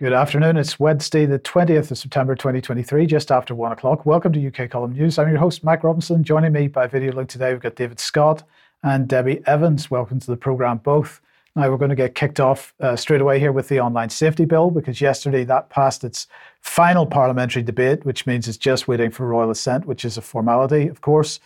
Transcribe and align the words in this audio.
Good 0.00 0.14
afternoon. 0.14 0.56
It's 0.56 0.80
Wednesday, 0.80 1.26
the 1.26 1.38
20th 1.38 1.90
of 1.90 1.98
September 1.98 2.34
2023, 2.34 3.04
just 3.04 3.30
after 3.30 3.54
one 3.54 3.70
o'clock. 3.70 4.06
Welcome 4.06 4.32
to 4.32 4.46
UK 4.46 4.70
Column 4.70 4.94
News. 4.94 5.18
I'm 5.18 5.28
your 5.28 5.36
host, 5.36 5.62
Mike 5.62 5.84
Robinson. 5.84 6.24
Joining 6.24 6.52
me 6.52 6.68
by 6.68 6.86
video 6.86 7.12
link 7.12 7.28
today, 7.28 7.52
we've 7.52 7.60
got 7.60 7.76
David 7.76 8.00
Scott 8.00 8.42
and 8.82 9.06
Debi 9.06 9.46
Evans. 9.46 9.90
Welcome 9.90 10.18
to 10.18 10.26
the 10.26 10.38
programme, 10.38 10.78
both. 10.78 11.20
Now, 11.54 11.70
we're 11.70 11.76
going 11.76 11.90
to 11.90 11.96
get 11.96 12.14
kicked 12.14 12.40
off 12.40 12.72
uh, 12.80 12.96
straight 12.96 13.20
away 13.20 13.38
here 13.38 13.52
with 13.52 13.68
the 13.68 13.78
Online 13.78 14.08
Safety 14.08 14.46
Bill 14.46 14.70
because 14.70 15.02
yesterday 15.02 15.44
that 15.44 15.68
passed 15.68 16.02
its 16.02 16.28
final 16.62 17.04
parliamentary 17.04 17.62
debate, 17.62 18.06
which 18.06 18.26
means 18.26 18.48
it's 18.48 18.56
just 18.56 18.88
waiting 18.88 19.10
for 19.10 19.26
royal 19.26 19.50
assent, 19.50 19.84
which 19.84 20.06
is 20.06 20.16
a 20.16 20.22
formality, 20.22 20.88
of 20.88 21.02
course. 21.02 21.40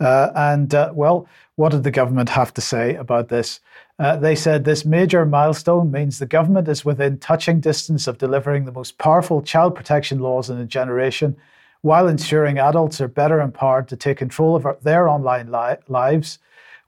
Uh, 0.00 0.30
and, 0.34 0.74
uh, 0.74 0.90
well, 0.94 1.28
what 1.56 1.72
did 1.72 1.82
the 1.82 1.90
government 1.90 2.30
have 2.30 2.54
to 2.54 2.62
say 2.62 2.94
about 2.94 3.28
this? 3.28 3.60
Uh, 3.98 4.16
they 4.16 4.36
said 4.36 4.64
this 4.64 4.84
major 4.84 5.26
milestone 5.26 5.90
means 5.90 6.18
the 6.18 6.26
government 6.26 6.68
is 6.68 6.84
within 6.84 7.18
touching 7.18 7.58
distance 7.58 8.06
of 8.06 8.18
delivering 8.18 8.64
the 8.64 8.72
most 8.72 8.96
powerful 8.98 9.42
child 9.42 9.74
protection 9.74 10.20
laws 10.20 10.50
in 10.50 10.58
a 10.58 10.64
generation, 10.64 11.36
while 11.82 12.06
ensuring 12.06 12.58
adults 12.58 13.00
are 13.00 13.08
better 13.08 13.40
empowered 13.40 13.88
to 13.88 13.96
take 13.96 14.18
control 14.18 14.54
of 14.54 14.64
our, 14.66 14.76
their 14.82 15.08
online 15.08 15.50
li- 15.50 15.76
lives, 15.88 16.38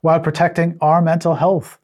while 0.01 0.19
protecting 0.19 0.77
our 0.79 1.01
mental 1.01 1.35
health. 1.35 1.77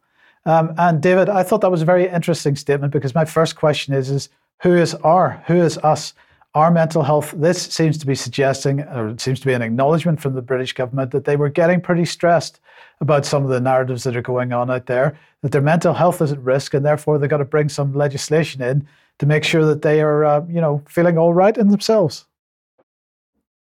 Um, 0.46 0.72
and 0.78 1.02
David, 1.02 1.28
I 1.28 1.42
thought 1.42 1.60
that 1.60 1.70
was 1.70 1.82
a 1.82 1.86
very 1.86 2.08
interesting 2.08 2.56
statement 2.56 2.92
because 2.92 3.14
my 3.14 3.26
first 3.26 3.54
question 3.54 3.92
is: 3.92 4.08
is 4.08 4.30
who 4.62 4.74
is 4.74 4.94
our, 4.94 5.42
who 5.46 5.56
is 5.56 5.76
us? 5.78 6.14
Our 6.54 6.70
mental 6.70 7.02
health. 7.02 7.34
This 7.36 7.60
seems 7.60 7.98
to 7.98 8.06
be 8.06 8.14
suggesting, 8.14 8.80
or 8.80 9.08
it 9.08 9.20
seems 9.20 9.40
to 9.40 9.46
be 9.46 9.52
an 9.52 9.60
acknowledgement 9.60 10.20
from 10.20 10.34
the 10.34 10.42
British 10.42 10.72
government 10.72 11.10
that 11.10 11.24
they 11.26 11.36
were 11.36 11.50
getting 11.50 11.82
pretty 11.82 12.06
stressed 12.06 12.60
about 13.00 13.24
some 13.24 13.44
of 13.44 13.50
the 13.50 13.60
narratives 13.60 14.04
that 14.04 14.16
are 14.16 14.22
going 14.22 14.52
on 14.52 14.70
out 14.70 14.86
there, 14.86 15.18
that 15.42 15.52
their 15.52 15.62
mental 15.62 15.94
health 15.94 16.20
is 16.20 16.32
at 16.32 16.40
risk, 16.40 16.74
and 16.74 16.84
therefore 16.84 17.18
they've 17.18 17.30
got 17.30 17.38
to 17.38 17.44
bring 17.44 17.68
some 17.68 17.92
legislation 17.94 18.62
in 18.62 18.86
to 19.18 19.26
make 19.26 19.44
sure 19.44 19.64
that 19.64 19.82
they 19.82 20.00
are, 20.00 20.24
uh, 20.24 20.44
you 20.48 20.60
know, 20.60 20.82
feeling 20.88 21.18
all 21.18 21.34
right 21.34 21.56
in 21.56 21.68
themselves. 21.68 22.26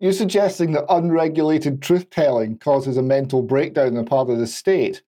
You're 0.00 0.12
suggesting 0.12 0.72
that 0.72 0.84
unregulated 0.88 1.80
truth 1.80 2.10
telling 2.10 2.58
causes 2.58 2.96
a 2.96 3.02
mental 3.02 3.42
breakdown 3.42 3.88
on 3.88 3.94
the 3.94 4.04
part 4.04 4.30
of 4.30 4.38
the 4.38 4.46
state. 4.46 5.02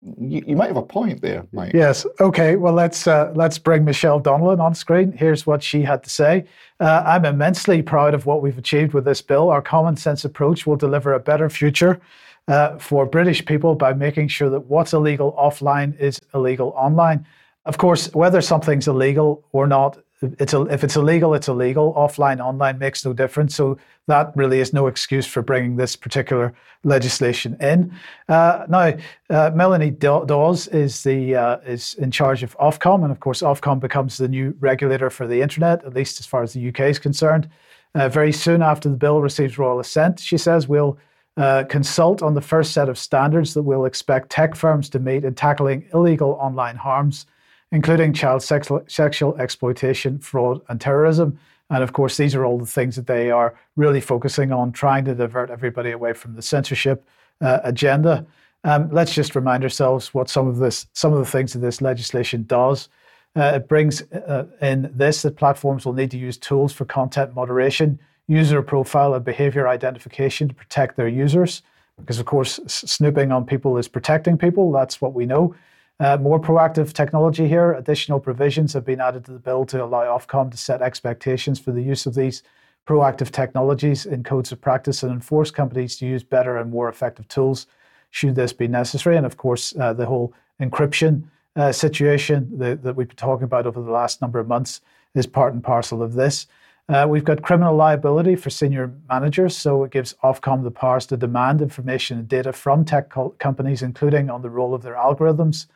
You, 0.00 0.44
you, 0.46 0.54
might 0.54 0.68
have 0.68 0.76
a 0.76 0.82
point 0.82 1.22
there, 1.22 1.44
Mike. 1.50 1.72
Yes. 1.74 2.06
Okay. 2.20 2.54
Well, 2.54 2.72
let's 2.72 3.08
uh, 3.08 3.32
let's 3.34 3.58
bring 3.58 3.84
Michelle 3.84 4.20
Donelan 4.20 4.60
on 4.60 4.76
screen. 4.76 5.10
Here's 5.10 5.44
what 5.44 5.60
she 5.60 5.82
had 5.82 6.04
to 6.04 6.10
say. 6.10 6.44
Uh, 6.78 7.02
I'm 7.04 7.24
immensely 7.24 7.82
proud 7.82 8.14
of 8.14 8.24
what 8.24 8.40
we've 8.40 8.56
achieved 8.56 8.94
with 8.94 9.04
this 9.04 9.20
bill. 9.20 9.50
Our 9.50 9.60
common 9.60 9.96
sense 9.96 10.24
approach 10.24 10.68
will 10.68 10.76
deliver 10.76 11.12
a 11.12 11.18
better 11.18 11.50
future 11.50 12.00
uh, 12.48 12.78
for 12.78 13.06
British 13.06 13.44
people 13.44 13.74
by 13.74 13.92
making 13.92 14.28
sure 14.28 14.50
that 14.50 14.60
what's 14.60 14.92
illegal 14.92 15.32
offline 15.38 15.98
is 16.00 16.18
illegal 16.34 16.72
online. 16.76 17.26
Of 17.66 17.78
course, 17.78 18.12
whether 18.14 18.40
something's 18.40 18.88
illegal 18.88 19.44
or 19.52 19.66
not, 19.66 19.98
it's 20.20 20.52
if 20.52 20.82
it's 20.82 20.96
illegal, 20.96 21.34
it's 21.34 21.46
illegal. 21.46 21.94
Offline, 21.94 22.44
online 22.44 22.78
makes 22.78 23.04
no 23.04 23.12
difference. 23.12 23.54
So 23.54 23.78
that 24.08 24.32
really 24.34 24.58
is 24.58 24.72
no 24.72 24.88
excuse 24.88 25.26
for 25.26 25.42
bringing 25.42 25.76
this 25.76 25.94
particular 25.94 26.52
legislation 26.82 27.56
in. 27.60 27.94
Uh, 28.28 28.66
now, 28.68 28.94
uh, 29.30 29.50
Melanie 29.54 29.90
Dawes 29.90 30.66
is 30.68 31.04
the 31.04 31.36
uh, 31.36 31.58
is 31.58 31.94
in 31.94 32.10
charge 32.10 32.42
of 32.42 32.56
Ofcom, 32.58 33.02
and 33.04 33.12
of 33.12 33.20
course, 33.20 33.42
Ofcom 33.42 33.78
becomes 33.78 34.18
the 34.18 34.28
new 34.28 34.56
regulator 34.58 35.08
for 35.10 35.26
the 35.26 35.40
internet, 35.40 35.84
at 35.84 35.94
least 35.94 36.18
as 36.18 36.26
far 36.26 36.42
as 36.42 36.52
the 36.52 36.68
UK 36.68 36.80
is 36.80 36.98
concerned. 36.98 37.48
Uh, 37.94 38.08
very 38.08 38.32
soon 38.32 38.60
after 38.60 38.88
the 38.88 38.96
bill 38.96 39.20
receives 39.20 39.56
royal 39.56 39.78
assent, 39.78 40.18
she 40.18 40.36
says 40.36 40.66
we'll 40.66 40.98
uh, 41.38 41.62
consult 41.68 42.20
on 42.20 42.34
the 42.34 42.40
first 42.40 42.72
set 42.72 42.88
of 42.88 42.98
standards 42.98 43.54
that 43.54 43.62
we'll 43.62 43.84
expect 43.84 44.28
tech 44.28 44.56
firms 44.56 44.90
to 44.90 44.98
meet 44.98 45.24
in 45.24 45.34
tackling 45.34 45.88
illegal 45.94 46.32
online 46.40 46.74
harms, 46.74 47.26
including 47.70 48.12
child 48.12 48.42
sexual, 48.42 48.82
sexual 48.88 49.36
exploitation, 49.36 50.18
fraud, 50.18 50.60
and 50.68 50.80
terrorism. 50.80 51.38
And 51.70 51.84
of 51.84 51.92
course, 51.92 52.16
these 52.16 52.34
are 52.34 52.44
all 52.44 52.58
the 52.58 52.66
things 52.66 52.96
that 52.96 53.06
they 53.06 53.30
are 53.30 53.54
really 53.76 54.00
focusing 54.00 54.50
on, 54.50 54.72
trying 54.72 55.04
to 55.04 55.14
divert 55.14 55.50
everybody 55.50 55.92
away 55.92 56.12
from 56.12 56.34
the 56.34 56.42
censorship 56.42 57.06
uh, 57.40 57.60
agenda. 57.62 58.26
Um, 58.64 58.90
let's 58.90 59.14
just 59.14 59.36
remind 59.36 59.62
ourselves 59.62 60.12
what 60.12 60.28
some 60.28 60.48
of 60.48 60.56
this, 60.56 60.88
some 60.92 61.12
of 61.12 61.20
the 61.20 61.30
things 61.30 61.52
that 61.52 61.60
this 61.60 61.80
legislation 61.80 62.44
does. 62.48 62.88
Uh, 63.36 63.52
it 63.54 63.68
brings 63.68 64.02
uh, 64.10 64.46
in 64.60 64.90
this 64.92 65.22
that 65.22 65.36
platforms 65.36 65.86
will 65.86 65.92
need 65.92 66.10
to 66.10 66.18
use 66.18 66.36
tools 66.36 66.72
for 66.72 66.84
content 66.84 67.32
moderation 67.32 68.00
user 68.28 68.62
profile 68.62 69.14
and 69.14 69.24
behavior 69.24 69.66
identification 69.66 70.48
to 70.48 70.54
protect 70.54 70.96
their 70.96 71.08
users. 71.08 71.62
Because, 71.98 72.20
of 72.20 72.26
course, 72.26 72.60
snooping 72.66 73.32
on 73.32 73.44
people 73.44 73.76
is 73.76 73.88
protecting 73.88 74.38
people. 74.38 74.70
That's 74.70 75.00
what 75.00 75.14
we 75.14 75.26
know. 75.26 75.54
Uh, 75.98 76.16
more 76.16 76.38
proactive 76.38 76.92
technology 76.92 77.48
here. 77.48 77.72
Additional 77.72 78.20
provisions 78.20 78.72
have 78.72 78.84
been 78.84 79.00
added 79.00 79.24
to 79.24 79.32
the 79.32 79.38
bill 79.40 79.66
to 79.66 79.82
allow 79.82 80.04
Ofcom 80.04 80.50
to 80.52 80.56
set 80.56 80.80
expectations 80.80 81.58
for 81.58 81.72
the 81.72 81.82
use 81.82 82.06
of 82.06 82.14
these 82.14 82.44
proactive 82.86 83.30
technologies 83.30 84.06
in 84.06 84.22
codes 84.22 84.52
of 84.52 84.60
practice 84.60 85.02
and 85.02 85.10
enforce 85.10 85.50
companies 85.50 85.96
to 85.96 86.06
use 86.06 86.22
better 86.22 86.56
and 86.56 86.70
more 86.70 86.88
effective 86.88 87.26
tools 87.28 87.66
should 88.10 88.34
this 88.34 88.52
be 88.52 88.68
necessary. 88.68 89.16
And 89.16 89.26
of 89.26 89.36
course, 89.36 89.74
uh, 89.76 89.92
the 89.92 90.06
whole 90.06 90.32
encryption 90.60 91.24
uh, 91.56 91.72
situation 91.72 92.48
that, 92.58 92.82
that, 92.82 92.94
we've 92.94 93.08
been 93.08 93.16
talking 93.16 93.44
about 93.44 93.66
over 93.66 93.82
the 93.82 93.90
last 93.90 94.22
number 94.22 94.38
of 94.38 94.46
months 94.46 94.80
is 95.14 95.26
part 95.26 95.52
and 95.52 95.62
parcel 95.62 96.02
of 96.02 96.14
this. 96.14 96.46
Uh, 96.90 97.06
we've 97.06 97.24
got 97.24 97.42
criminal 97.42 97.76
liability 97.76 98.34
for 98.34 98.48
senior 98.48 98.90
managers, 99.10 99.54
so 99.54 99.84
it 99.84 99.90
gives 99.90 100.14
Ofcom 100.24 100.62
the 100.62 100.70
powers 100.70 101.04
to 101.04 101.18
demand 101.18 101.60
information 101.60 102.18
and 102.18 102.26
data 102.26 102.50
from 102.50 102.82
tech 102.82 103.10
co- 103.10 103.34
companies, 103.38 103.82
including 103.82 104.30
on 104.30 104.40
the 104.40 104.48
role 104.48 104.74
of 104.74 104.82
their 104.82 104.94
algorithms 104.94 105.66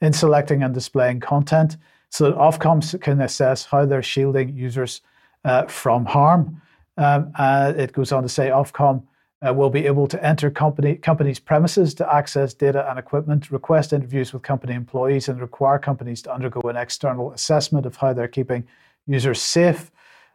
in 0.00 0.14
selecting 0.14 0.62
and 0.62 0.72
displaying 0.72 1.20
content, 1.20 1.76
so 2.08 2.24
that 2.24 2.38
Ofcom 2.38 2.98
can 3.02 3.20
assess 3.20 3.66
how 3.66 3.84
they're 3.84 4.02
shielding 4.02 4.56
users 4.56 5.02
uh, 5.44 5.64
from 5.66 6.06
harm. 6.06 6.62
Um, 6.96 7.32
uh, 7.34 7.74
it 7.76 7.92
goes 7.92 8.10
on 8.10 8.22
to 8.22 8.28
say 8.28 8.48
Ofcom 8.48 9.02
uh, 9.46 9.52
will 9.52 9.70
be 9.70 9.84
able 9.84 10.06
to 10.06 10.24
enter 10.24 10.50
company 10.50 10.94
companies' 10.94 11.38
premises 11.38 11.92
to 11.94 12.14
access 12.14 12.54
data 12.54 12.88
and 12.88 12.98
equipment, 12.98 13.50
request 13.50 13.92
interviews 13.92 14.32
with 14.32 14.40
company 14.40 14.72
employees, 14.72 15.28
and 15.28 15.38
require 15.38 15.78
companies 15.78 16.22
to 16.22 16.32
undergo 16.32 16.66
an 16.70 16.76
external 16.76 17.30
assessment 17.32 17.84
of 17.84 17.96
how 17.96 18.14
they're 18.14 18.26
keeping 18.26 18.64
users 19.06 19.42
safe 19.42 19.90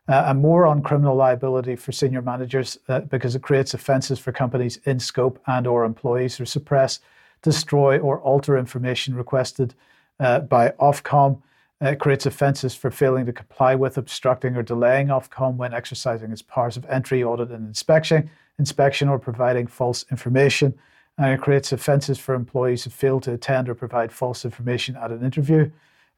uh, 0.08 0.26
and 0.28 0.42
more 0.42 0.66
on 0.66 0.82
criminal 0.82 1.16
liability 1.16 1.76
for 1.76 1.92
senior 1.92 2.22
managers 2.22 2.78
uh, 2.88 3.02
because 3.02 3.36
it 3.36 3.42
creates 3.42 3.74
offences 3.74 4.20
for 4.20 4.32
companies 4.32 4.80
in 4.86 5.00
scope 5.00 5.42
and 5.48 5.68
or 5.68 5.84
employees 5.84 6.38
who 6.38 6.46
suppress, 6.46 7.00
destroy 7.42 8.00
or 8.00 8.20
alter 8.22 8.58
information 8.58 9.16
requested 9.16 9.74
uh, 10.20 10.40
by 10.40 10.70
Ofcom. 10.80 11.42
It 11.82 12.00
creates 12.00 12.26
offences 12.26 12.74
for 12.74 12.90
failing 12.90 13.26
to 13.28 13.34
comply 13.34 13.76
with, 13.76 13.98
obstructing 13.98 14.56
or 14.56 14.64
delaying 14.64 15.08
Ofcom 15.08 15.58
when 15.58 15.74
exercising 15.74 16.32
its 16.32 16.42
powers 16.42 16.78
of 16.78 16.86
entry, 16.86 17.24
audit 17.24 17.52
and 17.52 17.68
inspection, 17.68 18.30
inspection 18.58 19.10
or 19.10 19.20
providing 19.20 19.68
false 19.68 20.06
information. 20.10 20.74
And 21.20 21.34
it 21.34 21.42
creates 21.42 21.72
offences 21.72 22.18
for 22.18 22.34
employees 22.34 22.84
who 22.84 22.90
fail 22.90 23.20
to 23.22 23.34
attend 23.34 23.70
or 23.70 23.76
provide 23.76 24.12
false 24.12 24.46
information 24.46 24.96
at 24.96 25.12
an 25.12 25.24
interview. 25.24 25.70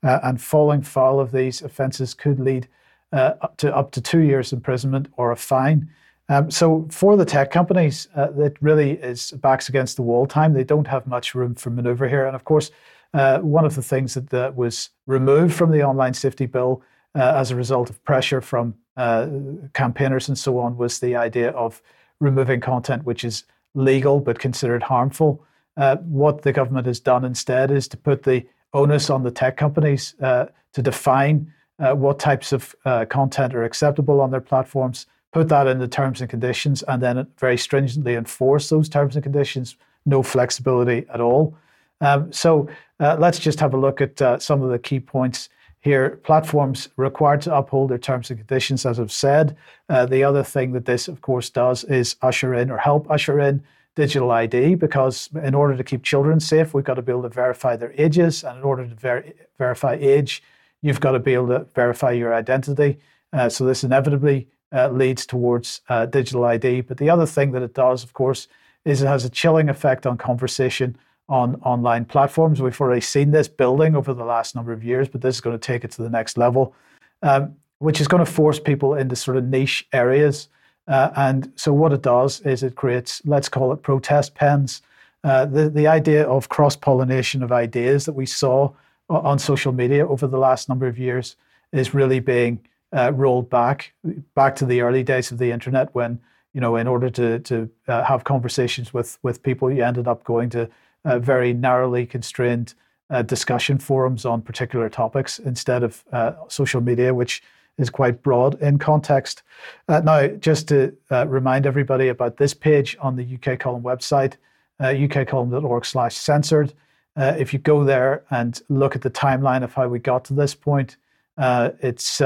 Uh, 0.01 0.19
and 0.23 0.41
falling 0.41 0.81
foul 0.81 1.19
of 1.19 1.33
these 1.33 1.61
offences 1.61 2.13
could 2.13 2.39
lead 2.39 2.67
uh, 3.11 3.33
up 3.41 3.57
to 3.57 3.75
up 3.75 3.91
to 3.91 4.01
two 4.01 4.19
years 4.19 4.53
imprisonment 4.53 5.07
or 5.17 5.31
a 5.31 5.35
fine. 5.35 5.89
Um, 6.29 6.51
so 6.51 6.87
for 6.91 7.17
the 7.17 7.25
tech 7.25 7.49
companies, 7.49 8.07
uh, 8.15 8.31
it 8.37 8.55
really 8.61 8.91
is 8.91 9.31
backs 9.31 9.67
against 9.67 9.95
the 9.95 10.03
wall 10.03 10.27
time. 10.27 10.53
They 10.53 10.63
don't 10.63 10.87
have 10.87 11.07
much 11.07 11.33
room 11.33 11.55
for 11.55 11.71
manoeuvre 11.71 12.07
here. 12.07 12.27
And 12.27 12.35
of 12.35 12.43
course, 12.43 12.69
uh, 13.15 13.39
one 13.39 13.65
of 13.65 13.73
the 13.73 13.81
things 13.81 14.13
that, 14.13 14.29
that, 14.29 14.55
was 14.55 14.91
removed 15.07 15.55
from 15.55 15.71
the 15.71 15.83
online 15.83 16.13
safety 16.13 16.45
bill 16.45 16.83
uh, 17.15 17.33
as 17.35 17.49
a 17.49 17.55
result 17.55 17.89
of 17.89 18.03
pressure 18.03 18.41
from 18.41 18.75
uh, 18.95 19.27
campaigners 19.73 20.27
and 20.27 20.37
so 20.37 20.59
on 20.59 20.77
was 20.77 20.99
the 20.99 21.15
idea 21.15 21.49
of 21.51 21.81
removing 22.19 22.59
content 22.59 23.03
which 23.05 23.23
is 23.23 23.45
legal 23.73 24.19
but 24.19 24.37
considered 24.37 24.83
harmful. 24.83 25.43
Uh, 25.77 25.95
what 25.97 26.43
the 26.43 26.53
government 26.53 26.85
has 26.85 26.99
done 26.99 27.25
instead 27.25 27.71
is 27.71 27.87
to 27.87 27.97
put 27.97 28.21
the 28.21 28.45
onus 28.73 29.09
on 29.09 29.23
the 29.23 29.31
tech 29.31 29.57
companies 29.57 30.13
to 30.19 30.81
define 30.83 31.51
uh, 31.79 31.93
what 31.93 32.19
types 32.19 32.51
of 32.51 32.75
uh, 32.85 33.05
content 33.05 33.55
are 33.55 33.63
acceptable 33.63 34.21
on 34.21 34.31
their 34.31 34.41
platforms, 34.41 35.05
put 35.31 35.49
that 35.49 35.67
in 35.67 35.79
the 35.79 35.87
terms 35.87 36.21
and 36.21 36.29
conditions, 36.29 36.83
and 36.83 37.01
then 37.01 37.25
very 37.37 37.57
stringently 37.57 38.15
enforce 38.15 38.69
those 38.69 38.89
terms 38.89 39.15
and 39.15 39.23
conditions. 39.23 39.75
No 40.05 40.23
flexibility 40.23 41.05
at 41.13 41.21
all. 41.21 41.55
Um, 42.01 42.31
so 42.31 42.69
uh, 42.99 43.17
let's 43.19 43.39
just 43.39 43.59
have 43.59 43.73
a 43.73 43.77
look 43.77 44.01
at 44.01 44.21
uh, 44.21 44.39
some 44.39 44.61
of 44.61 44.69
the 44.69 44.79
key 44.79 44.99
points 44.99 45.49
here. 45.81 46.17
Platforms 46.23 46.89
required 46.97 47.41
to 47.41 47.55
uphold 47.55 47.91
their 47.91 47.97
terms 47.97 48.29
and 48.29 48.39
conditions, 48.39 48.85
as 48.85 48.99
I've 48.99 49.11
said. 49.11 49.55
Uh, 49.89 50.05
the 50.05 50.23
other 50.23 50.43
thing 50.43 50.71
that 50.73 50.85
this, 50.85 51.07
of 51.07 51.21
course, 51.21 51.49
does 51.49 51.83
is 51.85 52.15
usher 52.21 52.53
in 52.53 52.71
or 52.71 52.77
help 52.77 53.09
usher 53.09 53.39
in 53.39 53.63
digital 53.95 54.31
ID 54.31 54.75
because 54.75 55.29
in 55.43 55.53
order 55.53 55.75
to 55.75 55.83
keep 55.83 56.03
children 56.03 56.39
safe, 56.39 56.73
we've 56.73 56.85
got 56.85 56.93
to 56.95 57.01
be 57.01 57.11
able 57.11 57.23
to 57.23 57.29
verify 57.29 57.75
their 57.75 57.93
ages, 57.97 58.43
and 58.43 58.57
in 58.57 58.63
order 58.63 58.87
to 58.87 58.95
ver- 58.95 59.25
verify 59.57 59.97
age, 59.99 60.41
you've 60.81 60.99
got 60.99 61.11
to 61.11 61.19
be 61.19 61.33
able 61.33 61.47
to 61.47 61.65
verify 61.75 62.11
your 62.11 62.33
identity. 62.33 62.99
Uh, 63.33 63.49
so 63.49 63.65
this 63.65 63.83
inevitably 63.83 64.47
uh, 64.71 64.89
leads 64.89 65.25
towards 65.25 65.81
uh, 65.89 66.05
digital 66.05 66.45
ID. 66.45 66.81
But 66.81 66.97
the 66.97 67.09
other 67.09 67.25
thing 67.25 67.51
that 67.51 67.61
it 67.61 67.73
does, 67.73 68.03
of 68.03 68.13
course, 68.13 68.47
is 68.85 69.01
it 69.01 69.07
has 69.07 69.25
a 69.25 69.29
chilling 69.29 69.69
effect 69.69 70.05
on 70.05 70.17
conversation 70.17 70.97
on 71.27 71.55
online 71.61 72.05
platforms. 72.05 72.61
We've 72.61 72.79
already 72.79 73.01
seen 73.01 73.31
this 73.31 73.47
building 73.47 73.95
over 73.95 74.13
the 74.13 74.25
last 74.25 74.55
number 74.55 74.71
of 74.71 74.83
years, 74.83 75.07
but 75.07 75.21
this 75.21 75.35
is 75.35 75.41
going 75.41 75.57
to 75.57 75.65
take 75.65 75.83
it 75.83 75.91
to 75.91 76.01
the 76.01 76.09
next 76.09 76.37
level, 76.37 76.73
um, 77.21 77.55
which 77.77 78.01
is 78.01 78.07
going 78.07 78.25
to 78.25 78.31
force 78.31 78.59
people 78.59 78.95
into 78.95 79.15
sort 79.15 79.37
of 79.37 79.45
niche 79.45 79.87
areas. 79.93 80.49
Uh, 80.87 81.11
and 81.15 81.51
so, 81.55 81.71
what 81.71 81.93
it 81.93 82.01
does 82.01 82.39
is 82.41 82.63
it 82.63 82.75
creates, 82.75 83.21
let's 83.25 83.47
call 83.47 83.71
it 83.71 83.83
protest 83.83 84.33
pens. 84.33 84.81
Uh, 85.23 85.45
the, 85.45 85.69
the 85.69 85.85
idea 85.85 86.23
of 86.27 86.49
cross 86.49 86.75
pollination 86.75 87.43
of 87.43 87.51
ideas 87.51 88.05
that 88.05 88.13
we 88.13 88.25
saw 88.25 88.71
on 89.09 89.39
social 89.39 89.71
media 89.71 90.07
over 90.07 90.27
the 90.27 90.37
last 90.37 90.69
number 90.69 90.87
of 90.87 90.97
years 90.97 91.35
is 91.71 91.93
really 91.93 92.19
being 92.19 92.59
uh, 92.95 93.11
rolled 93.13 93.49
back, 93.49 93.93
back 94.35 94.55
to 94.55 94.65
the 94.65 94.81
early 94.81 95.03
days 95.03 95.31
of 95.31 95.37
the 95.37 95.51
internet 95.51 95.93
when, 95.93 96.19
you 96.53 96.61
know, 96.61 96.75
in 96.75 96.87
order 96.87 97.09
to, 97.09 97.39
to 97.39 97.69
uh, 97.87 98.03
have 98.03 98.23
conversations 98.23 98.93
with, 98.93 99.17
with 99.21 99.43
people, 99.43 99.71
you 99.71 99.83
ended 99.83 100.07
up 100.07 100.23
going 100.23 100.49
to 100.49 100.69
uh, 101.05 101.19
very 101.19 101.53
narrowly 101.53 102.05
constrained 102.05 102.73
uh, 103.09 103.21
discussion 103.21 103.77
forums 103.77 104.25
on 104.25 104.41
particular 104.41 104.89
topics 104.89 105.39
instead 105.39 105.83
of 105.83 106.03
uh, 106.11 106.33
social 106.47 106.81
media, 106.81 107.13
which 107.13 107.43
is 107.77 107.89
quite 107.89 108.21
broad 108.21 108.61
in 108.61 108.77
context. 108.77 109.41
Uh, 109.87 110.01
now, 110.01 110.27
just 110.27 110.67
to 110.67 110.93
remind 111.27 111.65
everybody 111.65 112.09
about 112.09 112.37
this 112.37 112.53
page 112.53 112.97
on 112.99 113.15
the 113.15 113.35
UK 113.35 113.57
Column 113.57 113.83
website, 113.83 114.35
uh, 114.79 114.85
ukcolumn.org 114.85 115.85
slash 115.85 116.15
censored. 116.15 116.73
If 117.17 117.53
you 117.53 117.59
go 117.59 117.83
there 117.83 118.23
and 118.29 118.61
look 118.69 118.95
at 118.95 119.01
the 119.01 119.09
timeline 119.09 119.63
of 119.63 119.73
how 119.73 119.87
we 119.87 119.99
got 119.99 120.25
to 120.25 120.33
this 120.33 120.55
point, 120.55 120.97
it's 121.37 122.21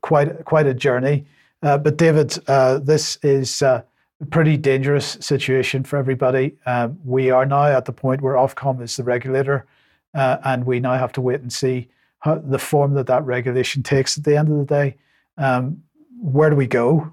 quite 0.00 0.44
quite 0.44 0.66
a 0.66 0.74
journey. 0.74 1.26
but 1.60 1.96
David, 1.96 2.30
this 2.84 3.16
is 3.22 3.62
a 4.20 4.26
pretty 4.26 4.56
dangerous 4.56 5.18
situation 5.20 5.84
for 5.84 5.96
everybody. 5.98 6.56
Um, 6.64 6.98
we 7.04 7.30
are 7.30 7.44
now 7.44 7.64
at 7.64 7.84
the 7.84 7.92
point 7.92 8.22
where 8.22 8.34
Ofcom 8.34 8.80
is 8.80 8.96
the 8.96 9.04
regulator, 9.04 9.66
uh, 10.14 10.38
and 10.44 10.64
we 10.64 10.80
now 10.80 10.94
have 10.94 11.12
to 11.12 11.20
wait 11.20 11.40
and 11.40 11.52
see 11.52 11.88
how 12.20 12.36
the 12.36 12.58
form 12.58 12.94
that 12.94 13.06
that 13.08 13.24
regulation 13.24 13.82
takes 13.82 14.16
at 14.16 14.24
the 14.24 14.36
end 14.36 14.48
of 14.48 14.58
the 14.58 14.64
day. 14.64 14.96
Um, 15.36 15.82
where 16.18 16.48
do 16.48 16.56
we 16.56 16.66
go? 16.66 17.12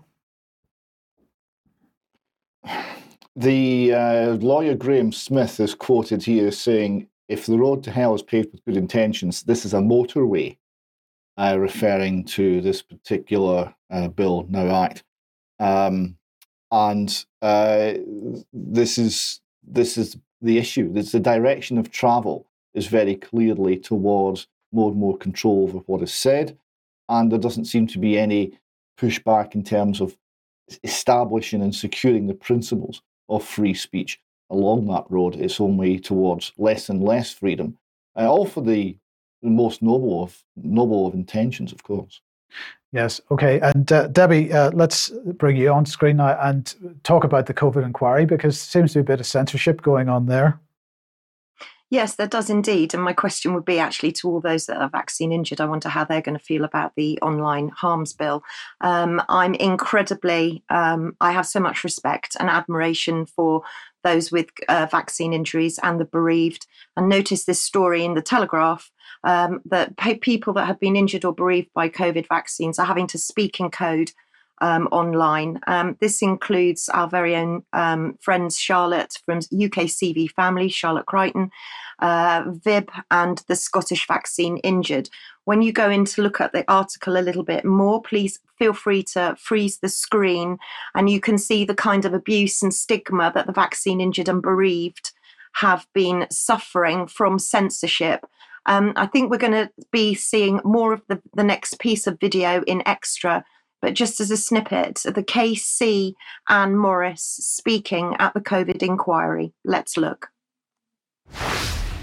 The 3.35 3.93
uh, 3.93 4.33
lawyer 4.33 4.75
Graham 4.75 5.11
Smith 5.11 5.59
is 5.59 5.73
quoted 5.73 6.21
here 6.23 6.51
saying, 6.51 7.07
"If 7.27 7.47
the 7.47 7.57
road 7.57 7.83
to 7.83 7.91
hell 7.91 8.13
is 8.13 8.21
paved 8.21 8.51
with 8.51 8.63
good 8.63 8.77
intentions, 8.77 9.41
this 9.41 9.65
is 9.65 9.73
a 9.73 9.79
motorway," 9.79 10.57
uh, 11.37 11.57
referring 11.59 12.25
to 12.25 12.61
this 12.61 12.83
particular 12.83 13.73
uh, 13.89 14.09
bill 14.09 14.45
now 14.49 14.83
act. 14.83 15.03
Um, 15.59 16.17
and 16.71 17.25
uh, 17.41 17.93
this 18.53 18.99
is 18.99 19.41
this 19.63 19.97
is 19.97 20.15
the 20.41 20.59
issue. 20.59 20.93
There's 20.93 21.11
the 21.11 21.19
direction 21.19 21.79
of 21.79 21.89
travel 21.89 22.45
is 22.75 22.85
very 22.85 23.15
clearly 23.15 23.77
towards 23.77 24.47
more 24.71 24.91
and 24.91 24.99
more 24.99 25.17
control 25.17 25.63
over 25.63 25.79
what 25.79 26.03
is 26.03 26.13
said, 26.13 26.55
and 27.09 27.31
there 27.31 27.39
doesn't 27.39 27.65
seem 27.65 27.87
to 27.87 27.99
be 27.99 28.19
any 28.19 28.59
pushback 28.99 29.55
in 29.55 29.63
terms 29.63 30.01
of 30.01 30.15
establishing 30.83 31.63
and 31.63 31.73
securing 31.73 32.27
the 32.27 32.35
principles 32.35 33.01
of 33.35 33.43
free 33.43 33.73
speech 33.73 34.19
along 34.49 34.87
that 34.87 35.05
road. 35.09 35.35
It's 35.35 35.59
only 35.59 35.99
towards 35.99 36.51
less 36.57 36.89
and 36.89 37.01
less 37.01 37.31
freedom, 37.31 37.77
uh, 38.15 38.29
all 38.29 38.45
for 38.45 38.61
the 38.61 38.97
most 39.41 39.81
noble 39.81 40.23
of 40.23 40.43
noble 40.55 41.07
of 41.07 41.13
intentions, 41.13 41.71
of 41.71 41.83
course. 41.83 42.21
Yes. 42.91 43.19
Okay. 43.31 43.59
And 43.59 43.91
uh, 43.91 44.07
Debi, 44.09 44.53
uh, 44.53 44.69
let's 44.73 45.09
bring 45.09 45.57
you 45.57 45.71
on 45.71 45.85
screen 45.85 46.17
now 46.17 46.37
and 46.39 46.73
talk 47.03 47.23
about 47.23 47.47
the 47.47 47.53
COVID 47.53 47.83
inquiry 47.83 48.25
because 48.25 48.55
there 48.55 48.81
seems 48.81 48.93
to 48.93 48.99
be 48.99 49.01
a 49.01 49.15
bit 49.15 49.19
of 49.19 49.25
censorship 49.25 49.81
going 49.81 50.09
on 50.09 50.27
there. 50.27 50.59
Yes, 51.89 52.15
there 52.15 52.27
does 52.27 52.49
indeed. 52.49 52.95
And 52.95 53.03
my 53.03 53.13
question 53.13 53.53
would 53.53 53.65
be 53.65 53.77
actually 53.77 54.13
to 54.13 54.27
all 54.27 54.41
those 54.41 54.65
that 54.65 54.81
are 54.81 54.89
vaccine 54.89 55.31
injured. 55.31 55.61
I 55.61 55.65
wonder 55.65 55.89
how 55.89 56.03
they're 56.03 56.21
going 56.21 56.37
to 56.37 56.43
feel 56.43 56.63
about 56.63 56.93
the 56.95 57.19
online 57.21 57.69
harms 57.69 58.13
bill. 58.13 58.43
Um, 58.81 59.21
I'm 59.29 59.53
incredibly, 59.53 60.63
um, 60.69 61.15
I 61.21 61.33
have 61.33 61.45
so 61.45 61.59
much 61.59 61.83
respect 61.83 62.35
and 62.39 62.49
admiration 62.49 63.27
for 63.27 63.61
those 64.03 64.31
with 64.31 64.47
uh, 64.67 64.87
vaccine 64.89 65.33
injuries 65.33 65.79
and 65.83 65.99
the 65.99 66.05
bereaved. 66.05 66.65
And 66.97 67.07
notice 67.09 67.45
this 67.45 67.61
story 67.61 68.03
in 68.03 68.15
the 68.15 68.21
Telegraph 68.23 68.91
um, 69.23 69.61
that 69.65 69.95
people 70.21 70.53
that 70.53 70.65
have 70.65 70.79
been 70.79 70.95
injured 70.95 71.25
or 71.25 71.33
bereaved 71.33 71.69
by 71.75 71.89
COVID 71.89 72.27
vaccines 72.27 72.79
are 72.79 72.87
having 72.87 73.07
to 73.07 73.17
speak 73.17 73.59
in 73.59 73.69
code 73.69 74.11
um, 74.61 74.87
online. 74.91 75.59
Um, 75.67 75.97
this 75.99 76.21
includes 76.21 76.89
our 76.89 77.07
very 77.07 77.35
own 77.35 77.63
um, 77.73 78.17
friends 78.21 78.57
Charlotte 78.57 79.17
from 79.25 79.39
UK 79.39 79.87
CV 79.87 80.29
Family, 80.29 80.69
Charlotte 80.69 81.05
Crichton, 81.05 81.51
uh, 81.99 82.43
Vib, 82.43 82.89
and 83.11 83.43
the 83.47 83.55
Scottish 83.55 84.07
Vaccine 84.07 84.57
Injured. 84.57 85.09
When 85.45 85.61
you 85.61 85.73
go 85.73 85.89
in 85.89 86.05
to 86.05 86.21
look 86.21 86.39
at 86.39 86.53
the 86.53 86.63
article 86.71 87.17
a 87.17 87.21
little 87.21 87.43
bit 87.43 87.65
more, 87.65 88.01
please 88.01 88.39
feel 88.57 88.73
free 88.73 89.03
to 89.03 89.35
freeze 89.37 89.79
the 89.79 89.89
screen 89.89 90.57
and 90.95 91.09
you 91.09 91.19
can 91.19 91.37
see 91.37 91.65
the 91.65 91.75
kind 91.75 92.05
of 92.05 92.13
abuse 92.13 92.61
and 92.61 92.73
stigma 92.73 93.31
that 93.35 93.47
the 93.47 93.53
vaccine 93.53 93.99
injured 93.99 94.29
and 94.29 94.41
bereaved 94.41 95.11
have 95.55 95.85
been 95.93 96.25
suffering 96.31 97.05
from 97.07 97.37
censorship 97.37 98.25
um, 98.65 98.93
I 98.95 99.07
think 99.07 99.29
we're 99.29 99.37
going 99.37 99.51
to 99.53 99.71
be 99.91 100.15
seeing 100.15 100.61
more 100.63 100.93
of 100.93 101.01
the, 101.07 101.21
the 101.33 101.43
next 101.43 101.79
piece 101.79 102.07
of 102.07 102.19
video 102.19 102.63
in 102.63 102.81
extra. 102.87 103.43
But 103.83 103.95
just 103.95 104.21
as 104.21 104.31
a 104.31 104.37
snippet, 104.37 105.01
the 105.03 105.21
KC 105.21 106.13
Anne 106.47 106.77
Morris 106.77 107.21
speaking 107.21 108.15
at 108.17 108.33
the 108.33 108.39
COVID 108.39 108.81
inquiry. 108.81 109.51
Let's 109.65 109.97
look. 109.97 110.29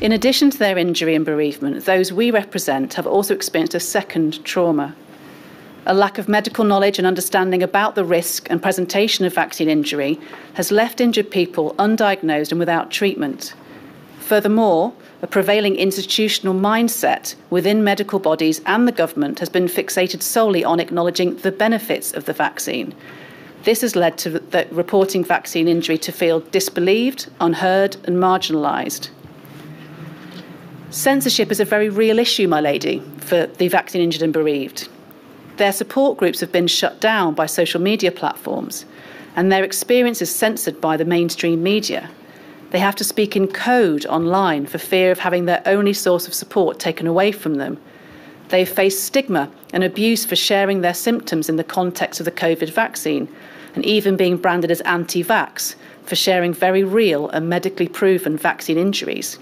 In 0.02 0.12
addition 0.12 0.50
to 0.50 0.58
their 0.58 0.76
injury 0.76 1.14
and 1.14 1.24
bereavement, 1.24 1.86
those 1.86 2.12
we 2.12 2.30
represent 2.30 2.92
have 2.94 3.06
also 3.06 3.34
experienced 3.34 3.74
a 3.74 3.80
second 3.80 4.44
trauma. 4.44 4.94
A 5.86 5.94
lack 5.94 6.18
of 6.18 6.28
medical 6.28 6.66
knowledge 6.66 6.98
and 6.98 7.06
understanding 7.06 7.62
about 7.62 7.94
the 7.94 8.04
risk 8.04 8.50
and 8.50 8.62
presentation 8.62 9.24
of 9.24 9.32
vaccine 9.32 9.70
injury 9.70 10.20
has 10.56 10.70
left 10.70 11.00
injured 11.00 11.30
people 11.30 11.74
undiagnosed 11.78 12.50
and 12.50 12.58
without 12.58 12.90
treatment. 12.90 13.54
Furthermore, 14.30 14.92
a 15.22 15.26
prevailing 15.26 15.74
institutional 15.74 16.54
mindset 16.54 17.34
within 17.50 17.82
medical 17.82 18.20
bodies 18.20 18.60
and 18.64 18.86
the 18.86 18.92
government 18.92 19.40
has 19.40 19.48
been 19.48 19.64
fixated 19.64 20.22
solely 20.22 20.62
on 20.62 20.78
acknowledging 20.78 21.34
the 21.38 21.50
benefits 21.50 22.12
of 22.12 22.26
the 22.26 22.32
vaccine. 22.32 22.94
This 23.64 23.80
has 23.80 23.96
led 23.96 24.18
to 24.18 24.30
the 24.30 24.68
reporting 24.70 25.24
vaccine 25.24 25.66
injury 25.66 25.98
to 25.98 26.12
feel 26.12 26.38
disbelieved, 26.38 27.28
unheard, 27.40 27.96
and 28.04 28.18
marginalised. 28.18 29.08
Censorship 30.90 31.50
is 31.50 31.58
a 31.58 31.64
very 31.64 31.88
real 31.88 32.20
issue, 32.20 32.46
my 32.46 32.60
lady, 32.60 33.02
for 33.16 33.46
the 33.46 33.66
vaccine 33.66 34.00
injured 34.00 34.22
and 34.22 34.32
bereaved. 34.32 34.88
Their 35.56 35.72
support 35.72 36.18
groups 36.18 36.38
have 36.38 36.52
been 36.52 36.68
shut 36.68 37.00
down 37.00 37.34
by 37.34 37.46
social 37.46 37.80
media 37.80 38.12
platforms, 38.12 38.86
and 39.34 39.50
their 39.50 39.64
experience 39.64 40.22
is 40.22 40.32
censored 40.32 40.80
by 40.80 40.96
the 40.96 41.04
mainstream 41.04 41.64
media. 41.64 42.08
They 42.70 42.78
have 42.78 42.96
to 42.96 43.04
speak 43.04 43.36
in 43.36 43.48
code 43.48 44.06
online 44.06 44.66
for 44.66 44.78
fear 44.78 45.10
of 45.10 45.18
having 45.18 45.44
their 45.44 45.62
only 45.66 45.92
source 45.92 46.28
of 46.28 46.34
support 46.34 46.78
taken 46.78 47.06
away 47.06 47.32
from 47.32 47.56
them. 47.56 47.78
They 48.48 48.64
face 48.64 49.00
stigma 49.00 49.50
and 49.72 49.82
abuse 49.82 50.24
for 50.24 50.36
sharing 50.36 50.80
their 50.80 50.94
symptoms 50.94 51.48
in 51.48 51.56
the 51.56 51.64
context 51.64 52.20
of 52.20 52.24
the 52.24 52.32
COVID 52.32 52.70
vaccine, 52.70 53.28
and 53.74 53.84
even 53.84 54.16
being 54.16 54.36
branded 54.36 54.70
as 54.70 54.80
anti 54.82 55.22
vax 55.22 55.74
for 56.04 56.16
sharing 56.16 56.52
very 56.52 56.82
real 56.82 57.28
and 57.30 57.48
medically 57.48 57.88
proven 57.88 58.36
vaccine 58.36 58.78
injuries. 58.78 59.38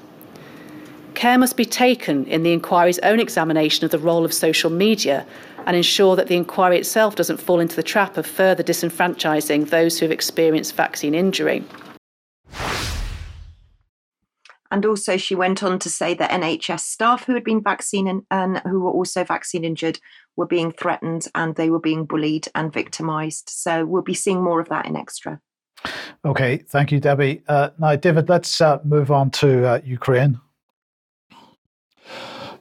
Care 1.14 1.38
must 1.38 1.56
be 1.56 1.64
taken 1.64 2.26
in 2.26 2.42
the 2.42 2.52
inquiry's 2.52 2.98
own 3.00 3.20
examination 3.20 3.84
of 3.84 3.90
the 3.90 3.98
role 3.98 4.24
of 4.24 4.32
social 4.32 4.70
media 4.70 5.26
and 5.66 5.76
ensure 5.76 6.14
that 6.16 6.28
the 6.28 6.36
inquiry 6.36 6.78
itself 6.78 7.16
doesn't 7.16 7.38
fall 7.38 7.60
into 7.60 7.76
the 7.76 7.82
trap 7.82 8.16
of 8.16 8.26
further 8.26 8.62
disenfranchising 8.62 9.68
those 9.68 9.98
who 9.98 10.04
have 10.04 10.12
experienced 10.12 10.76
vaccine 10.76 11.14
injury. 11.14 11.64
And 14.70 14.84
also, 14.84 15.16
she 15.16 15.34
went 15.34 15.62
on 15.62 15.78
to 15.78 15.90
say 15.90 16.14
that 16.14 16.30
NHS 16.30 16.80
staff 16.80 17.24
who 17.24 17.34
had 17.34 17.44
been 17.44 17.62
vaccinated 17.62 18.22
and 18.30 18.58
who 18.58 18.80
were 18.80 18.90
also 18.90 19.24
vaccine 19.24 19.64
injured 19.64 19.98
were 20.36 20.46
being 20.46 20.72
threatened 20.72 21.26
and 21.34 21.56
they 21.56 21.70
were 21.70 21.80
being 21.80 22.04
bullied 22.04 22.48
and 22.54 22.72
victimised. 22.72 23.48
So 23.48 23.84
we'll 23.84 24.02
be 24.02 24.14
seeing 24.14 24.42
more 24.42 24.60
of 24.60 24.68
that 24.68 24.86
in 24.86 24.96
extra. 24.96 25.40
Okay, 26.24 26.58
thank 26.58 26.92
you, 26.92 27.00
Debi. 27.00 27.42
Uh, 27.48 27.70
now, 27.78 27.96
David, 27.96 28.28
let's 28.28 28.60
uh, 28.60 28.78
move 28.84 29.10
on 29.10 29.30
to 29.32 29.66
uh, 29.66 29.80
Ukraine. 29.84 30.40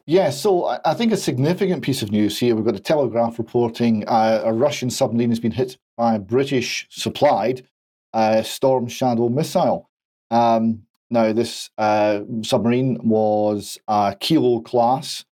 Yeah, 0.05 0.29
so 0.29 0.79
I 0.85 0.93
think 0.93 1.11
a 1.11 1.17
significant 1.17 1.83
piece 1.83 2.01
of 2.01 2.11
news 2.11 2.39
here. 2.39 2.55
We've 2.55 2.63
got 2.63 2.75
a 2.75 2.79
Telegraph 2.79 3.37
reporting 3.37 4.07
uh, 4.07 4.41
a 4.45 4.53
Russian 4.53 4.89
submarine 4.89 5.29
has 5.29 5.39
been 5.41 5.51
hit 5.51 5.77
by 5.97 6.15
a 6.15 6.19
British 6.19 6.87
supplied 6.89 7.67
uh, 8.13 8.41
Storm 8.41 8.87
Shadow 8.87 9.27
missile. 9.27 9.89
Um, 10.31 10.83
now, 11.09 11.31
this 11.31 11.69
uh, 11.77 12.21
submarine 12.41 12.97
was 13.01 13.77
a 13.87 14.15
Kilo 14.19 14.59
class, 14.59 15.23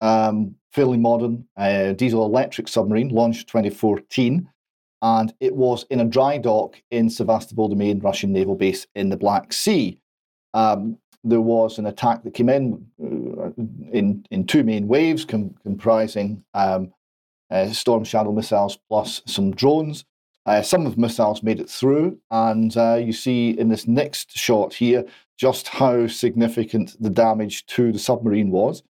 um, 0.00 0.56
fairly 0.72 0.98
modern 0.98 1.46
uh, 1.56 1.92
diesel 1.92 2.24
electric 2.24 2.66
submarine, 2.66 3.08
launched 3.08 3.46
2014, 3.48 4.48
and 5.02 5.34
it 5.40 5.54
was 5.54 5.84
in 5.90 6.00
a 6.00 6.04
dry 6.04 6.38
dock 6.38 6.82
in 6.90 7.08
Sevastopol, 7.08 7.68
the 7.68 7.76
main 7.76 8.00
Russian 8.00 8.32
naval 8.32 8.56
base 8.56 8.86
in 8.94 9.10
the 9.10 9.16
Black 9.16 9.52
Sea. 9.52 9.98
Um, 10.54 10.98
there 11.24 11.40
was 11.40 11.78
an 11.78 11.86
attack 11.86 12.24
that 12.24 12.34
came 12.34 12.48
in 12.48 12.84
uh, 13.00 13.50
in, 13.92 14.26
in 14.30 14.44
two 14.44 14.64
main 14.64 14.88
waves, 14.88 15.24
com- 15.24 15.54
comprising 15.62 16.44
um, 16.54 16.92
uh, 17.48 17.68
Storm 17.68 18.02
Shadow 18.02 18.32
missiles 18.32 18.76
plus 18.88 19.22
some 19.26 19.52
drones. 19.52 20.04
Uh, 20.44 20.60
some 20.60 20.86
of 20.86 20.94
the 20.94 21.00
missiles 21.00 21.42
made 21.42 21.60
it 21.60 21.70
through, 21.70 22.18
and 22.30 22.76
uh, 22.76 22.94
you 22.94 23.12
see 23.12 23.50
in 23.50 23.68
this 23.68 23.86
next 23.86 24.36
shot 24.36 24.74
here 24.74 25.04
just 25.38 25.68
how 25.68 26.06
significant 26.06 26.96
the 27.00 27.10
damage 27.10 27.64
to 27.66 27.92
the 27.92 27.98
submarine 27.98 28.50
was. 28.50 28.82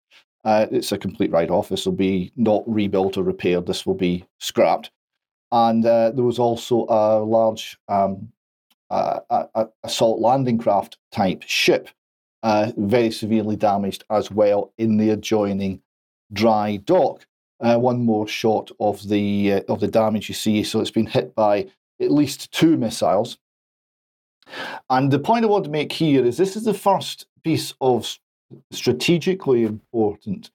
Uh, 0.45 0.67
it's 0.71 0.93
a 0.93 0.99
complete 0.99 1.31
write 1.31 1.51
off. 1.51 1.69
This 1.69 1.85
will 1.85 1.93
be 1.93 2.33
not 2.37 2.63
rebuilt 2.67 3.17
or 3.17 3.25
repaired, 3.25 3.67
this 3.67 3.85
will 3.85 3.95
be 3.95 4.25
scrapped. 4.39 4.91
And 5.53 5.85
uh, 5.85 6.13
there 6.13 6.25
was 6.25 6.39
also 6.39 6.87
a 6.89 7.19
large 7.19 7.77
um, 7.89 8.33
assault 8.91 10.21
landing 10.21 10.59
craft 10.59 10.99
type 11.11 11.43
ship, 11.47 11.89
uh, 12.45 12.71
very 12.77 13.11
severely 13.11 13.57
damaged 13.57 14.05
as 14.11 14.31
well 14.31 14.73
in 14.79 14.97
the 14.97 15.11
adjoining 15.11 15.83
dry 16.33 16.77
dock. 16.77 17.27
Uh, 17.61 17.77
one 17.79 18.05
more 18.05 18.27
shot 18.27 18.71
of 18.81 19.07
the 19.09 19.53
uh, 19.55 19.61
of 19.69 19.81
the 19.81 19.89
damage 19.89 20.29
you 20.29 20.35
see. 20.35 20.63
So 20.63 20.81
it's 20.81 20.91
been 20.91 21.07
hit 21.07 21.35
by 21.35 21.67
at 22.01 22.11
least 22.11 22.51
two 22.53 22.77
missiles. 22.77 23.39
And 24.89 25.11
the 25.11 25.19
point 25.19 25.45
I 25.45 25.49
want 25.49 25.65
to 25.65 25.71
make 25.71 25.93
here 25.93 26.25
is 26.25 26.37
this 26.37 26.57
is 26.57 26.65
the 26.65 26.75
first 26.75 27.27
piece 27.45 27.75
of 27.81 28.19
strategically 28.71 29.65
important 29.65 30.51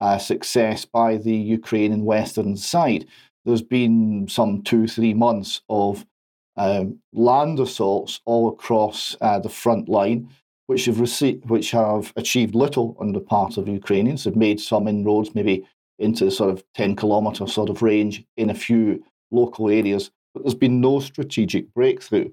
uh, 0.00 0.18
success 0.18 0.84
by 0.84 1.16
the 1.16 1.34
Ukrainian 1.34 2.04
western 2.04 2.56
side. 2.56 3.06
There's 3.44 3.62
been 3.62 4.26
some 4.28 4.62
two, 4.62 4.86
three 4.86 5.14
months 5.14 5.62
of 5.68 6.04
um, 6.56 6.98
land 7.12 7.60
assaults 7.60 8.20
all 8.24 8.48
across 8.48 9.16
uh, 9.20 9.38
the 9.38 9.48
front 9.48 9.88
line, 9.88 10.28
which 10.66 10.84
have 10.86 11.00
received, 11.00 11.48
which 11.48 11.70
have 11.70 12.12
achieved 12.16 12.54
little 12.54 12.96
on 12.98 13.12
the 13.12 13.20
part 13.20 13.56
of 13.56 13.68
Ukrainians. 13.68 14.24
They've 14.24 14.36
made 14.36 14.60
some 14.60 14.88
inroads, 14.88 15.34
maybe 15.34 15.66
into 15.98 16.30
sort 16.30 16.50
of 16.50 16.64
10 16.74 16.96
kilometer 16.96 17.46
sort 17.46 17.70
of 17.70 17.82
range 17.82 18.24
in 18.36 18.50
a 18.50 18.54
few 18.54 19.04
local 19.30 19.68
areas, 19.68 20.10
but 20.32 20.42
there's 20.42 20.54
been 20.54 20.80
no 20.80 21.00
strategic 21.00 21.72
breakthrough. 21.74 22.30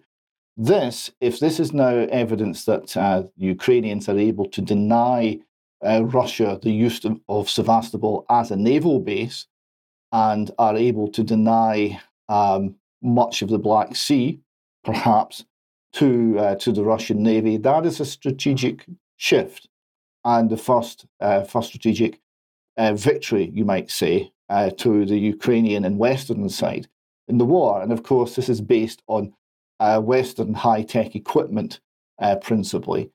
This, 0.57 1.11
if 1.19 1.39
this 1.39 1.59
is 1.59 1.73
now 1.73 2.07
evidence 2.11 2.65
that 2.65 2.95
uh, 2.95 3.23
Ukrainians 3.35 4.07
are 4.07 4.17
able 4.17 4.47
to 4.49 4.61
deny 4.61 5.39
uh, 5.85 6.05
Russia 6.05 6.59
the 6.61 6.71
use 6.71 7.03
of, 7.03 7.19
of 7.27 7.49
Sevastopol 7.49 8.25
as 8.29 8.51
a 8.51 8.55
naval 8.55 8.99
base 8.99 9.47
and 10.11 10.51
are 10.57 10.77
able 10.77 11.09
to 11.09 11.23
deny 11.23 11.99
um, 12.29 12.75
much 13.01 13.41
of 13.41 13.49
the 13.49 13.59
Black 13.59 13.95
Sea, 13.95 14.39
perhaps, 14.83 15.43
to, 15.93 16.39
uh, 16.39 16.55
to 16.55 16.71
the 16.71 16.83
Russian 16.83 17.21
Navy. 17.21 17.57
That 17.57 17.85
is 17.85 17.99
a 17.99 18.05
strategic 18.05 18.85
shift 19.17 19.67
and 20.23 20.49
the 20.49 20.57
first, 20.57 21.05
uh, 21.19 21.43
first 21.43 21.69
strategic 21.69 22.19
uh, 22.77 22.93
victory, 22.93 23.51
you 23.53 23.65
might 23.65 23.89
say, 23.89 24.31
uh, 24.49 24.69
to 24.77 25.05
the 25.05 25.17
Ukrainian 25.17 25.85
and 25.85 25.97
Western 25.97 26.47
side 26.49 26.87
in 27.27 27.37
the 27.37 27.45
war. 27.45 27.81
And 27.81 27.91
of 27.91 28.03
course, 28.03 28.35
this 28.35 28.49
is 28.49 28.61
based 28.61 29.01
on 29.07 29.33
uh, 29.79 29.99
Western 29.99 30.53
high 30.53 30.83
tech 30.83 31.15
equipment, 31.15 31.79
uh, 32.19 32.35
principally, 32.37 33.11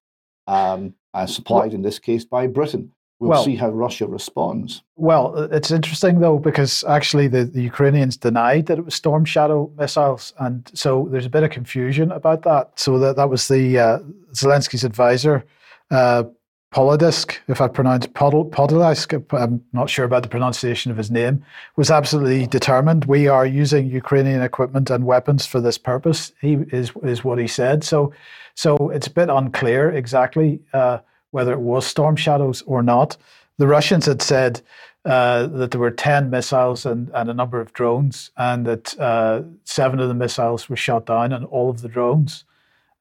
um, 0.47 0.95
supplied 1.27 1.75
in 1.75 1.83
this 1.83 1.99
case 1.99 2.25
by 2.25 2.47
Britain. 2.47 2.93
We'll, 3.21 3.31
well, 3.31 3.45
see 3.45 3.55
how 3.55 3.69
Russia 3.69 4.07
responds. 4.07 4.83
Well, 4.97 5.37
it's 5.53 5.71
interesting 5.71 6.21
though 6.21 6.39
because 6.39 6.83
actually 6.85 7.29
the, 7.29 7.45
the 7.45 7.61
Ukrainians 7.61 8.17
denied 8.17 8.65
that 8.67 8.79
it 8.79 8.85
was 8.87 8.95
Storm 8.95 9.27
Shadow 9.27 9.71
missiles, 9.77 10.33
and 10.39 10.71
so 10.73 11.07
there's 11.11 11.27
a 11.27 11.31
bit 11.31 11.43
of 11.43 11.51
confusion 11.51 12.13
about 12.13 12.43
that. 12.45 12.81
So 12.81 12.99
that 12.99 13.17
that 13.17 13.29
was 13.29 13.47
the 13.47 13.79
uh, 13.79 13.99
Zelensky's 14.33 14.85
advisor, 14.85 15.45
uh, 15.91 16.25
Polodisk, 16.73 17.39
if 17.49 17.61
I 17.61 17.67
pronounce 17.67 18.07
Podolisk, 18.07 19.25
I'm 19.33 19.65
not 19.73 19.91
sure 19.91 20.05
about 20.05 20.23
the 20.23 20.29
pronunciation 20.29 20.93
of 20.93 20.97
his 20.97 21.11
name, 21.11 21.45
was 21.77 21.91
absolutely 21.91 22.47
determined. 22.47 23.07
We 23.07 23.27
are 23.27 23.45
using 23.45 23.89
Ukrainian 23.89 24.43
equipment 24.43 24.89
and 24.89 25.05
weapons 25.05 25.47
for 25.47 25.61
this 25.61 25.79
purpose. 25.79 26.33
He 26.41 26.55
is 26.71 26.93
is 27.03 27.25
what 27.25 27.39
he 27.39 27.49
said. 27.49 27.83
So, 27.83 28.13
so 28.55 28.91
it's 28.91 29.09
a 29.09 29.11
bit 29.11 29.29
unclear 29.29 29.91
exactly. 29.91 30.61
Uh, 30.73 30.99
whether 31.31 31.53
it 31.53 31.61
was 31.61 31.87
storm 31.87 32.17
shadows 32.17 32.63
or 32.63 32.83
not. 32.83 33.17
The 33.59 33.67
Russians 33.67 34.07
had 34.07 34.23
said 34.23 34.61
uh, 35.05 35.47
that 35.47 35.71
there 35.71 35.81
were 35.81 35.91
10 35.91 36.31
missiles 36.31 36.85
and, 36.87 37.11
and 37.15 37.31
a 37.31 37.35
number 37.35 37.61
of 37.61 37.73
drones, 37.73 38.31
and 38.37 38.67
that 38.67 38.99
uh, 38.99 39.43
seven 39.65 40.01
of 40.01 40.09
the 40.09 40.15
missiles 40.15 40.69
were 40.69 40.77
shot 40.77 41.07
down 41.07 41.33
and 41.33 41.45
all 41.47 41.71
of 41.71 41.83
the 41.83 41.89
drones. 41.89 42.45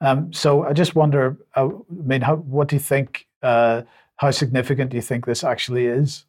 Um, 0.02 0.32
so 0.32 0.64
I 0.64 0.74
just 0.74 0.96
wonder, 0.96 1.38
uh, 1.56 1.68
I 1.68 2.04
mean, 2.04 2.22
how, 2.22 2.38
what 2.38 2.70
do 2.70 2.76
you 2.76 2.80
think? 2.80 3.26
Uh, 3.42 3.84
how 4.18 4.32
significant 4.32 4.92
do 4.92 4.98
you 4.98 5.02
think 5.02 5.26
this 5.26 5.44
actually 5.44 5.86
is? 5.86 6.26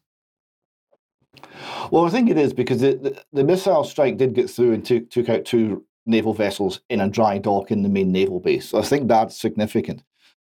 Well, 1.91 2.05
I 2.05 2.09
think 2.09 2.29
it 2.29 2.37
is 2.37 2.53
because 2.53 2.81
the, 2.81 2.95
the, 2.95 3.23
the 3.33 3.43
missile 3.43 3.83
strike 3.83 4.17
did 4.17 4.33
get 4.33 4.49
through 4.49 4.73
and 4.73 4.85
took, 4.85 5.09
took 5.09 5.29
out 5.29 5.45
two 5.45 5.85
naval 6.05 6.33
vessels 6.33 6.81
in 6.89 7.01
a 7.01 7.09
dry 7.09 7.37
dock 7.37 7.71
in 7.71 7.83
the 7.83 7.89
main 7.89 8.11
naval 8.11 8.39
base. 8.39 8.69
So 8.69 8.79
I 8.79 8.83
think 8.83 9.07
that's 9.07 9.37
significant. 9.37 10.03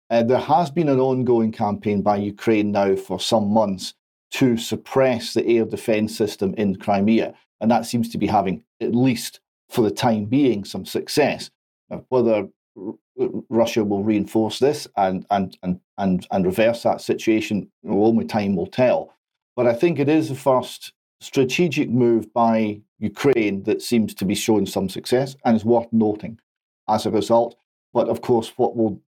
Uh, 0.10 0.24
there 0.24 0.40
has 0.40 0.72
been 0.72 0.90
an 0.90 1.00
ongoing 1.00 1.52
campaign 1.52 2.02
by 2.02 2.18
Ukraine 2.18 2.72
now 2.72 2.96
for 2.96 3.20
some 3.20 3.50
months 3.50 3.94
to 4.32 4.58
suppress 4.58 5.34
the 5.34 5.46
air 5.46 5.66
defense 5.66 6.16
system 6.18 6.54
in 6.56 6.76
Crimea, 6.76 7.34
and 7.62 7.72
that 7.72 7.86
seems 7.86 8.10
to 8.10 8.18
be 8.18 8.28
having, 8.28 8.64
at 8.82 8.96
least 8.96 9.40
for 9.70 9.82
the 9.82 9.92
time 9.92 10.26
being, 10.26 10.64
some 10.64 10.86
success. 10.86 11.50
Now, 11.90 12.06
whether 12.10 12.48
Russia 13.50 13.84
will 13.84 14.04
reinforce 14.04 14.60
this 14.60 14.88
and, 14.98 15.26
and, 15.32 15.58
and, 15.64 15.80
and, 15.98 16.28
and 16.32 16.46
reverse 16.46 16.84
that 16.84 17.02
situation, 17.02 17.70
only 17.88 18.26
time 18.26 18.56
will 18.56 18.68
tell. 18.68 19.14
But 19.56 19.68
I 19.68 19.74
think 19.74 20.00
it 20.00 20.10
is 20.10 20.30
the 20.30 20.36
first 20.36 20.94
strategic 21.20 21.90
move 21.90 22.32
by 22.34 22.82
Ukraine 23.00 23.64
that 23.64 23.82
seems 23.82 24.14
to 24.16 24.26
be 24.26 24.36
showing 24.36 24.66
some 24.66 24.90
success 24.90 25.36
and 25.46 25.56
is 25.56 25.66
worth 25.66 25.92
noting. 25.92 26.40
As 26.90 27.06
a 27.06 27.12
result, 27.12 27.58
but 27.94 28.08
of 28.08 28.22
course, 28.22 28.54
what 28.56 28.78
will 28.78 29.02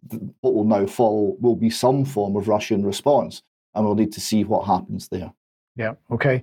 what 0.40 0.54
will 0.54 0.64
now 0.64 0.86
follow 0.86 1.36
will 1.40 1.56
be 1.56 1.68
some 1.68 2.06
form 2.06 2.36
of 2.36 2.48
Russian 2.48 2.86
response, 2.86 3.42
and 3.74 3.84
we'll 3.84 3.94
need 3.94 4.12
to 4.12 4.20
see 4.20 4.44
what 4.44 4.64
happens 4.64 5.08
there. 5.08 5.30
Yeah. 5.76 5.92
Okay. 6.10 6.42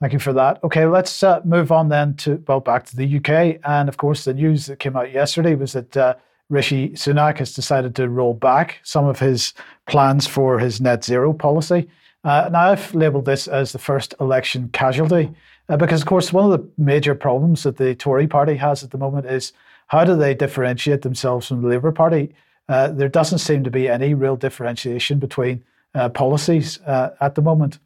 Thank 0.00 0.12
you 0.12 0.18
for 0.18 0.34
that. 0.34 0.62
Okay, 0.62 0.84
let's 0.84 1.22
uh, 1.22 1.40
move 1.42 1.72
on 1.72 1.88
then 1.88 2.16
to 2.16 2.42
well 2.46 2.60
back 2.60 2.84
to 2.86 2.96
the 2.96 3.16
UK, 3.16 3.60
and 3.64 3.88
of 3.88 3.96
course, 3.96 4.24
the 4.24 4.34
news 4.34 4.66
that 4.66 4.78
came 4.78 4.96
out 4.96 5.12
yesterday 5.12 5.54
was 5.54 5.72
that. 5.72 5.96
Uh, 5.96 6.14
Rishi 6.50 6.90
Sunak 6.90 7.38
has 7.38 7.54
decided 7.54 7.94
to 7.96 8.08
roll 8.08 8.34
back 8.34 8.80
some 8.82 9.06
of 9.06 9.18
his 9.18 9.54
plans 9.86 10.26
for 10.26 10.58
his 10.58 10.80
net 10.80 11.04
zero 11.04 11.32
policy. 11.32 11.88
Uh, 12.22 12.48
now, 12.52 12.70
I've 12.70 12.94
labelled 12.94 13.26
this 13.26 13.48
as 13.48 13.72
the 13.72 13.78
first 13.78 14.14
election 14.20 14.70
casualty 14.72 15.30
uh, 15.68 15.76
because, 15.76 16.02
of 16.02 16.06
course, 16.06 16.32
one 16.32 16.50
of 16.50 16.58
the 16.58 16.68
major 16.78 17.14
problems 17.14 17.62
that 17.62 17.76
the 17.76 17.94
Tory 17.94 18.26
party 18.26 18.56
has 18.56 18.82
at 18.82 18.90
the 18.90 18.98
moment 18.98 19.26
is 19.26 19.52
how 19.88 20.04
do 20.04 20.16
they 20.16 20.34
differentiate 20.34 21.02
themselves 21.02 21.48
from 21.48 21.62
the 21.62 21.68
Labour 21.68 21.92
Party? 21.92 22.34
Uh, 22.68 22.88
there 22.88 23.08
doesn't 23.08 23.38
seem 23.38 23.62
to 23.64 23.70
be 23.70 23.88
any 23.88 24.14
real 24.14 24.36
differentiation 24.36 25.18
between 25.18 25.62
uh, 25.94 26.08
policies 26.08 26.80
uh, 26.82 27.10
at 27.20 27.34
the 27.34 27.42
moment. 27.42 27.78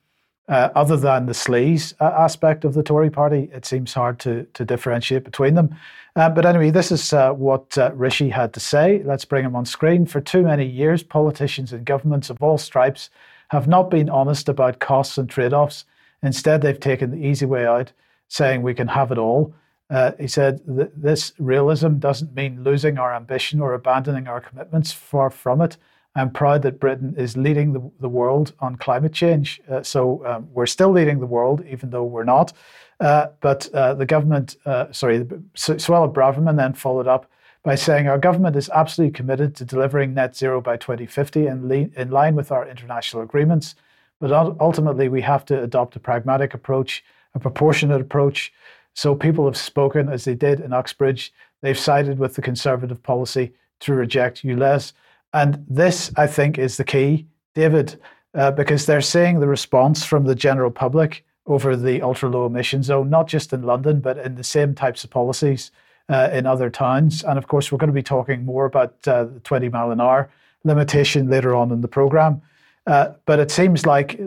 Uh, 0.49 0.71
other 0.75 0.97
than 0.97 1.27
the 1.27 1.35
sleaze 1.35 1.93
uh, 2.01 2.05
aspect 2.05 2.65
of 2.65 2.73
the 2.73 2.83
Tory 2.83 3.11
party, 3.11 3.51
it 3.53 3.67
seems 3.67 3.93
hard 3.93 4.19
to, 4.21 4.45
to 4.55 4.65
differentiate 4.65 5.25
between 5.25 5.55
them. 5.55 5.77
Uh, 6.17 6.31
but 6.31 6.47
anyway, 6.47 6.71
this 6.71 6.91
is 6.91 7.13
what 7.13 7.77
Rishi 7.93 8.31
had 8.31 8.55
to 8.55 8.61
say. 8.61 9.03
Let's 9.05 9.27
bring 9.27 9.45
him 9.45 9.55
on 9.55 9.67
screen. 9.67 10.07
For 10.07 10.21
too 10.21 10.43
many 10.43 10.65
years, 10.65 11.03
politicians 11.03 11.73
and 11.73 11.85
governments 11.85 12.31
of 12.31 12.43
all 12.43 12.57
stripes 12.57 13.11
have 13.49 13.69
not 13.69 13.91
been 13.91 14.09
honest 14.09 14.49
about 14.49 14.79
costs 14.79 15.19
and 15.19 15.29
trade 15.29 15.53
offs. 15.53 15.85
Instead, 16.23 16.63
they've 16.63 16.81
taken 16.81 17.11
the 17.11 17.27
easy 17.27 17.47
way 17.47 17.67
out, 17.67 17.93
saying 18.29 18.63
we 18.63 18.75
can 18.75 18.89
have 18.89 19.13
it 19.13 19.19
all. 19.19 19.55
Uh, 19.91 20.13
he 20.19 20.27
said, 20.27 20.61
This 20.67 21.33
realism 21.39 21.95
doesn't 21.95 22.35
mean 22.35 22.63
losing 22.63 22.99
our 22.99 23.15
ambition 23.15 23.61
or 23.61 23.75
abandoning 23.75 24.27
our 24.27 24.41
commitments. 24.41 24.93
Far 24.93 25.31
from 25.31 25.63
it. 25.63 25.77
I'm 26.21 26.31
proud 26.31 26.63
that 26.63 26.81
Britain 26.81 27.15
is 27.17 27.37
leading 27.37 27.73
the, 27.73 27.91
the 28.01 28.09
world 28.09 28.53
on 28.61 28.77
climate 28.77 29.13
change. 29.13 29.61
Uh, 29.71 29.83
so 29.83 30.25
um, 30.27 30.49
we're 30.53 30.67
still 30.67 30.91
leading 30.91 31.21
the 31.21 31.27
world, 31.27 31.65
even 31.69 31.91
though 31.91 32.05
we're 32.05 32.25
not. 32.25 32.53
Uh, 33.01 33.29
but 33.41 33.73
uh, 33.75 33.95
the 33.95 34.07
government, 34.07 34.57
uh, 34.67 34.91
sorry, 34.93 35.21
Suella 35.55 36.13
Braverman 36.13 36.57
then 36.57 36.75
followed 36.75 37.07
up 37.07 37.31
by 37.63 37.75
saying 37.75 38.09
our 38.09 38.19
government 38.19 38.57
is 38.57 38.71
absolutely 38.71 39.13
committed 39.13 39.55
to 39.57 39.65
delivering 39.65 40.15
net 40.15 40.37
zero 40.37 40.61
by 40.61 40.77
2050 40.77 41.47
and 41.47 41.69
le- 41.69 42.01
in 42.01 42.11
line 42.11 42.35
with 42.35 42.51
our 42.51 42.67
international 42.69 43.23
agreements. 43.23 43.75
But 44.21 44.33
ultimately, 44.61 45.09
we 45.09 45.21
have 45.23 45.45
to 45.47 45.63
adopt 45.63 45.95
a 45.95 46.01
pragmatic 46.01 46.55
approach, 46.55 47.05
a 47.35 47.39
proportionate 47.39 48.01
approach 48.01 48.53
so 48.99 49.15
people 49.15 49.45
have 49.45 49.57
spoken, 49.57 50.09
as 50.09 50.25
they 50.25 50.35
did 50.35 50.59
in 50.59 50.73
Uxbridge. 50.73 51.33
They've 51.61 51.79
sided 51.79 52.19
with 52.19 52.35
the 52.35 52.43
Conservative 52.43 53.01
policy 53.01 53.53
to 53.79 53.95
reject 53.95 54.43
ULEZ. 54.43 54.93
And 55.33 55.65
this, 55.69 56.11
I 56.17 56.27
think, 56.27 56.59
is 56.59 56.77
the 56.77 56.85
key, 56.85 57.27
David, 57.55 58.01
uh, 58.35 58.51
because 58.51 58.87
they're 58.87 59.01
seeing 59.01 59.41
the 59.41 59.49
response 59.49 60.05
from 60.05 60.25
the 60.25 60.35
general 60.35 60.71
public 60.71 61.25
over 61.47 61.77
the 61.77 62.03
ultra 62.03 62.29
low 62.29 62.47
emission 62.47 62.83
zone, 62.83 63.11
not 63.11 63.27
just 63.27 63.53
in 63.53 63.63
London, 63.63 64.01
but 64.01 64.19
in 64.19 64.35
the 64.35 64.45
same 64.45 64.75
types 64.75 65.03
of 65.05 65.11
policies 65.11 65.71
uh, 66.09 66.31
in 66.33 66.47
other 66.47 66.71
towns. 66.71 67.25
And 67.25 67.39
of 67.39 67.49
course, 67.49 67.73
we're 67.73 67.79
going 67.79 67.89
to 67.89 67.95
be 67.95 68.03
talking 68.03 68.45
more 68.45 68.67
about 68.67 68.97
uh, 69.07 69.25
the 69.25 69.41
20 69.41 69.69
mile 69.71 69.91
an 69.91 70.01
hour 70.01 70.31
limitation 70.65 71.29
later 71.29 71.55
on 71.55 71.71
in 71.71 71.81
the 71.81 71.89
program. 71.89 72.43
Uh, 72.87 73.13
but 73.27 73.39
it 73.39 73.51
seems 73.51 73.87
like 73.87 74.19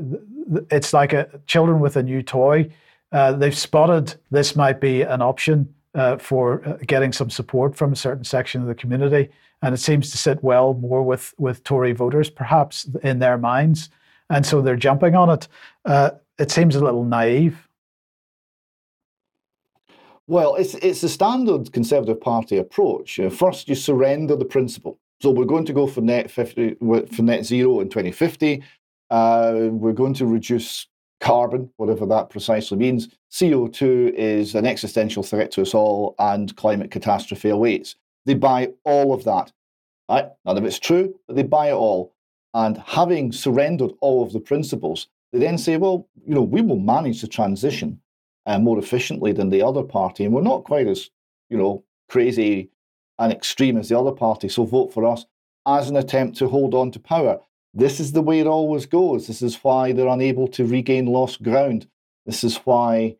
it's 0.69 0.93
like 0.93 1.13
a, 1.13 1.27
children 1.47 1.79
with 1.79 1.95
a 1.95 2.03
new 2.03 2.21
toy. 2.21 2.69
Uh, 3.11 3.33
they've 3.33 3.57
spotted 3.57 4.15
this 4.29 4.55
might 4.55 4.79
be 4.79 5.01
an 5.01 5.21
option 5.21 5.73
uh, 5.93 6.17
for 6.17 6.59
getting 6.87 7.11
some 7.11 7.29
support 7.29 7.75
from 7.75 7.91
a 7.91 7.95
certain 7.95 8.23
section 8.23 8.61
of 8.61 8.67
the 8.67 8.75
community, 8.75 9.29
and 9.61 9.73
it 9.73 9.79
seems 9.79 10.11
to 10.11 10.17
sit 10.17 10.43
well 10.43 10.73
more 10.73 11.03
with 11.03 11.33
with 11.37 11.63
Tory 11.63 11.93
voters, 11.93 12.29
perhaps 12.29 12.87
in 13.03 13.19
their 13.19 13.37
minds, 13.37 13.89
and 14.29 14.45
so 14.45 14.61
they're 14.61 14.75
jumping 14.75 15.15
on 15.15 15.29
it. 15.29 15.47
Uh, 15.85 16.11
it 16.39 16.51
seems 16.51 16.75
a 16.75 16.83
little 16.83 17.03
naive. 17.03 17.67
Well, 20.27 20.55
it's 20.55 20.75
it's 20.75 21.01
the 21.01 21.09
standard 21.09 21.71
Conservative 21.73 22.19
Party 22.21 22.57
approach. 22.57 23.19
Uh, 23.19 23.29
first, 23.29 23.67
you 23.67 23.75
surrender 23.75 24.35
the 24.35 24.45
principle. 24.45 24.97
So 25.21 25.29
we're 25.29 25.45
going 25.45 25.65
to 25.65 25.73
go 25.73 25.85
for 25.85 26.01
net 26.01 26.31
50 26.31 26.75
for 26.79 27.21
net 27.21 27.45
zero 27.45 27.79
in 27.81 27.89
2050. 27.89 28.63
Uh, 29.11 29.67
we're 29.71 29.91
going 29.91 30.13
to 30.15 30.25
reduce 30.25 30.87
carbon, 31.19 31.69
whatever 31.77 32.05
that 32.07 32.29
precisely 32.29 32.77
means. 32.77 33.09
CO2 33.31 34.13
is 34.13 34.55
an 34.55 34.65
existential 34.65 35.21
threat 35.21 35.51
to 35.51 35.61
us 35.61 35.73
all, 35.73 36.15
and 36.17 36.55
climate 36.55 36.91
catastrophe 36.91 37.49
awaits. 37.49 37.95
They 38.25 38.33
buy 38.33 38.71
all 38.83 39.13
of 39.13 39.23
that. 39.25 39.51
Right? 40.09 40.29
None 40.45 40.57
of 40.57 40.65
it's 40.65 40.79
true, 40.79 41.15
but 41.27 41.35
they 41.35 41.43
buy 41.43 41.69
it 41.69 41.73
all. 41.73 42.13
And 42.53 42.77
having 42.85 43.31
surrendered 43.31 43.91
all 44.01 44.23
of 44.23 44.33
the 44.33 44.39
principles, 44.39 45.07
they 45.31 45.39
then 45.39 45.57
say, 45.57 45.77
well, 45.77 46.07
you 46.27 46.35
know, 46.35 46.41
we 46.41 46.61
will 46.61 46.79
manage 46.79 47.21
the 47.21 47.27
transition 47.27 48.01
uh, 48.45 48.59
more 48.59 48.77
efficiently 48.77 49.31
than 49.31 49.49
the 49.49 49.61
other 49.61 49.83
party, 49.83 50.25
and 50.25 50.33
we're 50.33 50.41
not 50.41 50.65
quite 50.65 50.87
as, 50.87 51.09
you 51.49 51.57
know, 51.57 51.83
crazy 52.09 52.69
and 53.19 53.31
extreme 53.31 53.77
as 53.77 53.89
the 53.89 53.97
other 53.97 54.11
party. 54.11 54.49
So 54.49 54.65
vote 54.65 54.93
for 54.93 55.05
us 55.05 55.25
as 55.65 55.89
an 55.89 55.95
attempt 55.95 56.37
to 56.37 56.49
hold 56.49 56.73
on 56.73 56.91
to 56.91 56.99
power. 56.99 57.39
This 57.73 57.99
is 57.99 58.11
the 58.11 58.21
way 58.21 58.39
it 58.39 58.47
always 58.47 58.85
goes. 58.85 59.27
This 59.27 59.41
is 59.41 59.55
why 59.63 59.93
they're 59.93 60.07
unable 60.07 60.47
to 60.49 60.65
regain 60.65 61.05
lost 61.05 61.41
ground. 61.41 61.87
This 62.25 62.43
is 62.43 62.57
why 62.57 63.15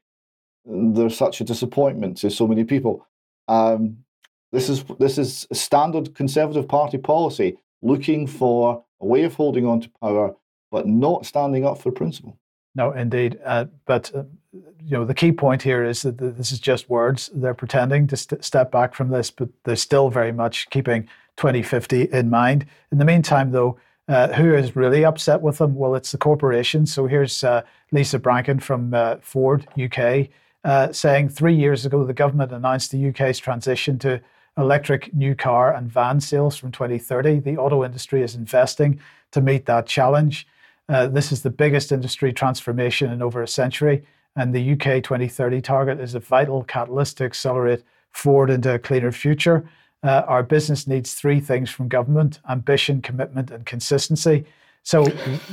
there's 0.65 1.15
such 1.15 1.39
a 1.39 1.45
disappointment 1.45 2.17
to 2.17 2.29
so 2.29 2.47
many 2.47 2.63
people. 2.63 3.07
Um, 3.47 4.03
this 4.51 4.69
is 4.69 4.83
this 4.99 5.17
is 5.17 5.47
standard 5.53 6.13
Conservative 6.15 6.67
Party 6.67 6.97
policy, 6.97 7.57
looking 7.81 8.27
for 8.27 8.83
a 8.99 9.05
way 9.05 9.23
of 9.23 9.33
holding 9.35 9.65
on 9.65 9.81
to 9.81 9.89
power, 10.01 10.35
but 10.71 10.87
not 10.87 11.25
standing 11.25 11.65
up 11.65 11.77
for 11.77 11.91
principle. 11.91 12.37
No, 12.75 12.91
indeed. 12.91 13.39
Uh, 13.43 13.65
but 13.85 14.13
uh, 14.15 14.23
you 14.51 14.91
know, 14.91 15.05
the 15.05 15.13
key 15.13 15.31
point 15.31 15.61
here 15.61 15.83
is 15.83 16.01
that 16.03 16.17
this 16.17 16.51
is 16.51 16.59
just 16.59 16.89
words. 16.89 17.29
They're 17.33 17.53
pretending 17.53 18.07
to 18.07 18.17
st- 18.17 18.43
step 18.43 18.71
back 18.71 18.93
from 18.93 19.09
this, 19.09 19.31
but 19.31 19.49
they're 19.63 19.75
still 19.75 20.09
very 20.09 20.31
much 20.31 20.69
keeping 20.69 21.03
2050 21.37 22.09
in 22.11 22.29
mind. 22.29 22.65
In 22.91 22.97
the 22.97 23.05
meantime, 23.05 23.51
though, 23.51 23.77
uh, 24.07 24.29
who 24.29 24.53
is 24.53 24.75
really 24.75 25.05
upset 25.05 25.41
with 25.41 25.57
them? 25.59 25.75
Well, 25.75 25.95
it's 25.95 26.11
the 26.11 26.17
corporations. 26.17 26.93
So 26.93 27.07
here's 27.07 27.43
uh, 27.43 27.61
Lisa 27.91 28.19
Brankin 28.19 28.61
from 28.61 28.93
uh, 28.93 29.17
Ford 29.21 29.67
UK 29.81 30.29
uh, 30.63 30.91
saying 30.91 31.29
three 31.29 31.55
years 31.55 31.85
ago 31.85 32.03
the 32.03 32.13
government 32.13 32.51
announced 32.51 32.91
the 32.91 33.09
UK's 33.09 33.39
transition 33.39 33.97
to 33.99 34.21
electric 34.57 35.13
new 35.13 35.35
car 35.35 35.73
and 35.73 35.91
van 35.91 36.19
sales 36.19 36.57
from 36.57 36.71
2030. 36.71 37.39
The 37.39 37.57
auto 37.57 37.83
industry 37.83 38.21
is 38.21 38.35
investing 38.35 38.99
to 39.31 39.41
meet 39.41 39.65
that 39.65 39.87
challenge. 39.87 40.47
Uh, 40.89 41.07
this 41.07 41.31
is 41.31 41.41
the 41.41 41.49
biggest 41.49 41.91
industry 41.91 42.33
transformation 42.33 43.11
in 43.11 43.21
over 43.21 43.41
a 43.41 43.47
century, 43.47 44.05
and 44.35 44.53
the 44.53 44.73
UK 44.73 45.03
2030 45.03 45.61
target 45.61 45.99
is 45.99 46.15
a 46.15 46.19
vital 46.19 46.63
catalyst 46.63 47.17
to 47.17 47.23
accelerate 47.23 47.83
forward 48.11 48.49
into 48.49 48.73
a 48.73 48.79
cleaner 48.79 49.11
future. 49.11 49.69
Uh, 50.03 50.23
our 50.27 50.43
business 50.43 50.87
needs 50.87 51.13
three 51.13 51.39
things 51.39 51.69
from 51.69 51.87
government 51.87 52.39
ambition, 52.49 53.01
commitment, 53.01 53.51
and 53.51 53.65
consistency. 53.65 54.45
So 54.83 55.05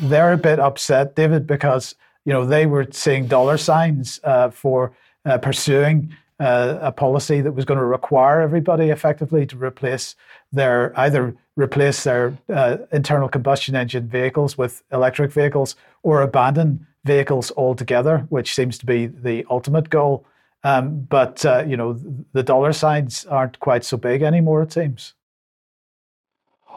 they're 0.03 0.33
a 0.33 0.39
bit 0.39 0.59
upset, 0.59 1.15
David, 1.15 1.47
because 1.47 1.95
you 2.25 2.33
know 2.33 2.45
they 2.45 2.67
were 2.67 2.87
seeing 2.91 3.27
dollar 3.27 3.59
signs 3.59 4.21
uh, 4.25 4.51
for 4.51 4.93
uh, 5.25 5.39
pursuing 5.39 6.17
uh, 6.41 6.79
a 6.81 6.93
policy 6.93 7.41
that 7.41 7.53
was 7.53 7.65
going 7.65 7.79
to 7.79 7.85
require 7.85 8.41
everybody 8.41 8.91
effectively 8.91 9.45
to 9.47 9.57
replace 9.57 10.15
their 10.53 10.93
either 10.99 11.35
replace 11.57 12.05
their 12.05 12.39
uh, 12.55 12.77
internal 12.93 13.29
combustion 13.29 13.75
engine 13.75 14.09
vehicles 14.09 14.57
with 14.57 14.83
electric 14.93 15.33
vehicles 15.33 15.75
or 16.05 16.23
abandon 16.23 16.87
vehicles 17.05 17.51
altogether, 17.57 18.19
which 18.29 18.55
seems 18.55 18.79
to 18.79 18.87
be 18.87 19.07
the 19.07 19.45
ultimate 19.51 19.91
goal. 19.91 20.25
Um, 20.65 21.01
but 21.01 21.45
uh, 21.45 21.65
you 21.67 21.77
know 21.77 21.99
the 22.33 22.43
dollar 22.43 22.73
signs 22.73 23.27
aren't 23.27 23.59
quite 23.61 23.85
so 23.85 23.97
big 23.97 24.23
anymore. 24.23 24.63
It 24.63 24.73
seems. 24.73 25.15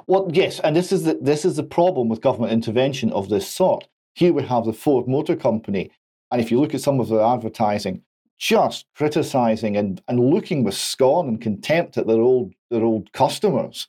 Well, 0.08 0.30
yes, 0.34 0.60
and 0.60 0.76
this 0.76 0.92
is 0.92 1.04
the, 1.04 1.20
this 1.22 1.46
is 1.46 1.56
the 1.56 1.64
problem 1.64 2.10
with 2.10 2.22
government 2.22 2.54
intervention 2.54 3.12
of 3.12 3.30
this 3.30 3.48
sort. 3.48 3.88
Here 4.14 4.34
we 4.34 4.44
have 4.44 4.66
the 4.66 4.74
Ford 4.74 5.08
Motor 5.08 5.36
Company, 5.36 5.92
and 6.32 6.42
if 6.42 6.52
you 6.52 6.60
look 6.60 6.74
at 6.74 6.82
some 6.82 7.00
of 7.00 7.10
their 7.10 7.22
advertising, 7.22 8.02
just 8.42 8.88
criticizing 8.96 9.78
and, 9.78 10.02
and 10.08 10.20
looking 10.20 10.64
with 10.64 10.74
scorn 10.74 11.28
and 11.28 11.40
contempt 11.40 11.96
at 11.98 12.08
their 12.08 12.20
old 12.20 12.54
their 12.72 12.84
old 12.84 13.14
customers 13.14 13.88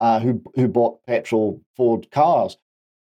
uh, 0.00 0.18
who 0.18 0.42
who 0.54 0.66
bought 0.66 1.04
petrol 1.06 1.60
Ford 1.76 2.10
cars, 2.10 2.56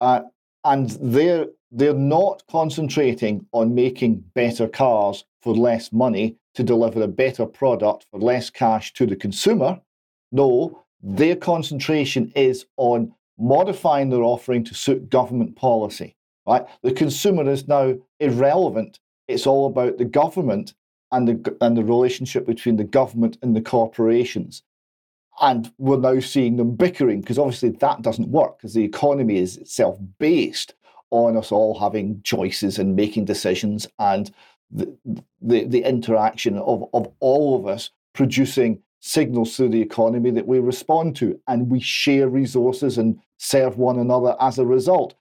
uh, 0.00 0.20
and 0.64 0.90
they're 1.02 1.46
they're 1.72 1.92
not 1.92 2.44
concentrating 2.48 3.44
on 3.50 3.74
making 3.74 4.22
better 4.34 4.68
cars 4.68 5.24
for 5.42 5.54
less 5.54 5.92
money 5.92 6.36
to 6.54 6.62
deliver 6.62 7.02
a 7.02 7.08
better 7.08 7.46
product 7.46 8.06
for 8.10 8.20
less 8.20 8.48
cash 8.48 8.92
to 8.92 9.06
the 9.06 9.16
consumer. 9.16 9.80
No, 10.30 10.84
their 11.02 11.34
concentration 11.34 12.32
is 12.36 12.64
on 12.76 13.12
modifying 13.38 14.08
their 14.10 14.22
offering 14.22 14.62
to 14.64 14.74
suit 14.74 15.10
government 15.10 15.56
policy. 15.56 16.14
Right, 16.46 16.64
the 16.82 16.92
consumer 16.92 17.50
is 17.50 17.66
now 17.66 17.96
irrelevant 18.20 19.00
it's 19.28 19.46
all 19.46 19.66
about 19.66 19.98
the 19.98 20.04
government 20.04 20.74
and 21.12 21.28
the 21.28 21.56
and 21.60 21.76
the 21.76 21.84
relationship 21.84 22.46
between 22.46 22.76
the 22.76 22.84
government 22.84 23.38
and 23.42 23.54
the 23.54 23.60
corporations. 23.60 24.62
And 25.40 25.70
we're 25.76 25.98
now 25.98 26.20
seeing 26.20 26.56
them 26.56 26.76
bickering 26.76 27.20
because 27.20 27.38
obviously 27.38 27.70
that 27.70 28.02
doesn't 28.02 28.28
work 28.28 28.58
because 28.58 28.74
the 28.74 28.84
economy 28.84 29.36
is 29.36 29.58
itself 29.58 29.98
based 30.18 30.74
on 31.10 31.36
us 31.36 31.52
all 31.52 31.78
having 31.78 32.22
choices 32.22 32.78
and 32.78 32.96
making 32.96 33.26
decisions 33.26 33.86
and 33.98 34.32
the, 34.70 34.96
the, 35.40 35.64
the 35.64 35.82
interaction 35.84 36.58
of, 36.58 36.88
of 36.94 37.12
all 37.20 37.56
of 37.58 37.66
us 37.66 37.90
producing 38.14 38.80
signals 39.00 39.56
through 39.56 39.68
the 39.68 39.80
economy 39.80 40.30
that 40.30 40.46
we 40.46 40.58
respond 40.58 41.14
to 41.16 41.38
and 41.46 41.70
we 41.70 41.80
share 41.80 42.28
resources 42.28 42.98
and 42.98 43.20
serve 43.36 43.78
one 43.78 43.98
another 43.98 44.34
as 44.40 44.58
a 44.58 44.66
result. 44.66 45.14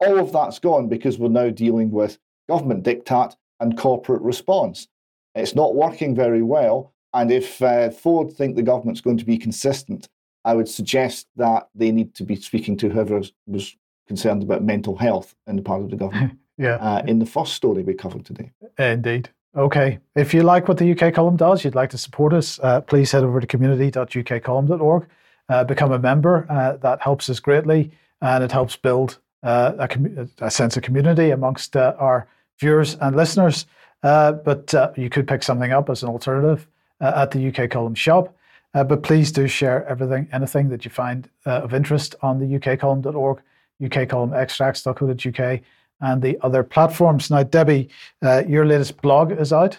All 0.00 0.18
of 0.18 0.32
that's 0.32 0.58
gone 0.58 0.88
because 0.88 1.18
we're 1.18 1.28
now 1.28 1.50
dealing 1.50 1.90
with 1.90 2.18
government 2.48 2.84
diktat 2.84 3.34
and 3.60 3.76
corporate 3.76 4.22
response. 4.22 4.88
It's 5.34 5.54
not 5.54 5.74
working 5.74 6.14
very 6.14 6.42
well. 6.42 6.92
And 7.14 7.30
if 7.30 7.62
uh, 7.62 7.90
Ford 7.90 8.32
think 8.32 8.56
the 8.56 8.62
government's 8.62 9.00
going 9.00 9.18
to 9.18 9.24
be 9.24 9.38
consistent, 9.38 10.08
I 10.44 10.54
would 10.54 10.68
suggest 10.68 11.26
that 11.36 11.68
they 11.74 11.90
need 11.90 12.14
to 12.14 12.24
be 12.24 12.36
speaking 12.36 12.76
to 12.78 12.88
whoever 12.88 13.22
was 13.46 13.76
concerned 14.06 14.42
about 14.42 14.62
mental 14.62 14.96
health 14.96 15.34
in 15.46 15.56
the 15.56 15.62
part 15.62 15.82
of 15.82 15.90
the 15.90 15.96
government. 15.96 16.38
yeah. 16.58 16.76
Uh, 16.76 17.02
in 17.06 17.18
the 17.18 17.26
first 17.26 17.54
story 17.54 17.82
we 17.82 17.94
covered 17.94 18.24
today. 18.24 18.52
Indeed. 18.78 19.30
Okay. 19.56 19.98
If 20.14 20.34
you 20.34 20.42
like 20.42 20.68
what 20.68 20.76
the 20.78 20.92
UK 20.92 21.14
column 21.14 21.36
does, 21.36 21.64
you'd 21.64 21.74
like 21.74 21.90
to 21.90 21.98
support 21.98 22.32
us, 22.32 22.60
uh, 22.62 22.82
please 22.82 23.10
head 23.10 23.24
over 23.24 23.40
to 23.40 23.46
community.ukcolumn.org. 23.46 25.06
Uh, 25.48 25.64
become 25.64 25.92
a 25.92 25.98
member. 25.98 26.46
Uh, 26.50 26.76
that 26.78 27.00
helps 27.00 27.30
us 27.30 27.38
greatly, 27.38 27.90
and 28.20 28.42
it 28.42 28.50
helps 28.50 28.74
build 28.76 29.18
uh, 29.44 29.72
a, 29.78 29.88
com- 29.88 30.28
a, 30.40 30.50
sense 30.50 30.76
of 30.76 30.82
community 30.82 31.30
amongst 31.30 31.76
uh, 31.76 31.94
our 31.98 32.26
viewers 32.58 32.96
and 33.00 33.16
listeners. 33.16 33.66
Uh, 34.02 34.32
but 34.32 34.72
uh, 34.74 34.92
you 34.96 35.10
could 35.10 35.26
pick 35.26 35.42
something 35.42 35.72
up 35.72 35.90
as 35.90 36.02
an 36.02 36.08
alternative 36.08 36.66
uh, 37.00 37.12
at 37.16 37.30
the 37.30 37.48
UK 37.48 37.70
Column 37.70 37.94
shop. 37.94 38.34
Uh, 38.74 38.84
but 38.84 39.02
please 39.02 39.32
do 39.32 39.46
share 39.48 39.86
everything, 39.88 40.28
anything 40.32 40.68
that 40.68 40.84
you 40.84 40.90
find 40.90 41.30
uh, 41.46 41.62
of 41.62 41.72
interest 41.72 42.14
on 42.20 42.38
the 42.38 42.58
ukcolumn.org, 42.58 43.40
ukcolumnextracts.co.uk, 43.82 45.60
and 46.02 46.22
the 46.22 46.38
other 46.42 46.62
platforms. 46.62 47.30
Now, 47.30 47.42
Debi, 47.42 47.88
uh, 48.22 48.42
your 48.46 48.66
latest 48.66 49.00
blog 49.00 49.32
is 49.32 49.52
out. 49.52 49.78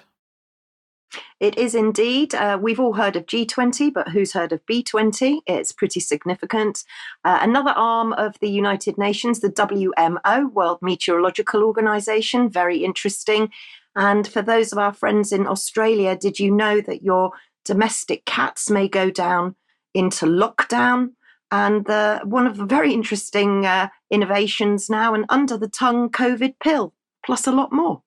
It 1.40 1.58
is 1.58 1.76
indeed. 1.76 2.34
Uh, 2.34 2.58
we've 2.62 2.80
all 2.80 2.94
heard 2.94 3.16
of 3.16 3.26
G20, 3.26 3.94
but 3.94 4.10
who's 4.10 4.34
heard 4.34 4.52
of 4.52 4.66
B20? 4.66 5.40
It's 5.46 5.72
pretty 5.72 6.00
significant. 6.00 6.84
Uh, 7.24 7.40
another 7.42 7.72
arm 7.72 8.14
of 8.14 8.38
the 8.40 8.50
United 8.50 8.98
Nations, 8.98 9.40
the 9.40 9.50
WMO, 9.50 10.52
World 10.52 10.80
Meteorological 10.82 11.64
Organization, 11.64 12.50
very 12.50 12.84
interesting. 12.84 13.52
And 13.96 14.28
for 14.28 14.42
those 14.42 14.72
of 14.72 14.78
our 14.78 14.94
friends 14.94 15.32
in 15.32 15.48
Australia, 15.48 16.16
did 16.16 16.40
you 16.40 16.52
know 16.52 16.82
that 16.82 17.04
your 17.04 17.32
domestic 17.66 18.26
cats 18.26 18.70
may 18.70 18.88
go 18.88 19.10
down 19.10 19.56
into 19.94 20.26
lockdown? 20.26 21.14
And 21.50 21.86
the, 21.86 22.20
one 22.24 22.46
of 22.46 22.58
the 22.58 22.66
very 22.66 22.94
interesting 22.94 23.66
uh, 23.66 23.90
innovations 24.12 24.90
now, 24.90 25.14
an 25.14 25.26
under 25.30 25.58
the 25.58 25.70
tongue 25.70 26.10
COVID 26.10 26.56
pill, 26.62 26.94
plus 27.26 27.48
a 27.48 27.52
lot 27.52 27.72
more. 27.72 28.04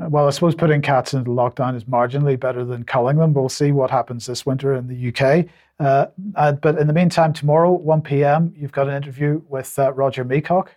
Uh, 0.00 0.08
well, 0.08 0.26
I 0.26 0.30
suppose 0.30 0.54
putting 0.54 0.82
cats 0.82 1.14
into 1.14 1.30
lockdown 1.30 1.76
is 1.76 1.84
marginally 1.84 2.38
better 2.38 2.64
than 2.64 2.84
culling 2.84 3.16
them, 3.18 3.32
we'll 3.32 3.48
see 3.48 3.70
what 3.70 3.90
happens 3.90 4.26
this 4.26 4.44
winter 4.44 4.74
in 4.74 4.88
the 4.88 5.08
UK. 5.08 5.46
Uh, 5.78 6.06
uh, 6.36 6.52
but 6.52 6.78
in 6.78 6.86
the 6.86 6.92
meantime, 6.92 7.32
tomorrow, 7.32 7.72
1 7.72 8.02
p.m., 8.02 8.52
you've 8.56 8.72
got 8.72 8.88
an 8.88 8.94
interview 8.94 9.42
with 9.48 9.78
uh, 9.78 9.92
Roger 9.92 10.24
Meacock. 10.24 10.70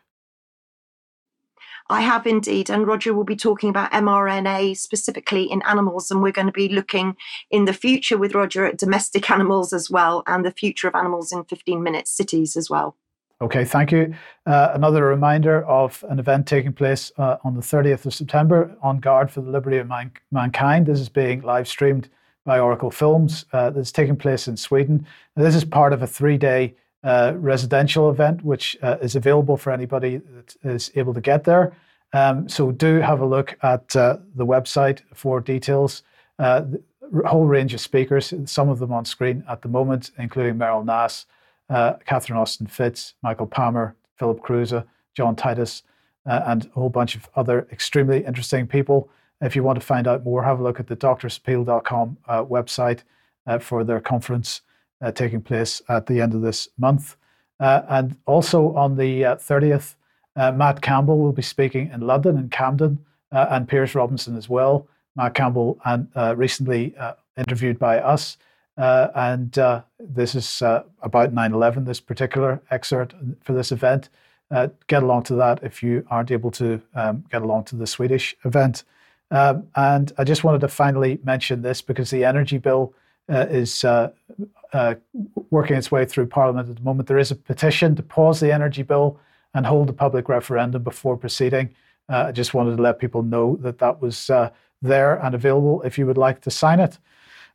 I 1.90 2.02
have 2.02 2.28
indeed. 2.28 2.70
And 2.70 2.86
Roger 2.86 3.14
will 3.14 3.24
be 3.24 3.36
talking 3.36 3.70
about 3.70 3.92
mRNA 3.92 4.78
specifically 4.78 5.44
in 5.44 5.62
animals. 5.64 6.12
And 6.12 6.22
we're 6.22 6.32
going 6.32 6.48
to 6.48 6.54
be 6.54 6.70
looking 6.70 7.16
in 7.50 7.66
the 7.66 7.74
future 7.74 8.18
with 8.18 8.36
Roger 8.36 8.66
at 8.66 8.78
domestic 8.78 9.32
animals 9.32 9.74
as 9.74 9.90
well 9.90 10.24
and 10.28 10.46
the 10.46 10.52
future 10.52 10.88
of 10.88 10.96
animals 10.96 11.32
in 11.32 11.44
15 11.46 11.82
minute 11.82 12.08
cities 12.08 12.58
as 12.58 12.70
well. 12.70 12.98
Okay, 13.40 13.66
thank 13.66 13.92
you. 13.92 14.16
Uh, 14.48 14.72
another 14.74 15.06
reminder 15.06 15.64
of 15.68 16.04
an 16.10 16.18
event 16.18 16.48
taking 16.48 16.74
place 16.74 17.12
uh, 17.20 17.38
on 17.44 17.54
the 17.54 17.62
30th 17.62 18.08
of 18.08 18.14
September 18.14 18.76
on 18.82 19.00
Guard 19.00 19.30
for 19.30 19.42
the 19.42 19.52
Liberty 19.52 19.78
of 19.78 19.88
Man- 19.88 20.12
Mankind. 20.32 20.88
This 20.88 21.00
is 21.00 21.08
being 21.08 21.42
live 21.44 21.68
streamed 21.68 22.10
by 22.46 22.58
Oracle 22.60 22.90
Films. 22.90 23.46
Uh, 23.54 23.70
this 23.70 23.88
is 23.88 23.92
taking 23.92 24.16
place 24.16 24.48
in 24.48 24.58
Sweden. 24.58 25.06
This 25.36 25.54
is 25.54 25.64
part 25.64 25.94
of 25.94 26.02
a 26.02 26.08
three 26.08 26.38
day 26.38 26.74
uh, 27.04 27.34
residential 27.36 28.10
event, 28.10 28.44
which 28.44 28.76
uh, 28.82 28.98
is 29.02 29.16
available 29.16 29.56
for 29.56 29.72
anybody 29.72 30.18
that 30.18 30.56
is 30.64 30.90
able 30.96 31.14
to 31.14 31.22
get 31.22 31.44
there. 31.44 31.74
Um, 32.14 32.50
so 32.50 32.72
do 32.72 33.02
have 33.02 33.22
a 33.22 33.26
look 33.26 33.56
at 33.62 33.96
uh, 33.96 34.18
the 34.34 34.48
website 34.48 35.02
for 35.14 35.42
details. 35.42 36.02
the 36.40 36.82
whole 37.26 37.46
range 37.46 37.76
of 37.76 37.82
speakers, 37.82 38.34
some 38.46 38.68
of 38.68 38.80
them 38.80 38.92
on 38.92 39.06
screen 39.06 39.44
at 39.48 39.62
the 39.62 39.70
moment, 39.70 40.10
including 40.18 40.56
Meryl 40.56 40.84
Nass 40.84 41.28
uh, 41.70 41.94
Catherine 42.06 42.40
Austin 42.40 42.68
Fitts, 42.68 43.14
Michael 43.22 43.48
Palmer, 43.48 43.96
Philip 44.18 44.42
Kruse, 44.42 44.84
John 45.16 45.36
Titus, 45.36 45.84
uh, 46.28 46.44
and 46.46 46.66
a 46.66 46.70
whole 46.70 46.90
bunch 46.90 47.16
of 47.16 47.30
other 47.36 47.68
extremely 47.72 48.26
interesting 48.26 48.68
people. 48.68 49.10
If 49.42 49.56
you 49.56 49.64
want 49.64 49.80
to 49.80 49.86
find 49.86 50.08
out 50.08 50.24
more, 50.24 50.44
have 50.44 50.60
a 50.60 50.64
look 50.64 50.80
at 50.80 50.88
the 50.88 50.96
doctorsappeal.com 50.96 52.18
uh, 52.28 52.44
website 52.44 53.02
uh, 53.46 53.60
for 53.60 53.84
their 53.84 54.00
conference 54.00 54.62
uh, 55.02 55.12
taking 55.12 55.42
place 55.42 55.82
at 55.90 56.08
the 56.08 56.22
end 56.22 56.34
of 56.34 56.42
this 56.42 56.68
month. 56.78 57.16
And 57.60 58.18
also 58.26 58.74
on 58.76 58.98
the 58.98 59.22
30th, 59.22 59.96
Matt 60.36 60.82
Campbell 60.82 61.18
will 61.20 61.32
be 61.32 61.42
speaking 61.42 61.90
in 61.92 62.02
London 62.02 62.38
and 62.38 62.52
Camden, 62.52 63.00
and 63.32 63.68
Piers 63.68 63.96
Robinson 63.96 64.38
as 64.38 64.48
well. 64.48 64.88
Matt 65.16 65.34
Campbell 65.34 65.80
and 65.86 66.08
recently 66.38 66.96
interviewed 67.36 67.80
by 67.80 68.00
us 68.00 68.38
uh, 68.78 69.10
and 69.16 69.58
uh, 69.58 69.82
this 70.00 70.36
is 70.36 70.62
uh, 70.62 70.84
about 71.02 71.34
9 71.34 71.54
11, 71.54 71.86
this 71.86 72.00
particular 72.00 72.62
excerpt 72.70 73.16
for 73.42 73.54
this 73.54 73.72
event. 73.72 74.10
Uh, 74.50 74.68
get 74.88 75.04
along 75.04 75.24
to 75.24 75.36
that 75.36 75.62
if 75.62 75.84
you 75.84 76.06
aren't 76.10 76.32
able 76.32 76.52
to 76.52 76.82
um, 76.94 77.24
get 77.30 77.42
along 77.42 77.66
to 77.66 77.76
the 77.76 77.88
Swedish 77.88 78.36
event. 78.46 78.84
Um, 79.30 79.68
and 79.76 80.14
I 80.18 80.24
just 80.24 80.46
wanted 80.46 80.62
to 80.62 80.70
finally 80.70 81.20
mention 81.24 81.62
this 81.62 81.82
because 81.82 82.12
the 82.12 82.24
energy 82.24 82.58
bill 82.58 82.94
uh, 83.30 83.46
is 83.50 83.84
uh, 83.84 84.12
working 85.50 85.76
its 85.76 85.92
way 85.92 86.06
through 86.06 86.28
Parliament 86.28 86.70
at 86.70 86.78
the 86.78 86.82
moment. 86.82 87.10
There 87.10 87.18
is 87.18 87.32
a 87.32 87.36
petition 87.36 87.94
to 87.96 88.04
pause 88.04 88.40
the 88.40 88.54
energy 88.54 88.84
bill 88.84 89.20
and 89.54 89.66
hold 89.66 89.90
a 89.90 89.94
public 89.94 90.30
referendum 90.30 90.84
before 90.84 91.18
proceeding. 91.18 91.74
I 92.08 92.32
just 92.32 92.54
wanted 92.54 92.78
to 92.78 92.82
let 92.82 93.00
people 93.00 93.22
know 93.22 93.58
that 93.58 93.80
that 93.80 94.02
was 94.02 94.32
there 94.82 95.16
and 95.16 95.36
available 95.36 95.82
if 95.82 95.98
you 95.98 96.06
would 96.06 96.18
like 96.18 96.40
to 96.42 96.52
sign 96.52 96.80
it. 96.80 97.00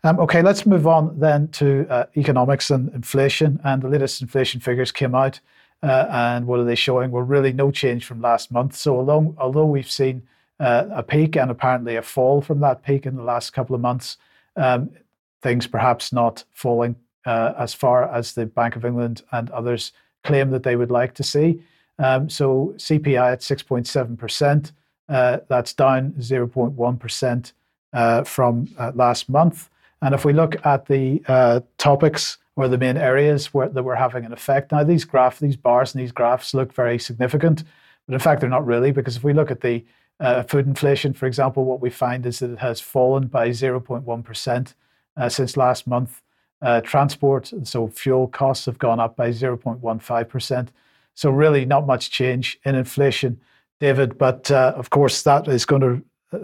Um, 0.05 0.19
okay, 0.19 0.43
let's 0.43 0.67
move 0.67 0.87
on 0.87 1.19
then 1.19 1.49
to 1.49 1.87
uh, 1.89 2.07
economics 2.17 2.71
and 2.71 2.93
inflation. 2.93 3.61
And 3.63 3.83
the 3.83 3.89
latest 3.89 4.21
inflation 4.21 4.61
figures 4.61 4.91
came 4.91 5.15
out. 5.15 5.39
Uh, 5.83 6.07
and 6.11 6.47
what 6.47 6.61
are 6.61 6.65
they 6.65 6.75
showing? 6.75 7.11
Well, 7.11 7.23
really 7.23 7.53
no 7.53 7.71
change 7.71 8.05
from 8.05 8.21
last 8.21 8.51
month. 8.51 8.75
So, 8.77 8.97
although, 8.97 9.35
although 9.39 9.65
we've 9.65 9.91
seen 9.91 10.23
uh, 10.61 10.87
a 10.93 11.03
peak 11.03 11.37
and 11.37 11.51
apparently 11.51 11.97
a 11.97 12.03
fall 12.03 12.41
from 12.41 12.61
that 12.61 12.85
peak 12.85 13.07
in 13.07 13.17
the 13.17 13.23
last 13.23 13.51
couple 13.51 13.75
of 13.75 13.81
months, 13.81 14.17
um, 14.57 14.91
things 15.41 15.67
perhaps 15.67 16.13
not 16.13 16.45
falling 16.53 16.95
uh, 17.25 17.53
as 17.59 17.75
far 17.75 18.05
as 18.13 18.35
the 18.35 18.47
Bank 18.47 18.77
of 18.77 18.85
England 18.85 19.23
and 19.33 19.51
others 19.51 19.93
claim 20.25 20.51
that 20.51 20.63
they 20.63 20.77
would 20.77 20.91
like 20.91 21.15
to 21.15 21.23
see. 21.23 21.63
Um, 21.99 22.29
so, 22.29 22.75
CPI 22.77 23.33
at 23.33 23.41
6.7%, 23.41 24.73
uh, 25.09 25.39
that's 25.49 25.73
down 25.73 26.13
0.1% 26.13 27.53
uh, 27.93 28.25
from 28.25 28.69
last 28.95 29.29
month. 29.29 29.69
And 30.03 30.15
if 30.15 30.25
we 30.25 30.33
look 30.33 30.65
at 30.67 30.87
the 30.87 31.23
uh, 31.29 31.61
topics 31.79 32.39
or 32.57 32.69
the 32.69 32.77
main 32.77 32.99
areas 32.99 33.55
where, 33.55 33.69
that 33.69 33.83
we're 33.83 33.95
having 33.95 34.25
an 34.25 34.33
effect, 34.33 34.73
now 34.73 34.85
these 34.85 35.05
graphs, 35.05 35.39
these 35.39 35.57
bars 35.57 35.95
and 35.95 36.03
these 36.03 36.13
graphs 36.13 36.53
look 36.53 36.75
very 36.75 36.99
significant, 36.99 37.65
but 38.07 38.13
in 38.13 38.19
fact 38.19 38.41
they're 38.41 38.51
not 38.51 38.67
really 38.67 38.91
because 38.91 39.17
if 39.17 39.25
we 39.25 39.33
look 39.33 39.51
at 39.51 39.63
the 39.63 39.85
uh, 40.21 40.43
food 40.43 40.67
inflation, 40.67 41.13
for 41.13 41.27
example, 41.27 41.65
what 41.65 41.81
we 41.81 41.89
find 41.89 42.27
is 42.27 42.41
that 42.41 42.51
it 42.51 42.59
has 42.59 42.81
fallen 42.81 43.27
by 43.29 43.49
0.1% 43.49 44.75
uh, 45.17 45.29
since 45.29 45.57
last 45.57 45.87
month. 45.87 46.21
Uh, 46.61 46.81
transport, 46.81 47.53
so 47.65 47.89
fuel 47.89 48.29
costs 48.29 48.67
have 48.67 48.79
gone 48.79 49.01
up 49.01 49.17
by 49.17 49.31
0.15%. 49.31 50.69
So 51.15 51.31
really 51.31 51.65
not 51.65 51.89
much 51.89 52.13
change 52.13 52.57
in 52.65 52.77
inflation, 52.77 53.41
David. 53.81 54.17
But 54.17 54.49
uh, 54.49 54.73
of 54.77 54.91
course, 54.91 55.23
that 55.23 55.49
is 55.49 55.67
going 55.67 55.83
to 55.83 56.03
uh, 56.33 56.39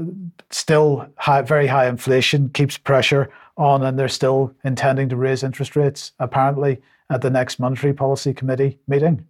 still 0.51 1.09
high, 1.19 1.43
very 1.43 1.69
high 1.69 1.87
inflation 1.87 2.49
keeps 2.49 2.77
pressure 2.77 3.31
on, 3.59 3.83
and 3.83 3.99
they're 3.99 4.09
still 4.09 4.55
intending 4.65 5.09
to 5.11 5.17
raise 5.17 5.43
interest 5.43 5.77
rates, 5.77 6.13
apparently, 6.19 6.81
at 7.11 7.21
the 7.21 7.31
next 7.31 7.59
Monetary 7.59 7.93
Policy 7.93 8.33
Committee 8.33 8.79
meeting. 8.87 9.27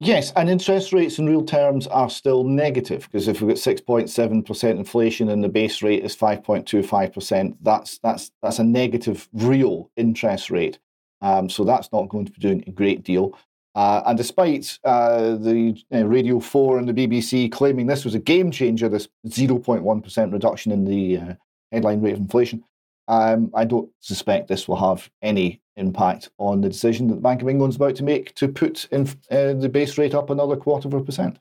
Yes, 0.00 0.32
and 0.36 0.50
interest 0.50 0.92
rates 0.92 1.18
in 1.18 1.26
real 1.26 1.44
terms 1.44 1.86
are 1.86 2.10
still 2.10 2.44
negative 2.44 3.08
because 3.10 3.28
if 3.28 3.40
we've 3.40 3.54
got 3.54 3.56
6.7% 3.56 4.70
inflation 4.70 5.28
and 5.30 5.42
the 5.42 5.48
base 5.48 5.82
rate 5.82 6.04
is 6.04 6.16
5.25%, 6.16 7.56
that's 7.62 7.98
that's 7.98 8.32
that's 8.42 8.58
a 8.58 8.64
negative 8.64 9.28
real 9.32 9.90
interest 9.96 10.50
rate. 10.50 10.78
Um, 11.22 11.48
so 11.48 11.64
that's 11.64 11.90
not 11.92 12.08
going 12.08 12.26
to 12.26 12.32
be 12.32 12.40
doing 12.40 12.64
a 12.66 12.70
great 12.70 13.02
deal. 13.02 13.38
Uh, 13.74 14.02
and 14.06 14.18
despite 14.18 14.78
uh, 14.84 15.36
the 15.36 15.82
uh, 15.92 16.04
Radio 16.04 16.38
4 16.38 16.78
and 16.78 16.88
the 16.88 16.92
BBC 16.92 17.50
claiming 17.50 17.86
this 17.86 18.04
was 18.04 18.14
a 18.14 18.20
game 18.20 18.50
changer, 18.50 18.88
this 18.88 19.08
0.1% 19.26 20.32
reduction 20.32 20.70
in 20.70 20.84
the 20.84 21.18
uh, 21.18 21.34
headline 21.74 22.00
rate 22.00 22.14
of 22.14 22.20
inflation. 22.20 22.64
Um, 23.08 23.50
I 23.54 23.64
don't 23.64 23.90
suspect 24.00 24.48
this 24.48 24.66
will 24.66 24.76
have 24.76 25.10
any 25.22 25.60
impact 25.76 26.30
on 26.38 26.60
the 26.60 26.68
decision 26.68 27.08
that 27.08 27.16
the 27.16 27.20
Bank 27.20 27.42
of 27.42 27.48
England 27.48 27.72
is 27.72 27.76
about 27.76 27.96
to 27.96 28.04
make 28.04 28.34
to 28.36 28.48
put 28.48 28.86
in, 28.90 29.08
uh, 29.30 29.54
the 29.54 29.68
base 29.68 29.98
rate 29.98 30.14
up 30.14 30.30
another 30.30 30.56
quarter 30.56 30.88
of 30.88 30.94
a 30.94 31.02
percent. 31.02 31.38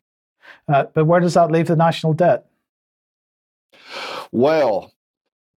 Uh, 0.67 0.85
but 0.93 1.05
where 1.05 1.19
does 1.19 1.35
that 1.35 1.51
leave 1.51 1.67
the 1.67 1.75
national 1.75 2.13
debt? 2.13 2.45
Well, 4.31 4.91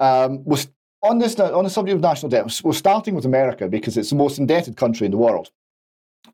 um, 0.01 0.45
on 1.03 1.19
this 1.19 1.39
on 1.41 1.65
the 1.65 1.71
subject 1.71 1.97
of 1.97 2.03
national 2.03 2.31
debt, 2.31 2.61
we're 2.63 2.73
starting 2.73 3.15
with 3.15 3.25
America 3.25 3.69
because 3.69 3.97
it's 3.97 4.11
the 4.11 4.17
most 4.17 4.39
indebted 4.39 4.77
country 4.77 5.07
in 5.07 5.11
the 5.11 5.19
world. 5.19 5.51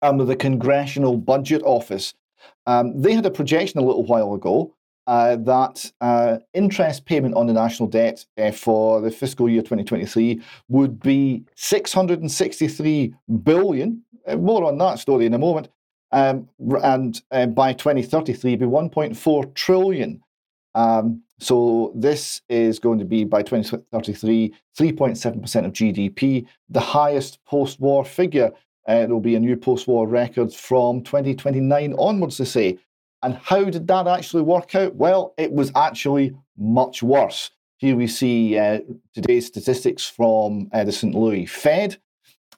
Um, 0.03 0.19
the 0.19 0.37
Congressional 0.37 1.17
Budget 1.17 1.63
Office, 1.65 2.15
um, 2.67 3.01
they 3.01 3.13
had 3.13 3.27
a 3.27 3.31
projection 3.31 3.79
a 3.79 3.85
little 3.85 4.05
while 4.05 4.35
ago 4.35 4.75
uh, 5.07 5.37
that 5.37 5.91
uh, 6.01 6.39
interest 6.55 7.05
payment 7.07 7.35
on 7.35 7.47
the 7.47 7.53
national 7.53 7.89
debt 7.89 8.25
uh, 8.39 8.51
for 8.51 9.01
the 9.01 9.11
fiscal 9.11 9.49
year 9.49 9.63
2023 9.63 10.41
would 10.69 11.01
be 11.01 11.45
663 11.57 13.15
billion. 13.43 14.03
Uh, 14.27 14.37
more 14.37 14.65
on 14.65 14.79
that 14.79 14.99
story 14.99 15.27
in 15.27 15.35
a 15.35 15.39
moment. 15.39 15.69
Um, 16.13 16.49
and 16.83 17.21
uh, 17.31 17.47
by 17.47 17.73
2033, 17.73 18.57
be 18.57 18.67
1.4 18.67 19.55
trillion. 19.55 20.23
Um, 20.75 21.23
so 21.39 21.93
this 21.95 22.43
is 22.49 22.79
going 22.79 22.99
to 22.99 23.05
be 23.05 23.25
by 23.25 23.43
2033 23.43 24.55
3.7% 24.79 25.65
of 25.65 25.73
GDP, 25.73 26.47
the 26.69 26.81
highest 26.81 27.45
post-war 27.45 28.05
figure. 28.05 28.53
Uh, 28.89 28.93
it 28.93 29.09
will 29.09 29.21
be 29.21 29.35
a 29.35 29.41
new 29.41 29.57
post-war 29.57 30.07
record 30.07 30.53
from 30.53 31.03
2029 31.03 31.95
onwards. 31.99 32.39
They 32.39 32.45
say 32.45 32.79
and 33.23 33.37
how 33.37 33.65
did 33.65 33.87
that 33.89 34.07
actually 34.07 34.43
work 34.43 34.75
out? 34.75 34.95
Well, 34.95 35.35
it 35.37 35.53
was 35.53 35.71
actually 35.77 36.35
much 36.59 37.03
worse. 37.03 37.51
Here 37.79 37.97
we 37.97 38.07
see 38.07 38.59
uh, 38.59 38.81
today's 39.15 39.47
statistics 39.47 40.09
from 40.09 40.69
uh, 40.73 40.85
the 40.85 40.93
St. 40.93 41.15
Louis 41.15 41.47
Fed. 41.47 41.99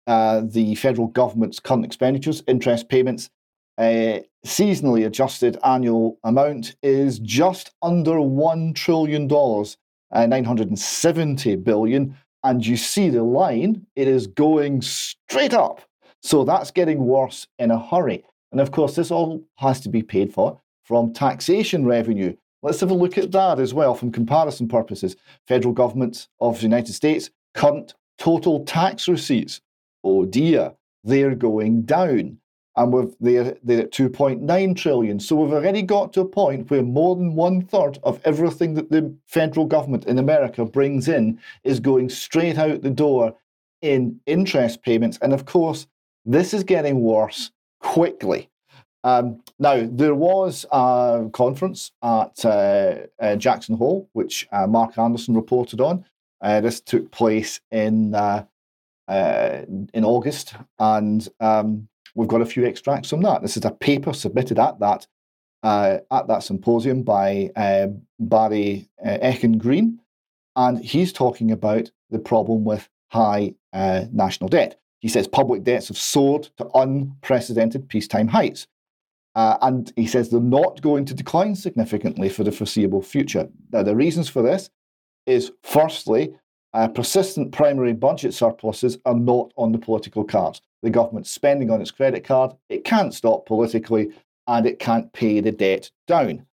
Uh, 0.07 0.42
the 0.44 0.74
federal 0.74 1.07
government's 1.09 1.59
current 1.59 1.85
expenditures, 1.85 2.42
interest 2.46 2.90
payments, 2.90 3.31
uh, 3.79 4.18
seasonally 4.46 5.07
adjusted 5.07 5.57
annual 5.64 6.18
amount 6.24 6.77
is 6.83 7.18
just 7.18 7.72
under 7.83 8.12
$1 8.12 8.74
trillion, 8.74 9.31
uh, 9.33 10.27
970 10.27 11.57
billion. 11.57 12.16
And 12.44 12.64
you 12.64 12.77
see 12.77 13.09
the 13.09 13.22
line, 13.22 13.87
it 13.96 14.07
is 14.07 14.27
going 14.27 14.83
straight 14.83 15.55
up. 15.55 15.81
So 16.22 16.44
that's 16.44 16.70
getting 16.70 17.07
worse 17.07 17.46
in 17.59 17.70
a 17.70 17.79
hurry. 17.79 18.24
And 18.54 18.60
of 18.60 18.70
course, 18.70 18.94
this 18.94 19.10
all 19.10 19.42
has 19.56 19.80
to 19.80 19.88
be 19.88 20.00
paid 20.00 20.32
for 20.32 20.60
from 20.84 21.12
taxation 21.12 21.84
revenue. 21.84 22.36
Let's 22.62 22.78
have 22.78 22.92
a 22.92 22.94
look 22.94 23.18
at 23.18 23.32
that 23.32 23.58
as 23.58 23.74
well 23.74 23.96
from 23.96 24.12
comparison 24.12 24.68
purposes. 24.68 25.16
Federal 25.48 25.74
government 25.74 26.28
of 26.40 26.58
the 26.58 26.62
United 26.62 26.92
States, 26.92 27.30
current 27.54 27.94
total 28.16 28.64
tax 28.64 29.08
receipts. 29.08 29.60
Oh 30.04 30.24
dear, 30.24 30.72
they're 31.02 31.34
going 31.34 31.82
down. 31.82 32.38
and 32.76 32.92
we've 32.92 33.16
they're, 33.18 33.56
they're 33.64 33.80
at 33.80 33.90
2.9 33.90 34.76
trillion. 34.76 35.18
So 35.18 35.34
we've 35.34 35.52
already 35.52 35.82
got 35.82 36.12
to 36.12 36.20
a 36.20 36.24
point 36.24 36.70
where 36.70 36.84
more 36.84 37.16
than 37.16 37.34
one 37.34 37.60
third 37.60 37.98
of 38.04 38.20
everything 38.24 38.74
that 38.74 38.92
the 38.92 39.12
federal 39.26 39.66
government 39.66 40.04
in 40.06 40.20
America 40.20 40.64
brings 40.64 41.08
in 41.08 41.40
is 41.64 41.80
going 41.80 42.08
straight 42.08 42.56
out 42.56 42.82
the 42.82 42.90
door 42.90 43.34
in 43.82 44.20
interest 44.26 44.84
payments. 44.84 45.18
And 45.22 45.32
of 45.32 45.44
course, 45.44 45.88
this 46.24 46.54
is 46.54 46.62
getting 46.62 47.00
worse 47.00 47.50
quickly. 47.85 48.49
Um, 49.05 49.42
now, 49.59 49.87
there 49.88 50.14
was 50.14 50.64
a 50.73 51.29
conference 51.33 51.92
at 52.03 52.42
uh, 52.44 52.97
uh, 53.20 53.37
Jackson 53.37 53.77
Hole, 53.77 54.09
which 54.14 54.49
uh, 54.51 54.66
Mark 54.66 54.97
Anderson 54.99 55.35
reported 55.35 55.81
on. 55.81 56.07
Uh, 56.40 56.62
this 56.62 56.81
took 56.81 57.11
place 57.11 57.61
in 57.70 58.14
uh, 58.14 58.44
uh, 59.07 59.61
in 59.92 60.05
August, 60.05 60.55
and 60.79 61.29
um, 61.40 61.87
we've 62.14 62.29
got 62.29 62.40
a 62.40 62.47
few 62.47 62.64
extracts 62.64 63.11
from 63.11 63.20
that. 63.23 63.42
This 63.42 63.59
is 63.59 63.64
a 63.66 63.70
paper 63.70 64.14
submitted 64.14 64.59
at 64.59 64.81
that 64.81 65.07
at 65.62 66.29
that 66.29 66.42
symposium 66.42 67.03
by 67.03 67.51
Barry 68.18 68.88
Eichengreen, 69.05 69.99
and 70.57 70.83
he's 70.83 71.12
talking 71.12 71.51
about 71.51 71.90
the 72.11 72.18
problem 72.18 72.64
with 72.64 72.88
high 73.11 73.55
national 73.73 74.49
debt. 74.49 74.81
He 75.04 75.10
says 75.10 75.28
public 75.28 75.64
debts 75.64 75.88
have 75.88 75.98
soared 75.98 76.44
to 76.56 76.66
unprecedented 76.72 77.90
peacetime 77.90 78.26
heights. 78.26 78.66
Uh, 79.34 79.58
and 79.60 79.92
he 79.96 80.06
says 80.06 80.30
they're 80.30 80.40
not 80.40 80.80
going 80.80 81.04
to 81.04 81.12
decline 81.12 81.54
significantly 81.54 82.30
for 82.30 82.42
the 82.42 82.50
foreseeable 82.50 83.02
future. 83.02 83.46
Now, 83.70 83.82
the 83.82 83.94
reasons 83.94 84.30
for 84.30 84.40
this 84.40 84.70
is 85.26 85.52
firstly, 85.62 86.34
uh, 86.72 86.88
persistent 86.88 87.52
primary 87.52 87.92
budget 87.92 88.32
surpluses 88.32 88.96
are 89.04 89.14
not 89.14 89.52
on 89.58 89.72
the 89.72 89.78
political 89.78 90.24
cards. 90.24 90.62
The 90.82 90.88
government's 90.88 91.30
spending 91.30 91.70
on 91.70 91.82
its 91.82 91.90
credit 91.90 92.24
card, 92.24 92.52
it 92.70 92.84
can't 92.84 93.12
stop 93.12 93.44
politically, 93.44 94.10
and 94.46 94.64
it 94.64 94.78
can't 94.78 95.12
pay 95.12 95.40
the 95.40 95.52
debt 95.52 95.90
down. 96.06 96.46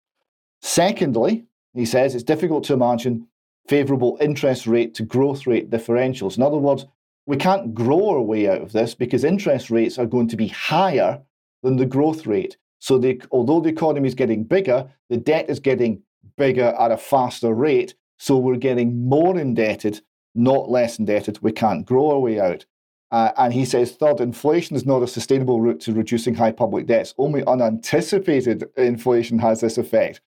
Secondly, 0.61 1.45
he 1.73 1.85
says 1.85 2.15
it's 2.15 2.25
difficult 2.25 2.65
to 2.65 2.73
imagine 2.73 3.27
favourable 3.69 4.17
interest 4.19 4.67
rate 4.67 4.93
to 4.95 5.03
growth 5.03 5.47
rate 5.47 5.69
differentials. 5.69 6.35
In 6.35 6.43
other 6.43 6.57
words, 6.57 6.85
we 7.31 7.37
can't 7.37 7.73
grow 7.73 8.09
our 8.09 8.21
way 8.21 8.49
out 8.49 8.59
of 8.59 8.73
this 8.73 8.93
because 8.93 9.23
interest 9.23 9.71
rates 9.71 9.97
are 9.97 10.05
going 10.05 10.27
to 10.27 10.35
be 10.35 10.49
higher 10.49 11.21
than 11.63 11.77
the 11.77 11.85
growth 11.85 12.27
rate. 12.27 12.57
So 12.79 12.97
the, 12.97 13.21
although 13.31 13.61
the 13.61 13.69
economy 13.69 14.09
is 14.09 14.15
getting 14.15 14.43
bigger, 14.43 14.89
the 15.09 15.15
debt 15.15 15.49
is 15.49 15.61
getting 15.61 16.03
bigger 16.35 16.75
at 16.77 16.91
a 16.91 16.97
faster 16.97 17.53
rate. 17.53 17.95
So 18.19 18.37
we're 18.37 18.57
getting 18.57 19.07
more 19.07 19.39
indebted, 19.39 20.01
not 20.35 20.69
less 20.69 20.99
indebted. 20.99 21.41
We 21.41 21.53
can't 21.53 21.85
grow 21.85 22.11
our 22.11 22.19
way 22.19 22.37
out. 22.37 22.65
Uh, 23.11 23.31
and 23.37 23.53
he 23.53 23.63
says, 23.63 23.93
third, 23.93 24.19
inflation 24.19 24.75
is 24.75 24.85
not 24.85 25.01
a 25.01 25.07
sustainable 25.07 25.61
route 25.61 25.79
to 25.81 25.93
reducing 25.93 26.35
high 26.35 26.51
public 26.51 26.85
debts. 26.85 27.13
Only 27.17 27.45
unanticipated 27.45 28.65
inflation 28.75 29.39
has 29.39 29.61
this 29.61 29.77
effect. 29.77 30.19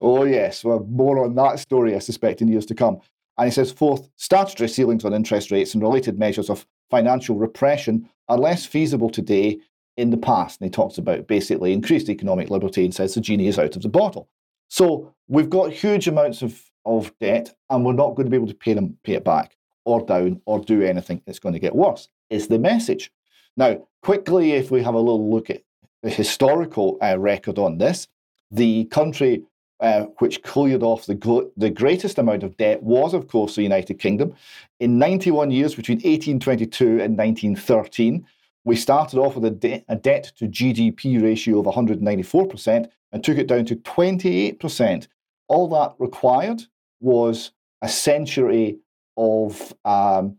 Oh, 0.00 0.22
yes, 0.22 0.62
well, 0.62 0.86
more 0.88 1.24
on 1.24 1.34
that 1.34 1.58
story, 1.58 1.96
I 1.96 1.98
suspect, 1.98 2.40
in 2.40 2.46
years 2.46 2.66
to 2.66 2.74
come. 2.76 3.00
And 3.38 3.46
he 3.46 3.52
says, 3.52 3.72
fourth, 3.72 4.08
statutory 4.16 4.68
ceilings 4.68 5.04
on 5.04 5.14
interest 5.14 5.50
rates 5.50 5.74
and 5.74 5.82
related 5.82 6.18
measures 6.18 6.50
of 6.50 6.66
financial 6.90 7.36
repression 7.36 8.08
are 8.28 8.38
less 8.38 8.66
feasible 8.66 9.10
today 9.10 9.58
in 9.96 10.10
the 10.10 10.16
past. 10.16 10.60
And 10.60 10.66
he 10.66 10.70
talks 10.70 10.98
about 10.98 11.26
basically 11.26 11.72
increased 11.72 12.08
economic 12.08 12.50
liberty 12.50 12.84
and 12.84 12.94
says 12.94 13.14
the 13.14 13.20
genie 13.20 13.48
is 13.48 13.58
out 13.58 13.76
of 13.76 13.82
the 13.82 13.88
bottle. 13.88 14.28
So 14.68 15.14
we've 15.28 15.50
got 15.50 15.72
huge 15.72 16.08
amounts 16.08 16.42
of, 16.42 16.62
of 16.84 17.12
debt 17.20 17.54
and 17.70 17.84
we're 17.84 17.92
not 17.92 18.14
going 18.14 18.26
to 18.26 18.30
be 18.30 18.36
able 18.36 18.48
to 18.48 18.54
pay 18.54 18.74
them, 18.74 18.98
pay 19.04 19.14
it 19.14 19.24
back 19.24 19.56
or 19.84 20.04
down 20.04 20.40
or 20.46 20.60
do 20.60 20.82
anything. 20.82 21.22
It's 21.26 21.38
going 21.38 21.54
to 21.54 21.58
get 21.58 21.74
worse, 21.74 22.08
is 22.30 22.48
the 22.48 22.58
message. 22.58 23.10
Now, 23.56 23.86
quickly, 24.02 24.52
if 24.52 24.70
we 24.70 24.82
have 24.82 24.94
a 24.94 24.98
little 24.98 25.30
look 25.30 25.50
at 25.50 25.62
the 26.02 26.10
historical 26.10 26.98
uh, 27.02 27.18
record 27.18 27.58
on 27.58 27.78
this, 27.78 28.08
the 28.50 28.84
country 28.86 29.44
uh, 29.82 30.04
which 30.18 30.42
cleared 30.44 30.84
off 30.84 31.06
the, 31.06 31.50
the 31.56 31.68
greatest 31.68 32.16
amount 32.16 32.44
of 32.44 32.56
debt 32.56 32.80
was, 32.84 33.12
of 33.12 33.26
course, 33.26 33.56
the 33.56 33.64
United 33.64 33.94
Kingdom. 33.98 34.32
In 34.78 34.96
91 34.96 35.50
years, 35.50 35.74
between 35.74 35.96
1822 35.96 37.00
and 37.00 37.18
1913, 37.18 38.24
we 38.64 38.76
started 38.76 39.18
off 39.18 39.34
with 39.34 39.44
a, 39.44 39.50
de- 39.50 39.84
a 39.88 39.96
debt 39.96 40.32
to 40.36 40.46
GDP 40.46 41.20
ratio 41.20 41.58
of 41.58 41.66
194% 41.66 42.88
and 43.10 43.24
took 43.24 43.36
it 43.36 43.48
down 43.48 43.64
to 43.64 43.74
28%. 43.74 45.08
All 45.48 45.68
that 45.70 45.94
required 45.98 46.62
was 47.00 47.50
a 47.82 47.88
century 47.88 48.78
of 49.16 49.74
um, 49.84 50.36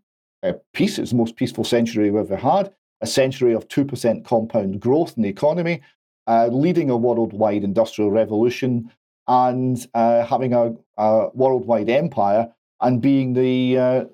peace. 0.72 0.98
It's 0.98 1.12
the 1.12 1.18
most 1.18 1.36
peaceful 1.36 1.66
century 1.66 2.10
we've 2.10 2.32
ever 2.32 2.38
had, 2.38 2.74
a 3.02 3.08
century 3.08 3.54
of 3.54 3.68
2% 3.68 4.24
compound 4.24 4.80
growth 4.80 5.18
in 5.18 5.24
the 5.24 5.30
economy, 5.30 5.82
uh, 6.28 6.48
leading 6.48 6.90
a 6.90 6.96
worldwide 6.96 7.66
industrial 7.66 8.10
revolution, 8.10 8.90
and 9.28 9.86
uh, 9.94 10.26
having 10.26 10.54
a, 10.54 10.74
a, 10.98 11.30
worldwide 11.34 11.90
empire 11.90 12.52
and 12.82 13.02
being 13.02 13.34
the 13.34 13.78
uh, 13.78 14.06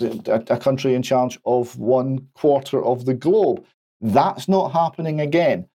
a, 0.00 0.42
a 0.50 0.56
country 0.58 0.94
in 0.94 1.02
charge 1.02 1.38
of 1.44 1.78
one 1.78 2.26
quarter 2.34 2.82
of 2.84 3.04
the 3.04 3.14
globe. 3.14 3.64
That's 4.00 4.48
not 4.48 4.72
happening 4.72 5.20
again. 5.20 5.68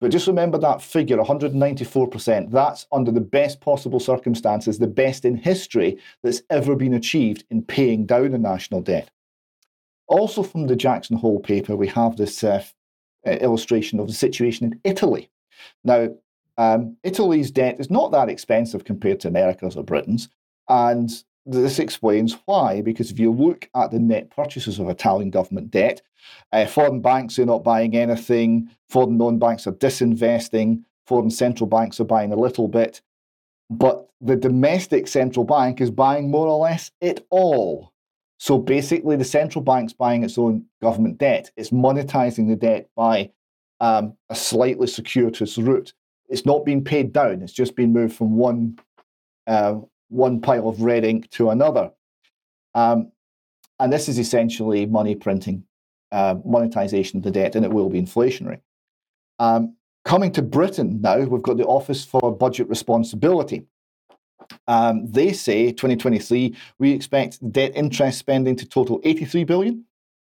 But 0.00 0.10
just 0.10 0.26
remember 0.26 0.58
that 0.58 0.82
figure 0.82 1.16
194%. 1.18 2.50
That's 2.50 2.86
under 2.90 3.12
the 3.12 3.20
best 3.20 3.60
possible 3.60 4.00
circumstances, 4.00 4.78
the 4.78 4.86
best 4.86 5.24
in 5.24 5.36
history 5.36 5.98
that's 6.22 6.42
ever 6.50 6.74
been 6.74 6.94
achieved 6.94 7.44
in 7.50 7.62
paying 7.62 8.06
down 8.06 8.32
the 8.32 8.38
national 8.38 8.80
debt. 8.80 9.10
Also, 10.08 10.42
from 10.42 10.66
the 10.66 10.76
Jackson 10.76 11.16
Hole 11.16 11.40
paper, 11.40 11.76
we 11.76 11.88
have 11.88 12.16
this 12.16 12.42
uh 12.42 12.64
illustration 13.24 14.00
of 14.00 14.08
the 14.08 14.12
situation 14.12 14.72
in 14.72 14.80
Italy. 14.84 15.30
Now, 15.84 16.08
um, 16.62 16.96
Italy's 17.02 17.50
debt 17.50 17.80
is 17.80 17.90
not 17.90 18.12
that 18.12 18.28
expensive 18.28 18.84
compared 18.84 19.18
to 19.20 19.28
America's 19.28 19.76
or 19.76 19.82
Britain's. 19.82 20.28
And 20.68 21.10
this 21.44 21.80
explains 21.80 22.36
why, 22.44 22.82
because 22.82 23.10
if 23.10 23.18
you 23.18 23.32
look 23.32 23.68
at 23.74 23.90
the 23.90 23.98
net 23.98 24.30
purchases 24.30 24.78
of 24.78 24.88
Italian 24.88 25.30
government 25.30 25.72
debt, 25.72 26.02
uh, 26.52 26.66
foreign 26.66 27.00
banks 27.00 27.38
are 27.38 27.46
not 27.46 27.64
buying 27.64 27.96
anything, 27.96 28.70
foreign 28.88 29.18
non 29.18 29.38
banks 29.38 29.66
are 29.66 29.72
disinvesting, 29.72 30.84
foreign 31.06 31.30
central 31.30 31.66
banks 31.66 31.98
are 31.98 32.04
buying 32.04 32.32
a 32.32 32.36
little 32.36 32.68
bit, 32.68 33.02
but 33.68 34.08
the 34.20 34.36
domestic 34.36 35.08
central 35.08 35.44
bank 35.44 35.80
is 35.80 35.90
buying 35.90 36.30
more 36.30 36.46
or 36.46 36.58
less 36.58 36.92
it 37.00 37.26
all. 37.30 37.92
So 38.38 38.58
basically, 38.58 39.16
the 39.16 39.24
central 39.24 39.64
bank's 39.64 39.92
buying 39.92 40.22
its 40.22 40.38
own 40.38 40.66
government 40.80 41.18
debt. 41.18 41.50
It's 41.56 41.70
monetizing 41.70 42.48
the 42.48 42.56
debt 42.56 42.88
by 42.94 43.30
um, 43.80 44.16
a 44.30 44.36
slightly 44.36 44.86
circuitous 44.86 45.58
route 45.58 45.92
it's 46.28 46.46
not 46.46 46.64
been 46.64 46.82
paid 46.82 47.12
down. 47.12 47.42
It's 47.42 47.52
just 47.52 47.76
been 47.76 47.92
moved 47.92 48.16
from 48.16 48.36
one 48.36 48.78
uh, 49.46 49.76
one 50.08 50.40
pile 50.40 50.68
of 50.68 50.82
red 50.82 51.04
ink 51.04 51.30
to 51.30 51.50
another. 51.50 51.90
Um, 52.74 53.12
and 53.80 53.92
this 53.92 54.08
is 54.08 54.18
essentially 54.18 54.86
money 54.86 55.14
printing, 55.14 55.64
uh, 56.12 56.36
monetization 56.44 57.18
of 57.18 57.24
the 57.24 57.30
debt, 57.30 57.56
and 57.56 57.64
it 57.64 57.72
will 57.72 57.88
be 57.88 58.00
inflationary. 58.00 58.60
Um, 59.38 59.76
coming 60.04 60.30
to 60.32 60.42
Britain 60.42 61.00
now, 61.00 61.18
we've 61.18 61.42
got 61.42 61.56
the 61.56 61.66
Office 61.66 62.04
for 62.04 62.34
Budget 62.34 62.68
Responsibility. 62.68 63.66
Um, 64.68 65.10
they 65.10 65.32
say 65.32 65.72
2023 65.72 66.54
we 66.78 66.92
expect 66.92 67.52
debt 67.52 67.72
interest 67.74 68.18
spending 68.18 68.54
to 68.56 68.66
total 68.66 69.00
83 69.02 69.44
billion, 69.44 69.84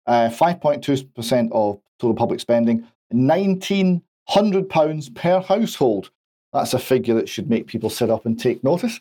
uh, 0.06 0.30
5.2% 0.30 1.50
of 1.52 1.80
total 1.98 2.14
public 2.14 2.40
spending, 2.40 2.86
19 3.10 4.02
£100 4.30 5.14
per 5.14 5.40
household. 5.40 6.10
That's 6.52 6.74
a 6.74 6.78
figure 6.78 7.14
that 7.14 7.28
should 7.28 7.48
make 7.48 7.66
people 7.66 7.90
sit 7.90 8.10
up 8.10 8.26
and 8.26 8.38
take 8.38 8.62
notice. 8.62 9.00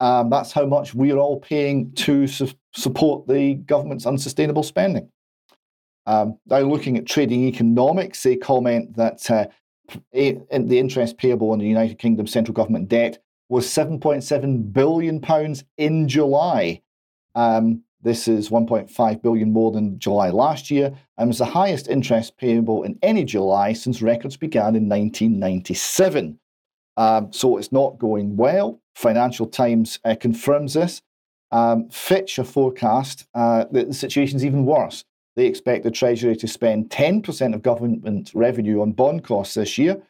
Um, 0.00 0.28
that's 0.28 0.52
how 0.52 0.66
much 0.66 0.94
we're 0.94 1.16
all 1.18 1.38
paying 1.40 1.92
to 1.92 2.26
su- 2.26 2.50
support 2.74 3.26
the 3.28 3.54
government's 3.54 4.06
unsustainable 4.06 4.64
spending. 4.64 5.08
Um, 6.06 6.38
now, 6.46 6.58
looking 6.60 6.98
at 6.98 7.06
trading 7.06 7.44
economics, 7.44 8.22
they 8.22 8.36
comment 8.36 8.96
that 8.96 9.30
uh, 9.30 9.46
a- 10.12 10.40
the 10.50 10.78
interest 10.78 11.16
payable 11.16 11.52
on 11.52 11.58
the 11.58 11.66
United 11.66 11.98
Kingdom 11.98 12.26
central 12.26 12.54
government 12.54 12.88
debt 12.88 13.18
was 13.48 13.66
£7.7 13.66 14.72
billion 14.72 15.22
in 15.78 16.08
July. 16.08 16.82
Um, 17.34 17.82
this 18.04 18.28
is 18.28 18.50
1.5 18.50 19.22
billion 19.22 19.52
more 19.52 19.72
than 19.72 19.98
July 19.98 20.28
last 20.28 20.70
year, 20.70 20.92
and 21.16 21.28
was 21.28 21.38
the 21.38 21.46
highest 21.46 21.88
interest 21.88 22.36
payable 22.36 22.82
in 22.82 22.98
any 23.02 23.24
July 23.24 23.72
since 23.72 24.02
records 24.02 24.36
began 24.36 24.76
in 24.76 24.88
1997. 24.88 26.38
Um, 26.96 27.32
so 27.32 27.56
it's 27.56 27.72
not 27.72 27.98
going 27.98 28.36
well. 28.36 28.80
Financial 28.94 29.46
Times 29.46 29.98
uh, 30.04 30.14
confirms 30.20 30.74
this. 30.74 31.02
Um, 31.50 31.88
Fitch 31.88 32.36
have 32.36 32.48
forecast 32.48 33.26
uh, 33.34 33.64
that 33.72 33.88
the 33.88 33.94
situation 33.94 34.36
is 34.36 34.44
even 34.44 34.66
worse. 34.66 35.04
They 35.36 35.46
expect 35.46 35.82
the 35.82 35.90
Treasury 35.90 36.36
to 36.36 36.46
spend 36.46 36.90
10% 36.90 37.54
of 37.54 37.62
government 37.62 38.30
revenue 38.34 38.82
on 38.82 38.92
bond 38.92 39.24
costs 39.24 39.54
this 39.54 39.78
year. 39.78 40.00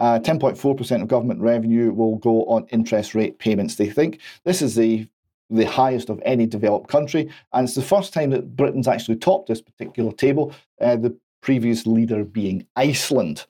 Uh, 0.00 0.18
10.4% 0.18 1.02
of 1.02 1.08
government 1.08 1.40
revenue 1.40 1.92
will 1.92 2.16
go 2.16 2.44
on 2.46 2.66
interest 2.72 3.14
rate 3.14 3.38
payments. 3.38 3.76
They 3.76 3.88
think 3.88 4.20
this 4.44 4.60
is 4.62 4.74
the 4.74 5.06
the 5.56 5.66
highest 5.66 6.10
of 6.10 6.20
any 6.24 6.46
developed 6.46 6.88
country, 6.88 7.30
and 7.52 7.64
it's 7.64 7.74
the 7.74 7.82
first 7.82 8.12
time 8.12 8.30
that 8.30 8.56
Britain's 8.56 8.88
actually 8.88 9.16
topped 9.16 9.48
this 9.48 9.62
particular 9.62 10.12
table. 10.12 10.52
Uh, 10.80 10.96
the 10.96 11.16
previous 11.40 11.86
leader 11.86 12.24
being 12.24 12.66
Iceland. 12.74 13.46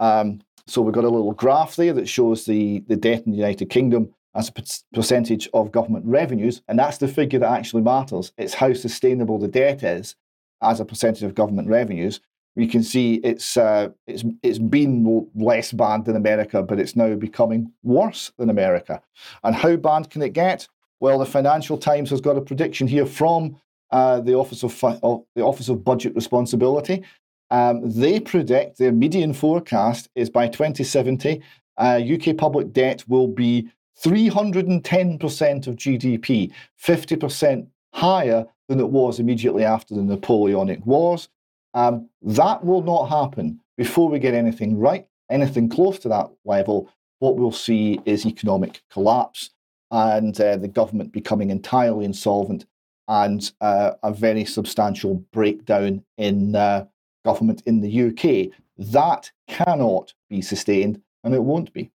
Um, 0.00 0.40
so 0.66 0.82
we've 0.82 0.94
got 0.94 1.04
a 1.04 1.08
little 1.08 1.32
graph 1.32 1.76
there 1.76 1.92
that 1.94 2.08
shows 2.08 2.44
the, 2.44 2.80
the 2.88 2.96
debt 2.96 3.22
in 3.24 3.32
the 3.32 3.38
United 3.38 3.70
Kingdom 3.70 4.12
as 4.34 4.48
a 4.48 4.52
percentage 4.92 5.48
of 5.54 5.72
government 5.72 6.04
revenues, 6.04 6.62
and 6.68 6.78
that's 6.78 6.98
the 6.98 7.08
figure 7.08 7.38
that 7.38 7.50
actually 7.50 7.82
matters. 7.82 8.32
It's 8.36 8.54
how 8.54 8.72
sustainable 8.74 9.38
the 9.38 9.48
debt 9.48 9.82
is 9.82 10.14
as 10.62 10.80
a 10.80 10.84
percentage 10.84 11.22
of 11.22 11.34
government 11.34 11.68
revenues. 11.68 12.20
We 12.54 12.66
can 12.66 12.82
see 12.82 13.14
it's 13.24 13.56
uh, 13.56 13.90
it's 14.06 14.24
it's 14.42 14.58
been 14.58 15.28
less 15.34 15.72
bad 15.72 16.04
than 16.04 16.16
America, 16.16 16.62
but 16.62 16.80
it's 16.80 16.96
now 16.96 17.14
becoming 17.14 17.72
worse 17.82 18.32
than 18.36 18.50
America. 18.50 19.00
And 19.44 19.54
how 19.54 19.76
bad 19.76 20.10
can 20.10 20.22
it 20.22 20.32
get? 20.32 20.68
Well, 21.00 21.18
the 21.18 21.26
Financial 21.26 21.78
Times 21.78 22.10
has 22.10 22.20
got 22.20 22.36
a 22.36 22.40
prediction 22.40 22.86
here 22.86 23.06
from 23.06 23.60
uh, 23.90 24.20
the 24.20 24.34
Office 24.34 24.62
of 24.62 24.84
uh, 24.84 25.18
the 25.34 25.42
Office 25.42 25.68
of 25.68 25.84
Budget 25.84 26.14
Responsibility. 26.14 27.04
Um, 27.50 27.80
they 27.84 28.20
predict 28.20 28.78
their 28.78 28.92
median 28.92 29.32
forecast 29.32 30.08
is 30.14 30.28
by 30.28 30.48
2070, 30.48 31.42
uh, 31.78 32.00
UK 32.04 32.36
public 32.36 32.72
debt 32.72 33.04
will 33.08 33.28
be 33.28 33.70
310% 34.04 35.66
of 35.66 35.76
GDP, 35.76 36.52
50% 36.84 37.66
higher 37.94 38.46
than 38.68 38.80
it 38.80 38.90
was 38.90 39.18
immediately 39.18 39.64
after 39.64 39.94
the 39.94 40.02
Napoleonic 40.02 40.84
Wars. 40.84 41.28
Um, 41.74 42.08
that 42.22 42.64
will 42.64 42.82
not 42.82 43.06
happen 43.06 43.60
before 43.76 44.08
we 44.08 44.18
get 44.18 44.34
anything 44.34 44.78
right, 44.78 45.06
anything 45.30 45.68
close 45.68 45.98
to 46.00 46.08
that 46.08 46.30
level. 46.44 46.90
What 47.20 47.36
we'll 47.36 47.52
see 47.52 48.00
is 48.04 48.26
economic 48.26 48.82
collapse 48.90 49.50
and 49.90 50.40
uh, 50.40 50.56
the 50.56 50.68
government 50.68 51.12
becoming 51.12 51.50
entirely 51.50 52.04
insolvent 52.04 52.66
and 53.08 53.52
uh, 53.60 53.92
a 54.02 54.12
very 54.12 54.44
substantial 54.44 55.14
breakdown 55.32 56.04
in 56.18 56.54
uh, 56.54 56.84
government 57.24 57.62
in 57.66 57.80
the 57.80 58.08
UK. 58.08 58.52
That 58.92 59.30
cannot 59.48 60.12
be 60.28 60.42
sustained 60.42 61.00
and 61.24 61.34
it 61.34 61.42
won't 61.42 61.72
be. 61.72 61.90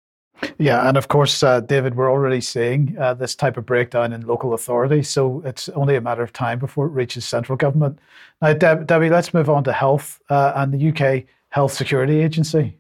Yeah, 0.59 0.89
and 0.89 0.97
of 0.97 1.09
course, 1.09 1.43
uh, 1.43 1.61
David, 1.61 1.97
we're 1.97 2.11
already 2.11 2.41
seeing 2.41 2.97
uh, 2.99 3.15
this 3.15 3.35
type 3.35 3.57
of 3.59 3.67
breakdown 3.67 4.13
in 4.13 4.27
local 4.27 4.55
authority. 4.55 5.03
So 5.03 5.43
it's 5.45 5.69
only 5.71 5.97
a 5.97 6.01
matter 6.01 6.23
of 6.23 6.33
time 6.33 6.59
before 6.59 6.87
it 6.87 6.91
reaches 6.91 7.27
central 7.27 7.57
government. 7.57 7.99
Now, 8.41 8.55
Deb, 8.55 8.87
Debbie, 8.87 9.11
let's 9.11 9.35
move 9.35 9.51
on 9.51 9.65
to 9.65 9.73
health 9.73 10.21
uh, 10.31 10.53
and 10.57 10.73
the 10.73 10.89
UK 10.89 11.25
Health 11.51 11.73
Security 11.73 12.21
Agency. 12.21 12.80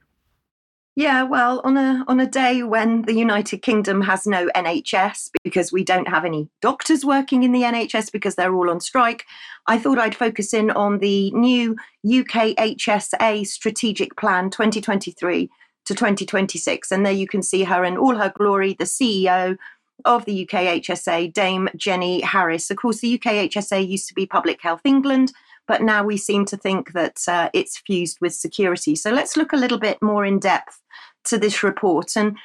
Yeah, 0.96 1.22
well, 1.22 1.60
on 1.62 1.76
a 1.76 2.04
on 2.08 2.18
a 2.18 2.26
day 2.26 2.62
when 2.62 3.02
the 3.02 3.14
United 3.14 3.58
Kingdom 3.62 4.02
has 4.02 4.26
no 4.26 4.48
NHS 4.56 5.30
because 5.44 5.72
we 5.72 5.84
don't 5.84 6.08
have 6.08 6.24
any 6.24 6.48
doctors 6.60 7.04
working 7.04 7.44
in 7.44 7.52
the 7.52 7.62
NHS 7.62 8.10
because 8.10 8.34
they're 8.34 8.54
all 8.54 8.68
on 8.68 8.80
strike, 8.80 9.24
I 9.66 9.78
thought 9.78 9.98
I'd 9.98 10.16
focus 10.16 10.52
in 10.52 10.70
on 10.72 10.98
the 10.98 11.30
new 11.30 11.72
UK 12.04 12.56
HSA 12.56 13.46
strategic 13.46 14.16
plan 14.16 14.50
2023 14.50 15.48
to 15.86 15.94
2026. 15.94 16.90
And 16.90 17.06
there 17.06 17.12
you 17.12 17.28
can 17.28 17.42
see 17.42 17.64
her 17.64 17.84
in 17.84 17.96
all 17.96 18.16
her 18.16 18.32
glory, 18.36 18.74
the 18.74 18.84
CEO 18.84 19.56
of 20.04 20.24
the 20.24 20.42
UK 20.42 20.82
HSA, 20.82 21.32
Dame 21.32 21.68
Jenny 21.76 22.20
Harries. 22.20 22.70
Of 22.70 22.78
course, 22.78 23.00
the 23.00 23.14
UK 23.14 23.50
HSA 23.50 23.86
used 23.86 24.08
to 24.08 24.14
be 24.14 24.26
Public 24.26 24.60
Health 24.60 24.82
England, 24.84 25.32
but 25.70 25.82
now 25.82 26.02
we 26.02 26.16
seem 26.16 26.44
to 26.46 26.56
think 26.56 26.94
that 26.94 27.20
uh, 27.28 27.48
it's 27.52 27.78
fused 27.78 28.18
with 28.20 28.34
security. 28.34 28.96
So 28.96 29.12
let's 29.12 29.36
look 29.36 29.52
a 29.52 29.56
little 29.56 29.78
bit 29.78 30.02
more 30.02 30.24
in 30.24 30.40
depth 30.40 30.82
to 31.26 31.38
this 31.38 31.62
report. 31.62 32.16
And 32.16 32.36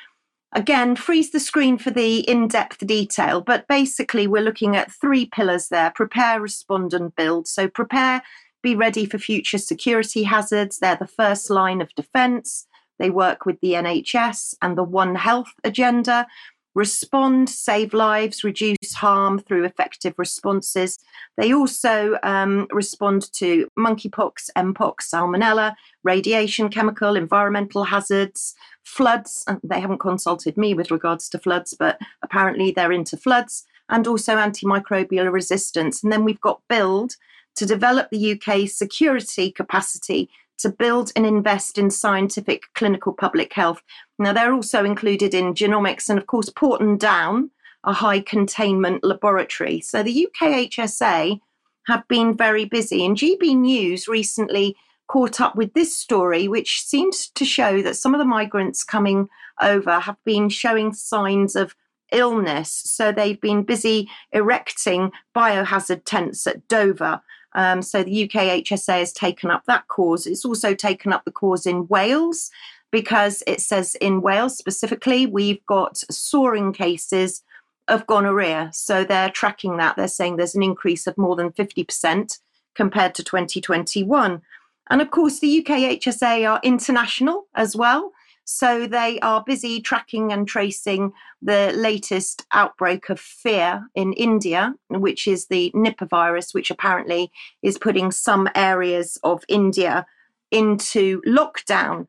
again, 0.54 0.96
freeze 0.96 1.32
the 1.32 1.40
screen 1.40 1.80
for 1.80 1.90
the 1.90 2.20
in 2.30 2.48
depth 2.48 2.86
detail. 2.86 3.42
But 3.42 3.68
basically, 3.68 4.28
we're 4.28 4.44
looking 4.44 4.76
at 4.76 4.92
three 4.92 5.26
pillars 5.26 5.70
there 5.70 5.90
prepare, 5.96 6.40
respond, 6.40 6.94
and 6.94 7.16
build. 7.16 7.48
So 7.48 7.68
prepare, 7.68 8.22
be 8.62 8.76
ready 8.76 9.08
for 9.08 9.18
future 9.18 9.58
security 9.58 10.22
hazards. 10.22 10.78
They're 10.78 10.96
the 10.96 11.08
first 11.08 11.50
line 11.50 11.82
of 11.82 11.96
defense. 11.96 12.68
They 13.00 13.10
work 13.10 13.48
with 13.48 13.60
the 13.60 13.72
NHS 13.72 14.54
and 14.62 14.78
the 14.78 14.84
One 14.84 15.16
Health 15.16 15.52
agenda. 15.64 16.28
Respond, 16.76 17.50
save 17.50 17.94
lives, 17.94 18.44
reduce 18.44 18.94
harm 18.94 19.40
through 19.40 19.64
effective 19.64 20.14
responses. 20.18 21.00
They 21.38 21.54
also 21.54 22.18
um, 22.22 22.68
respond 22.70 23.32
to 23.34 23.70
monkeypox, 23.80 24.50
mpox, 24.58 25.10
salmonella, 25.14 25.76
radiation, 26.04 26.68
chemical, 26.68 27.16
environmental 27.16 27.86
hazards, 27.86 28.56
floods. 28.84 29.46
They 29.64 29.80
haven't 29.80 30.00
consulted 30.00 30.58
me 30.58 30.74
with 30.74 30.92
regards 30.92 31.30
to 31.30 31.40
floods, 31.40 31.74
but 31.80 31.98
apparently 32.22 32.72
they're 32.72 32.92
into 32.92 33.16
floods 33.16 33.66
and 33.88 34.06
also 34.06 34.36
antimicrobial 34.36 35.32
resistance. 35.32 36.04
And 36.04 36.12
then 36.12 36.26
we've 36.26 36.42
got 36.42 36.62
build 36.68 37.16
to 37.56 37.66
develop 37.66 38.10
the 38.10 38.34
UK's 38.34 38.78
security 38.78 39.50
capacity 39.50 40.30
to 40.60 40.70
build 40.70 41.12
and 41.16 41.26
invest 41.26 41.78
in 41.78 41.90
scientific 41.90 42.64
clinical 42.74 43.14
public 43.14 43.54
health. 43.54 43.82
Now, 44.18 44.34
they're 44.34 44.54
also 44.54 44.86
included 44.86 45.34
in 45.34 45.54
genomics 45.54 46.10
and, 46.10 46.18
of 46.18 46.28
course, 46.28 46.50
Porton 46.50 46.98
Down, 46.98 47.52
a 47.84 47.94
high 47.94 48.20
containment 48.20 49.04
laboratory. 49.04 49.82
So 49.82 50.02
the 50.02 50.28
UK 50.28 50.70
HSA 50.70 51.40
have 51.88 52.08
been 52.08 52.36
very 52.36 52.66
busy, 52.66 53.06
and 53.06 53.16
GB 53.16 53.56
News 53.58 54.08
recently 54.08 54.76
caught 55.08 55.40
up 55.40 55.56
with 55.56 55.74
this 55.74 55.96
story, 55.96 56.48
which 56.48 56.82
seems 56.82 57.28
to 57.30 57.46
show 57.46 57.82
that 57.84 57.96
some 57.96 58.16
of 58.16 58.20
the 58.20 58.26
migrants 58.26 58.84
coming 58.84 59.30
over 59.62 60.00
have 60.00 60.18
been 60.26 60.50
showing 60.50 60.94
signs 60.94 61.56
of 61.56 61.76
illness. 62.12 62.72
So 62.86 63.12
they've 63.12 63.40
been 63.40 63.64
busy 63.64 64.10
erecting 64.32 65.12
biohazard 65.36 66.04
tents 66.06 66.48
at 66.48 66.68
Dover. 66.68 67.22
Um, 67.56 67.82
so 67.82 68.04
the 68.04 68.26
UK 68.26 68.64
HSA 68.66 69.00
has 69.00 69.14
taken 69.14 69.50
up 69.50 69.64
that 69.66 69.88
cause. 69.88 70.28
It's 70.28 70.46
also 70.46 70.76
taken 70.76 71.12
up 71.12 71.26
the 71.26 71.32
cause 71.32 71.66
in 71.66 71.88
Wales 71.88 72.52
because 72.92 73.42
it 73.48 73.62
says 73.62 73.96
in 73.96 74.22
Wales 74.22 74.58
specifically, 74.58 75.26
we've 75.26 75.66
got 75.66 75.98
soaring 76.12 76.74
cases 76.74 77.42
of 77.88 78.06
gonorrhea. 78.08 78.70
So 78.74 79.04
they're 79.04 79.30
tracking 79.30 79.78
that. 79.78 79.96
They're 79.96 80.08
saying 80.08 80.36
there's 80.36 80.56
an 80.56 80.64
increase 80.64 81.08
of 81.08 81.18
more 81.18 81.36
than 81.36 81.52
50% 81.52 82.40
compared 82.76 83.16
to 83.16 83.24
2021. 83.24 84.42
And 84.90 85.02
of 85.02 85.12
course, 85.12 85.40
the 85.40 85.60
UK 85.60 86.00
HSA 86.00 86.50
are 86.50 86.60
international 86.64 87.48
as 87.56 87.76
well. 87.76 88.12
So 88.46 88.86
they 88.86 89.20
are 89.22 89.44
busy 89.44 89.82
tracking 89.82 90.32
and 90.32 90.48
tracing 90.48 91.14
the 91.42 91.74
latest 91.76 92.46
outbreak 92.54 93.10
of 93.10 93.20
fear 93.20 93.88
in 93.96 94.14
India, 94.14 94.76
which 94.90 95.28
is 95.28 95.48
the 95.48 95.72
Nipah 95.76 96.08
virus, 96.08 96.54
which 96.54 96.70
apparently 96.70 97.32
is 97.64 97.80
putting 97.80 98.12
some 98.12 98.48
areas 98.54 99.18
of 99.24 99.44
India 99.50 100.06
into 100.52 101.22
lockdown. 101.24 102.08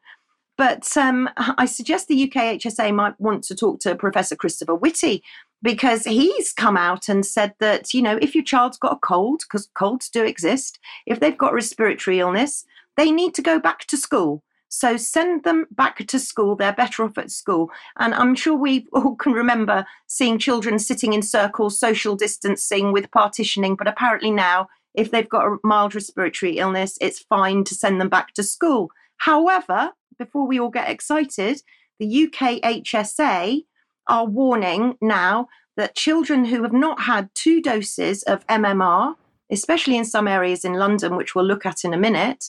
But 0.59 0.95
um, 0.97 1.31
I 1.37 1.65
suggest 1.65 2.09
the 2.09 2.25
UK 2.25 2.61
HSA 2.61 2.95
might 2.95 3.19
want 3.19 3.43
to 3.45 3.55
talk 3.55 3.81
to 3.81 3.95
Professor 3.95 4.37
Christopher 4.37 4.75
Whitty 4.75 5.23
because 5.63 6.05
he's 6.05 6.53
come 6.53 6.77
out 6.77 7.09
and 7.09 7.25
said 7.25 7.55
that, 7.61 7.95
you 7.95 8.03
know, 8.03 8.19
if 8.21 8.35
your 8.35 8.45
child's 8.45 8.77
got 8.79 8.93
a 8.93 8.99
cold, 8.99 9.41
because 9.41 9.69
colds 9.75 10.11
do 10.11 10.23
exist, 10.23 10.79
if 11.07 11.19
they've 11.19 11.37
got 11.37 11.55
respiratory 11.55 12.21
illness, 12.21 12.67
they 12.97 13.11
need 13.11 13.35
to 13.35 13.43
go 13.43 13.59
back 13.59 13.87
to 13.87 13.97
school. 13.97 14.43
So 14.69 14.97
send 14.97 15.45
them 15.45 15.67
back 15.71 16.07
to 16.07 16.19
school. 16.19 16.57
They're 16.57 16.73
better 16.73 17.05
off 17.05 17.19
at 17.19 17.31
school. 17.31 17.71
And 17.99 18.15
I'm 18.15 18.35
sure 18.35 18.57
we 18.57 18.87
all 18.93 19.15
can 19.17 19.33
remember 19.33 19.87
seeing 20.07 20.39
children 20.39 20.79
sitting 20.79 21.13
in 21.13 21.23
circles, 21.23 21.79
social 21.79 22.17
distancing 22.17 22.93
with 22.93 23.11
partitioning. 23.11 23.77
But 23.77 23.89
apparently 23.89 24.31
now, 24.31 24.69
if 24.95 25.11
they've 25.11 25.29
got 25.29 25.47
a 25.47 25.57
mild 25.63 25.95
respiratory 25.95 26.59
illness, 26.59 26.97
it's 27.01 27.21
fine 27.21 27.65
to 27.65 27.75
send 27.75 28.01
them 28.01 28.09
back 28.09 28.33
to 28.35 28.43
school. 28.43 28.91
However, 29.19 29.93
before 30.19 30.47
we 30.47 30.59
all 30.59 30.71
get 30.71 30.91
excited, 30.91 31.63
the 31.99 32.25
UK 32.25 32.61
HSA 32.63 33.63
are 34.09 34.25
warning 34.25 34.97
now 35.01 35.49
that 35.77 35.95
children 35.95 36.47
who 36.47 36.63
have 36.63 36.73
not 36.73 37.03
had 37.03 37.29
two 37.35 37.61
doses 37.61 38.23
of 38.23 38.47
MMR, 38.47 39.15
especially 39.51 39.97
in 39.97 40.05
some 40.05 40.27
areas 40.27 40.65
in 40.65 40.75
London, 40.75 41.17
which 41.17 41.35
we'll 41.35 41.45
look 41.45 41.67
at 41.67 41.85
in 41.85 41.93
a 41.93 41.99
minute, 41.99 42.47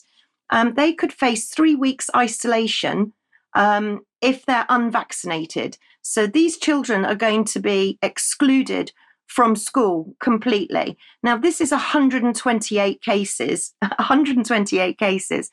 um, 0.49 0.73
they 0.75 0.93
could 0.93 1.13
face 1.13 1.49
three 1.49 1.75
weeks 1.75 2.09
isolation 2.15 3.13
um, 3.55 4.01
if 4.21 4.45
they're 4.45 4.65
unvaccinated. 4.69 5.77
So 6.01 6.25
these 6.27 6.57
children 6.57 7.05
are 7.05 7.15
going 7.15 7.43
to 7.45 7.59
be 7.59 7.97
excluded 8.01 8.91
from 9.27 9.55
school 9.55 10.15
completely. 10.21 10.97
Now, 11.21 11.37
this 11.37 11.59
is 11.59 11.71
128 11.71 13.01
cases, 13.01 13.73
128 13.81 14.97
cases. 14.97 15.49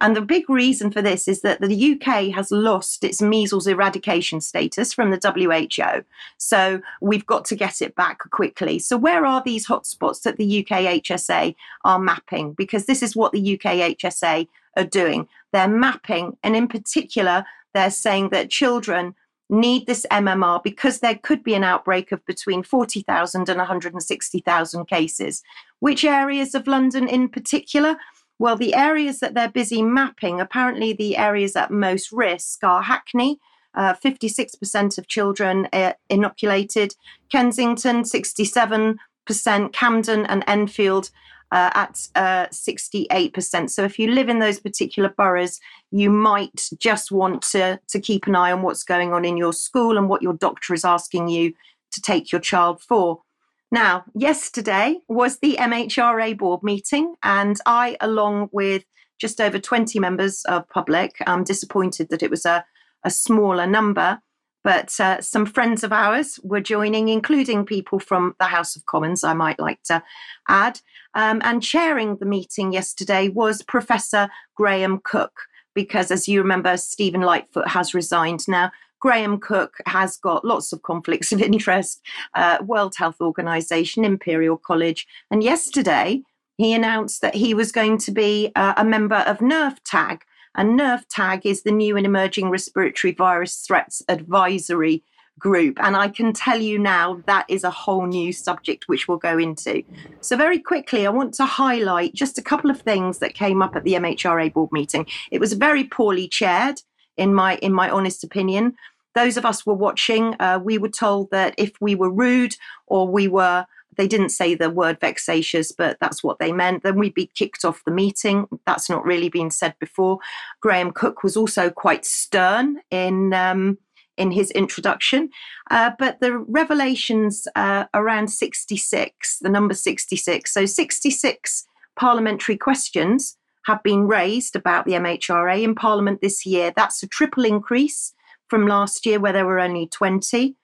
And 0.00 0.14
the 0.14 0.22
big 0.22 0.48
reason 0.48 0.90
for 0.90 1.02
this 1.02 1.28
is 1.28 1.42
that 1.42 1.60
the 1.60 1.92
UK 1.92 2.34
has 2.34 2.50
lost 2.50 3.04
its 3.04 3.20
measles 3.20 3.66
eradication 3.66 4.40
status 4.40 4.92
from 4.92 5.10
the 5.10 5.18
WHO. 5.22 6.04
So 6.36 6.80
we've 7.00 7.26
got 7.26 7.44
to 7.46 7.56
get 7.56 7.82
it 7.82 7.94
back 7.94 8.18
quickly. 8.30 8.78
So, 8.78 8.96
where 8.96 9.26
are 9.26 9.42
these 9.44 9.66
hotspots 9.66 10.22
that 10.22 10.36
the 10.36 10.60
UK 10.60 11.02
HSA 11.02 11.54
are 11.84 11.98
mapping? 11.98 12.52
Because 12.52 12.86
this 12.86 13.02
is 13.02 13.16
what 13.16 13.32
the 13.32 13.54
UK 13.54 13.96
HSA 13.98 14.48
are 14.76 14.84
doing. 14.84 15.28
They're 15.52 15.68
mapping, 15.68 16.36
and 16.42 16.54
in 16.54 16.68
particular, 16.68 17.44
they're 17.74 17.90
saying 17.90 18.30
that 18.30 18.50
children 18.50 19.14
need 19.50 19.86
this 19.86 20.06
MMR 20.10 20.62
because 20.62 21.00
there 21.00 21.18
could 21.22 21.42
be 21.42 21.54
an 21.54 21.64
outbreak 21.64 22.12
of 22.12 22.24
between 22.26 22.62
40,000 22.62 23.48
and 23.48 23.58
160,000 23.58 24.84
cases. 24.86 25.42
Which 25.80 26.04
areas 26.04 26.54
of 26.54 26.66
London 26.66 27.08
in 27.08 27.28
particular? 27.28 27.96
Well, 28.38 28.56
the 28.56 28.74
areas 28.74 29.18
that 29.20 29.34
they're 29.34 29.50
busy 29.50 29.82
mapping, 29.82 30.40
apparently 30.40 30.92
the 30.92 31.16
areas 31.16 31.56
at 31.56 31.70
most 31.70 32.12
risk 32.12 32.62
are 32.62 32.82
Hackney, 32.82 33.40
uh, 33.74 33.94
56% 33.94 34.98
of 34.98 35.08
children 35.08 35.68
uh, 35.72 35.94
inoculated, 36.08 36.94
Kensington, 37.30 38.02
67%, 38.02 39.72
Camden 39.72 40.26
and 40.26 40.44
Enfield. 40.46 41.10
Uh, 41.50 41.70
at 41.72 42.08
uh, 42.14 42.46
68%. 42.48 43.70
So 43.70 43.82
if 43.82 43.98
you 43.98 44.10
live 44.10 44.28
in 44.28 44.38
those 44.38 44.60
particular 44.60 45.08
boroughs, 45.08 45.58
you 45.90 46.10
might 46.10 46.68
just 46.78 47.10
want 47.10 47.40
to, 47.52 47.80
to 47.88 48.00
keep 48.00 48.26
an 48.26 48.36
eye 48.36 48.52
on 48.52 48.60
what's 48.60 48.84
going 48.84 49.14
on 49.14 49.24
in 49.24 49.38
your 49.38 49.54
school 49.54 49.96
and 49.96 50.10
what 50.10 50.20
your 50.20 50.34
doctor 50.34 50.74
is 50.74 50.84
asking 50.84 51.28
you 51.28 51.54
to 51.92 52.02
take 52.02 52.30
your 52.30 52.42
child 52.42 52.82
for. 52.82 53.22
Now, 53.70 54.04
yesterday 54.14 54.96
was 55.08 55.38
the 55.38 55.56
MHRA 55.60 56.38
board 56.38 56.62
meeting, 56.62 57.14
and 57.22 57.58
I, 57.66 57.96
along 58.00 58.48
with 58.50 58.84
just 59.18 59.40
over 59.40 59.58
20 59.58 59.98
members 59.98 60.42
of 60.44 60.68
public, 60.68 61.16
I'm 61.26 61.44
disappointed 61.44 62.08
that 62.10 62.22
it 62.22 62.30
was 62.30 62.46
a, 62.46 62.64
a 63.04 63.10
smaller 63.10 63.66
number. 63.66 64.20
But 64.64 64.98
uh, 64.98 65.20
some 65.20 65.46
friends 65.46 65.84
of 65.84 65.92
ours 65.92 66.40
were 66.42 66.60
joining, 66.60 67.08
including 67.08 67.64
people 67.64 67.98
from 67.98 68.34
the 68.38 68.46
House 68.46 68.74
of 68.74 68.86
Commons, 68.86 69.22
I 69.22 69.32
might 69.32 69.58
like 69.58 69.82
to 69.84 70.02
add. 70.48 70.80
Um, 71.14 71.40
and 71.44 71.62
chairing 71.62 72.16
the 72.16 72.26
meeting 72.26 72.72
yesterday 72.72 73.28
was 73.28 73.62
Professor 73.62 74.28
Graham 74.56 75.00
Cooke, 75.04 75.42
because 75.74 76.10
as 76.10 76.26
you 76.26 76.40
remember, 76.40 76.76
Stephen 76.76 77.20
Lightfoot 77.20 77.68
has 77.68 77.94
resigned. 77.94 78.46
Now, 78.48 78.70
Graham 79.00 79.38
Cooke 79.38 79.76
has 79.86 80.16
got 80.16 80.44
lots 80.44 80.72
of 80.72 80.82
conflicts 80.82 81.32
of 81.32 81.40
interest, 81.50 82.00
uh, 82.34 82.58
World 82.64 82.94
Health 82.96 83.20
Organization, 83.20 84.04
Imperial 84.04 84.56
College. 84.56 85.06
And 85.30 85.42
yesterday, 85.42 86.22
he 86.56 86.74
announced 86.74 87.22
that 87.22 87.34
he 87.34 87.54
was 87.54 87.72
going 87.72 87.98
to 87.98 88.10
be 88.10 88.50
uh, 88.56 88.74
a 88.76 88.84
member 88.84 89.16
of 89.16 89.38
NERVTAG. 89.38 90.20
And 90.54 90.78
NERVTAG 90.78 91.42
is 91.44 91.62
the 91.62 91.70
new 91.70 91.96
and 91.96 92.04
emerging 92.04 92.50
respiratory 92.50 93.12
virus 93.12 93.64
threats 93.66 94.02
advisory 94.08 95.04
group. 95.38 95.78
And 95.80 95.96
I 95.96 96.08
can 96.08 96.32
tell 96.32 96.60
you 96.60 96.78
now 96.78 97.22
that 97.26 97.46
is 97.48 97.62
a 97.62 97.70
whole 97.70 98.06
new 98.06 98.32
subject 98.32 98.88
which 98.88 99.06
we'll 99.06 99.18
go 99.18 99.38
into. 99.38 99.84
So, 100.20 100.36
very 100.36 100.58
quickly, 100.58 101.06
I 101.06 101.10
want 101.10 101.34
to 101.34 101.44
highlight 101.44 102.14
just 102.14 102.38
a 102.38 102.42
couple 102.42 102.70
of 102.70 102.80
things 102.80 103.18
that 103.18 103.34
came 103.34 103.62
up 103.62 103.76
at 103.76 103.84
the 103.84 103.94
MHRA 103.94 104.52
board 104.52 104.72
meeting. 104.72 105.06
It 105.30 105.38
was 105.38 105.52
very 105.52 105.84
poorly 105.84 106.26
chaired 106.26 106.82
in 107.18 107.34
my 107.34 107.56
in 107.56 107.72
my 107.72 107.90
honest 107.90 108.24
opinion. 108.24 108.74
Those 109.14 109.36
of 109.36 109.44
us 109.44 109.66
were 109.66 109.74
watching, 109.74 110.36
uh, 110.38 110.60
we 110.62 110.78
were 110.78 110.88
told 110.88 111.30
that 111.32 111.54
if 111.58 111.72
we 111.80 111.94
were 111.94 112.10
rude 112.10 112.54
or 112.86 113.08
we 113.08 113.26
were 113.26 113.66
they 113.96 114.06
didn't 114.06 114.28
say 114.28 114.54
the 114.54 114.70
word 114.70 115.00
vexatious, 115.00 115.72
but 115.72 115.98
that's 116.00 116.22
what 116.22 116.38
they 116.38 116.52
meant. 116.52 116.84
Then 116.84 116.98
we'd 116.98 117.14
be 117.14 117.30
kicked 117.34 117.64
off 117.64 117.82
the 117.84 117.90
meeting. 117.90 118.46
That's 118.64 118.88
not 118.88 119.04
really 119.04 119.28
been 119.28 119.50
said 119.50 119.74
before. 119.80 120.20
Graham 120.60 120.92
Cooke 120.92 121.24
was 121.24 121.36
also 121.36 121.68
quite 121.68 122.06
stern 122.06 122.78
in 122.90 123.34
um, 123.34 123.78
in 124.16 124.30
his 124.32 124.50
introduction, 124.52 125.30
uh, 125.70 125.92
but 125.98 126.18
the 126.20 126.38
revelations 126.38 127.46
uh, 127.54 127.84
around 127.94 128.28
66, 128.28 129.38
the 129.38 129.48
number 129.48 129.74
66, 129.74 130.52
so 130.52 130.66
66 130.66 131.64
parliamentary 131.96 132.56
questions 132.56 133.37
have 133.68 133.82
been 133.82 134.08
raised 134.08 134.56
about 134.56 134.86
the 134.86 134.92
MHRA 134.92 135.62
in 135.62 135.74
Parliament 135.74 136.22
this 136.22 136.46
year. 136.46 136.72
That's 136.74 137.02
a 137.02 137.06
triple 137.06 137.44
increase 137.44 138.14
from 138.48 138.66
last 138.66 139.04
year, 139.04 139.20
where 139.20 139.34
there 139.34 139.44
were 139.44 139.60
only 139.60 139.86
20. 139.86 140.56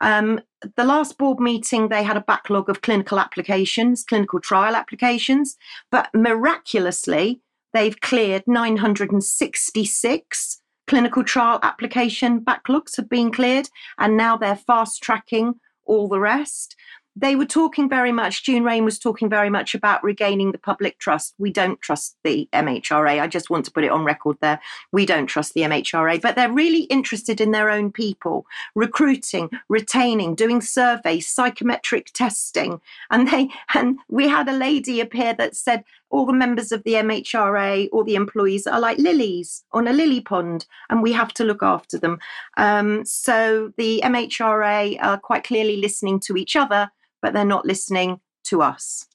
Um, 0.00 0.40
the 0.76 0.84
last 0.84 1.16
board 1.16 1.38
meeting, 1.38 1.88
they 1.88 2.02
had 2.02 2.16
a 2.16 2.22
backlog 2.22 2.68
of 2.68 2.82
clinical 2.82 3.20
applications, 3.20 4.02
clinical 4.02 4.40
trial 4.40 4.74
applications, 4.74 5.56
but 5.92 6.08
miraculously, 6.12 7.40
they've 7.72 8.00
cleared 8.00 8.42
966 8.48 10.60
clinical 10.88 11.22
trial 11.22 11.60
application 11.62 12.40
backlogs 12.40 12.96
have 12.96 13.08
been 13.08 13.30
cleared, 13.30 13.68
and 13.96 14.16
now 14.16 14.36
they're 14.36 14.56
fast 14.56 15.00
tracking 15.00 15.54
all 15.84 16.08
the 16.08 16.18
rest 16.18 16.74
they 17.16 17.34
were 17.34 17.46
talking 17.46 17.88
very 17.88 18.12
much, 18.12 18.44
June 18.44 18.62
Raine 18.62 18.84
was 18.84 18.98
talking 18.98 19.28
very 19.28 19.50
much 19.50 19.74
about 19.74 20.02
regaining 20.04 20.52
the 20.52 20.58
public 20.58 20.98
trust. 20.98 21.34
We 21.38 21.50
don't 21.50 21.80
trust 21.80 22.16
the 22.22 22.48
MHRA. 22.52 23.20
I 23.20 23.26
just 23.26 23.50
want 23.50 23.64
to 23.64 23.72
put 23.72 23.84
it 23.84 23.90
on 23.90 24.04
record 24.04 24.36
there. 24.40 24.60
We 24.92 25.06
don't 25.06 25.26
trust 25.26 25.54
the 25.54 25.62
MHRA, 25.62 26.22
but 26.22 26.36
they're 26.36 26.52
really 26.52 26.84
interested 26.84 27.40
in 27.40 27.50
their 27.50 27.68
own 27.68 27.90
people, 27.90 28.46
recruiting, 28.76 29.50
retaining, 29.68 30.36
doing 30.36 30.60
surveys, 30.60 31.28
psychometric 31.28 32.12
testing. 32.12 32.80
And 33.10 33.28
they 33.28 33.50
and 33.74 33.98
we 34.08 34.28
had 34.28 34.48
a 34.48 34.52
lady 34.52 35.00
appear 35.00 35.34
that 35.34 35.56
said 35.56 35.84
all 36.10 36.26
the 36.26 36.32
members 36.32 36.72
of 36.72 36.82
the 36.84 36.94
MHRA, 36.94 37.88
all 37.92 38.04
the 38.04 38.14
employees 38.14 38.66
are 38.66 38.80
like 38.80 38.98
lilies 38.98 39.64
on 39.72 39.88
a 39.88 39.92
lily 39.92 40.20
pond, 40.20 40.66
and 40.88 41.02
we 41.02 41.12
have 41.12 41.32
to 41.34 41.44
look 41.44 41.62
after 41.62 41.98
them. 41.98 42.18
Um, 42.56 43.04
so 43.04 43.72
the 43.76 44.00
MHRA 44.04 45.02
are 45.02 45.18
quite 45.18 45.44
clearly 45.44 45.76
listening 45.76 46.20
to 46.20 46.36
each 46.36 46.56
other 46.56 46.90
but 47.22 47.32
they're 47.32 47.44
not 47.44 47.66
listening 47.66 48.20
to 48.44 48.62
us. 48.62 49.06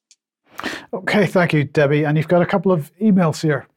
Okay, 0.94 1.26
thank 1.26 1.54
you, 1.54 1.64
Debbie. 1.64 2.04
And 2.06 2.18
you've 2.18 2.28
got 2.28 2.42
a 2.42 2.46
couple 2.46 2.72
of 2.72 2.92
emails 3.02 3.42
here. 3.42 3.68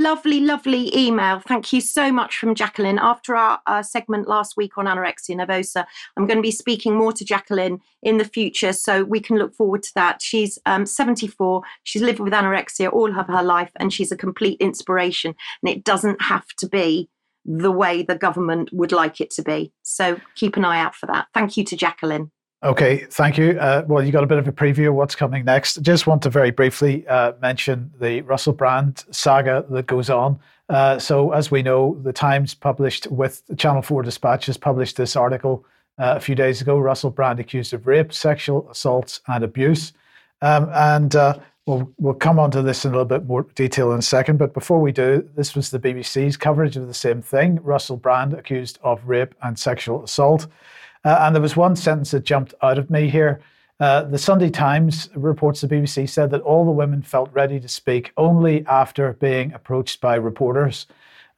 Lovely, 0.00 0.40
lovely 0.40 0.96
email. 0.96 1.38
Thank 1.38 1.72
you 1.72 1.80
so 1.80 2.10
much 2.10 2.36
from 2.36 2.56
Jacqueline. 2.56 2.98
After 2.98 3.36
our, 3.36 3.60
our, 3.68 3.84
segment 3.84 4.26
last 4.26 4.56
week 4.56 4.76
on 4.76 4.86
anorexia 4.86 5.36
nervosa, 5.36 5.86
I'm 6.16 6.26
going 6.26 6.38
to 6.38 6.42
be 6.42 6.50
speaking 6.50 6.96
more 6.96 7.12
to 7.12 7.24
Jacqueline 7.24 7.78
in 8.02 8.18
the 8.18 8.24
future, 8.24 8.72
so 8.72 9.04
we 9.04 9.20
can 9.20 9.38
look 9.38 9.54
forward 9.54 9.84
to 9.84 9.92
that. 9.94 10.20
She's 10.20 10.58
um, 10.66 10.84
74. 10.84 11.62
She's 11.84 12.02
lived 12.02 12.18
with 12.18 12.32
anorexia 12.32 12.92
all 12.92 13.16
of 13.16 13.28
her 13.28 13.42
life, 13.44 13.70
and 13.76 13.92
she's 13.92 14.10
a 14.10 14.16
complete 14.16 14.60
inspiration. 14.60 15.36
And 15.62 15.70
it 15.70 15.84
doesn't 15.84 16.22
have 16.22 16.48
to 16.58 16.68
be 16.68 17.08
the 17.44 17.70
way 17.70 18.02
the 18.02 18.16
government 18.16 18.70
would 18.72 18.90
like 18.90 19.20
it 19.20 19.30
to 19.32 19.42
be. 19.42 19.72
So 19.84 20.20
keep 20.34 20.56
an 20.56 20.64
eye 20.64 20.80
out 20.80 20.96
for 20.96 21.06
that. 21.06 21.28
Thank 21.32 21.56
you 21.56 21.62
to 21.66 21.76
Jacqueline. 21.76 22.32
Okay, 22.64 23.04
thank 23.10 23.36
you. 23.36 23.58
Uh, 23.60 23.84
well, 23.86 24.02
you 24.02 24.10
got 24.10 24.24
a 24.24 24.26
bit 24.26 24.38
of 24.38 24.48
a 24.48 24.52
preview 24.52 24.88
of 24.88 24.94
what's 24.94 25.14
coming 25.14 25.44
next. 25.44 25.82
Just 25.82 26.06
want 26.06 26.22
to 26.22 26.30
very 26.30 26.50
briefly 26.50 27.06
uh, 27.08 27.32
mention 27.42 27.92
the 28.00 28.22
Russell 28.22 28.54
Brand 28.54 29.04
saga 29.10 29.66
that 29.68 29.86
goes 29.86 30.08
on. 30.08 30.40
Uh, 30.70 30.98
so, 30.98 31.32
as 31.32 31.50
we 31.50 31.62
know, 31.62 32.00
the 32.02 32.12
Times 32.12 32.54
published 32.54 33.06
with 33.08 33.42
Channel 33.58 33.82
4 33.82 34.02
Dispatch 34.04 34.46
has 34.46 34.56
published 34.56 34.96
this 34.96 35.14
article 35.14 35.62
uh, 35.98 36.14
a 36.16 36.20
few 36.20 36.34
days 36.34 36.62
ago 36.62 36.78
Russell 36.78 37.10
Brand 37.10 37.38
accused 37.38 37.74
of 37.74 37.86
rape, 37.86 38.14
sexual 38.14 38.66
assaults, 38.70 39.20
and 39.28 39.44
abuse. 39.44 39.92
Um, 40.40 40.70
and 40.72 41.14
uh, 41.14 41.38
we'll, 41.66 41.92
we'll 41.98 42.14
come 42.14 42.38
on 42.38 42.50
to 42.52 42.62
this 42.62 42.86
in 42.86 42.92
a 42.92 42.94
little 42.94 43.04
bit 43.04 43.26
more 43.26 43.42
detail 43.54 43.92
in 43.92 43.98
a 43.98 44.02
second. 44.02 44.38
But 44.38 44.54
before 44.54 44.80
we 44.80 44.90
do, 44.90 45.28
this 45.36 45.54
was 45.54 45.68
the 45.68 45.78
BBC's 45.78 46.38
coverage 46.38 46.78
of 46.78 46.86
the 46.86 46.94
same 46.94 47.20
thing 47.20 47.58
Russell 47.62 47.98
Brand 47.98 48.32
accused 48.32 48.78
of 48.82 49.06
rape 49.06 49.34
and 49.42 49.58
sexual 49.58 50.02
assault. 50.02 50.46
Uh, 51.04 51.18
and 51.20 51.34
there 51.34 51.42
was 51.42 51.56
one 51.56 51.76
sentence 51.76 52.12
that 52.12 52.24
jumped 52.24 52.54
out 52.62 52.78
of 52.78 52.90
me 52.90 53.08
here. 53.08 53.40
Uh, 53.80 54.02
the 54.02 54.18
Sunday 54.18 54.50
Times 54.50 55.10
reports 55.14 55.60
the 55.60 55.68
BBC 55.68 56.08
said 56.08 56.30
that 56.30 56.40
all 56.42 56.64
the 56.64 56.70
women 56.70 57.02
felt 57.02 57.30
ready 57.32 57.58
to 57.58 57.68
speak 57.68 58.12
only 58.16 58.64
after 58.66 59.12
being 59.14 59.52
approached 59.52 60.00
by 60.00 60.14
reporters. 60.14 60.86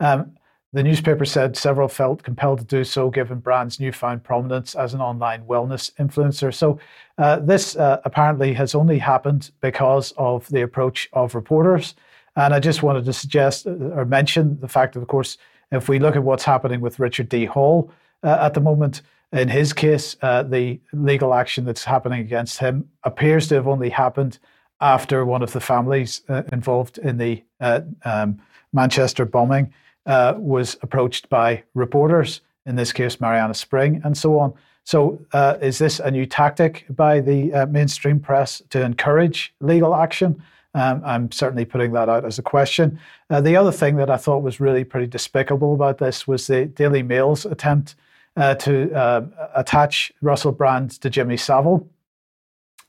Um, 0.01 0.37
the 0.73 0.83
newspaper 0.83 1.25
said 1.25 1.57
several 1.57 1.89
felt 1.89 2.23
compelled 2.23 2.59
to 2.59 2.65
do 2.67 2.85
so 2.85 3.09
given 3.09 3.39
Brand's 3.39 3.81
newfound 3.81 4.23
prominence 4.25 4.75
as 4.75 4.93
an 4.93 5.01
online 5.01 5.45
wellness 5.45 5.91
influencer. 5.95 6.53
So, 6.53 6.79
uh, 7.17 7.39
this 7.39 7.77
uh, 7.77 8.03
apparently 8.05 8.53
has 8.53 8.75
only 8.75 8.99
happened 8.99 9.51
because 9.63 10.13
of 10.19 10.47
the 10.49 10.61
approach 10.61 11.09
of 11.15 11.35
reporters. 11.35 11.95
And 12.37 12.53
I 12.53 12.61
just 12.61 12.83
wanted 12.83 13.07
to 13.07 13.15
suggest 13.15 13.67
uh, 13.67 13.71
or 13.71 14.05
mention 14.05 14.61
the 14.61 14.69
fact 14.69 14.93
that, 14.95 15.01
of 15.01 15.09
course, 15.09 15.39
if 15.73 15.89
we 15.89 15.99
look 15.99 16.15
at 16.15 16.23
what's 16.23 16.45
happening 16.45 16.83
with 16.83 16.99
Richard 16.99 17.31
D. 17.31 17.47
Hall 17.47 17.91
uh, 18.23 18.37
at 18.43 18.53
the 18.53 18.61
moment, 18.61 19.01
in 19.37 19.49
his 19.49 19.73
case, 19.73 20.17
uh, 20.23 20.43
the 20.43 20.81
legal 20.93 21.35
action 21.35 21.65
that's 21.65 21.85
happening 21.85 22.21
against 22.21 22.59
him 22.59 22.89
appears 23.05 23.49
to 23.49 23.55
have 23.57 23.69
only 23.69 23.91
happened 23.91 24.39
after 24.81 25.25
one 25.25 25.43
of 25.43 25.53
the 25.53 25.61
families 25.61 26.23
uh, 26.29 26.43
involved 26.53 26.99
in 26.99 27.19
the 27.19 27.43
uh, 27.61 27.81
um, 28.05 28.41
Manchester 28.73 29.25
bombing 29.25 29.73
uh, 30.07 30.35
was 30.37 30.77
approached 30.83 31.29
by 31.29 31.63
reporters, 31.75 32.41
in 32.67 32.77
this 32.77 32.93
case, 32.93 33.21
Marianna 33.21 33.55
Spring, 33.55 34.01
and 34.05 34.17
so 34.17 34.39
on. 34.39 34.55
So, 34.85 35.19
uh, 35.33 35.57
is 35.61 35.79
this 35.79 35.99
a 35.99 36.11
new 36.11 36.27
tactic 36.27 36.87
by 36.91 37.21
the 37.21 37.53
uh, 37.53 37.67
mainstream 37.67 38.21
press 38.21 38.63
to 38.71 38.83
encourage 38.83 39.53
legal 39.61 39.95
action? 39.95 40.41
Um, 40.75 41.03
I'm 41.05 41.33
certainly 41.33 41.65
putting 41.65 41.93
that 41.93 42.09
out 42.09 42.25
as 42.25 42.39
a 42.39 42.43
question. 42.43 43.01
the 43.29 43.57
other 43.57 43.73
thing 43.73 43.97
that 43.97 44.11
I 44.11 44.17
thought 44.17 44.43
was 44.43 44.61
really 44.61 44.85
pretty 44.85 45.07
despicable 45.07 45.75
about 45.75 45.99
this 45.99 46.29
was 46.29 46.47
the 46.47 46.67
Daily 46.67 47.03
Mail's 47.03 47.47
attempt 47.47 47.97
uh, 48.37 48.55
to 48.55 48.93
uh, 48.93 49.23
attach 49.55 50.13
Russell 50.21 50.53
Brand 50.53 51.01
to 51.01 51.11
Jimmy 51.11 51.37
Savile. 51.37 51.89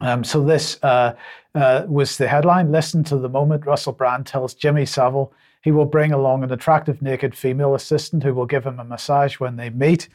Um, 0.02 0.24
so 0.24 0.44
this 0.44 0.78
uh, 0.84 1.16
uh, 1.56 1.86
was 1.88 2.18
the 2.18 2.28
headline. 2.28 2.72
Listen 2.72 3.04
to 3.06 3.18
the 3.18 3.30
moment 3.30 3.66
Russell 3.66 3.94
Brand 3.94 4.26
tells 4.26 4.54
Jimmy 4.54 4.86
Savile 4.86 5.34
he 5.62 5.72
will 5.72 5.86
bring 5.86 6.12
along 6.12 6.44
an 6.44 6.52
attractive 6.52 7.02
naked 7.02 7.36
female 7.36 7.76
assistant 7.76 8.24
who 8.24 8.34
will 8.34 8.46
give 8.46 8.66
him 8.66 8.80
a 8.80 8.84
massage 8.84 9.36
when 9.36 9.56
they 9.56 9.70
meet. 9.70 10.08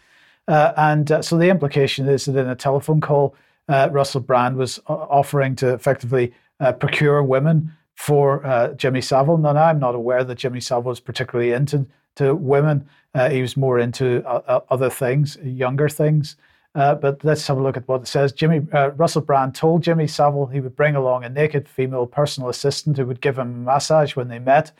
Uh, 0.49 0.73
and 0.77 1.11
uh, 1.11 1.23
so 1.23 1.37
the 1.37 1.49
implication 1.49 2.09
is 2.09 2.27
that 2.27 2.39
in 2.39 2.49
a 2.49 2.55
telephone 2.55 3.01
call, 3.01 3.35
Russell 3.69 4.21
Brand 4.21 4.57
was 4.57 4.81
offering 4.87 5.57
to 5.57 5.73
effectively 5.73 6.33
procure 6.79 7.23
women 7.23 7.73
for 7.95 8.75
Jimmy 8.77 9.01
Savile. 9.01 9.39
Now, 9.39 9.57
I'm 9.57 9.79
not 9.79 9.95
aware 9.95 10.25
that 10.25 10.35
Jimmy 10.37 10.61
Savile 10.61 10.91
was 10.91 11.01
particularly 11.01 11.53
into 11.53 11.87
to 12.17 12.35
women. 12.35 12.89
Uh, 13.15 13.29
he 13.31 13.43
was 13.43 13.57
more 13.57 13.79
into 13.79 14.23
uh, 14.27 14.43
uh, 14.47 14.61
other 14.71 14.91
things, 14.91 15.37
younger 15.43 15.89
things. 15.89 16.37
Uh, 16.75 16.95
but 16.95 17.23
let's 17.23 17.47
have 17.47 17.59
a 17.59 17.63
look 17.63 17.77
at 17.77 17.87
what 17.87 18.01
it 18.01 18.09
says. 18.09 18.33
Jimmy 18.33 18.61
Russell 18.97 19.21
Brand 19.21 19.55
told 19.55 19.83
Jimmy 19.83 20.07
Savile 20.07 20.47
he 20.47 20.61
would 20.61 20.75
bring 20.75 20.97
along 20.97 21.23
a 21.23 21.29
naked 21.29 21.69
female 21.69 22.07
personal 22.07 22.49
assistant 22.49 22.97
who 22.97 23.05
would 23.05 23.21
give 23.21 23.39
him 23.39 23.67
a 23.69 23.73
massage 23.75 24.17
when 24.17 24.29
they 24.29 24.39
met. 24.39 24.73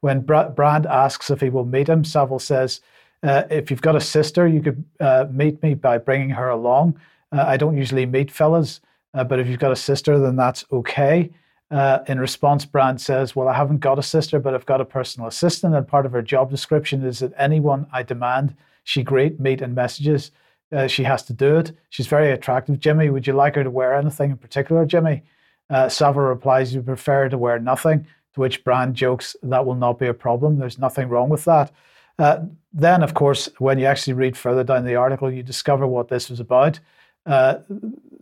When 0.00 0.20
Brand 0.20 0.86
asks 0.86 1.28
if 1.28 1.40
he 1.40 1.50
will 1.50 1.64
meet 1.64 1.88
him, 1.88 2.04
Savile 2.04 2.38
says, 2.38 2.80
"If 3.24 3.68
you've 3.68 3.82
got 3.82 3.96
a 3.96 4.00
sister, 4.00 4.46
you 4.46 4.62
could 4.62 4.84
meet 5.32 5.60
me 5.60 5.74
by 5.74 5.98
bringing 5.98 6.30
her 6.30 6.48
along. 6.48 7.00
I 7.32 7.56
don't 7.56 7.76
usually 7.76 8.06
meet 8.06 8.30
fellas." 8.30 8.80
Uh, 9.12 9.24
but 9.24 9.40
if 9.40 9.48
you've 9.48 9.58
got 9.58 9.72
a 9.72 9.76
sister, 9.76 10.18
then 10.18 10.36
that's 10.36 10.64
okay. 10.70 11.30
Uh, 11.70 12.00
in 12.08 12.18
response, 12.18 12.64
Brand 12.64 13.00
says, 13.00 13.36
Well, 13.36 13.48
I 13.48 13.54
haven't 13.54 13.78
got 13.78 13.98
a 13.98 14.02
sister, 14.02 14.40
but 14.40 14.54
I've 14.54 14.66
got 14.66 14.80
a 14.80 14.84
personal 14.84 15.28
assistant. 15.28 15.74
And 15.74 15.86
part 15.86 16.06
of 16.06 16.12
her 16.12 16.22
job 16.22 16.50
description 16.50 17.04
is 17.04 17.20
that 17.20 17.32
anyone 17.36 17.86
I 17.92 18.02
demand 18.02 18.56
she 18.82 19.02
greet, 19.02 19.38
meet, 19.38 19.60
and 19.60 19.74
messages, 19.74 20.32
uh, 20.72 20.86
she 20.86 21.04
has 21.04 21.22
to 21.24 21.32
do 21.32 21.58
it. 21.58 21.72
She's 21.90 22.06
very 22.06 22.32
attractive. 22.32 22.80
Jimmy, 22.80 23.10
would 23.10 23.26
you 23.26 23.34
like 23.34 23.54
her 23.54 23.62
to 23.62 23.70
wear 23.70 23.94
anything 23.94 24.30
in 24.32 24.36
particular, 24.36 24.84
Jimmy? 24.84 25.22
Uh, 25.68 25.88
Savile 25.88 26.22
replies, 26.22 26.74
You 26.74 26.82
prefer 26.82 27.28
to 27.28 27.38
wear 27.38 27.58
nothing. 27.58 28.06
To 28.34 28.40
which 28.40 28.62
Brand 28.64 28.94
jokes, 28.94 29.36
That 29.42 29.66
will 29.66 29.74
not 29.74 29.98
be 29.98 30.06
a 30.06 30.14
problem. 30.14 30.58
There's 30.58 30.78
nothing 30.78 31.08
wrong 31.08 31.28
with 31.28 31.44
that. 31.44 31.72
Uh, 32.18 32.40
then, 32.72 33.02
of 33.02 33.14
course, 33.14 33.48
when 33.58 33.78
you 33.78 33.86
actually 33.86 34.12
read 34.12 34.36
further 34.36 34.62
down 34.62 34.84
the 34.84 34.96
article, 34.96 35.32
you 35.32 35.42
discover 35.42 35.86
what 35.86 36.08
this 36.08 36.30
was 36.30 36.38
about. 36.38 36.78
Uh, 37.26 37.58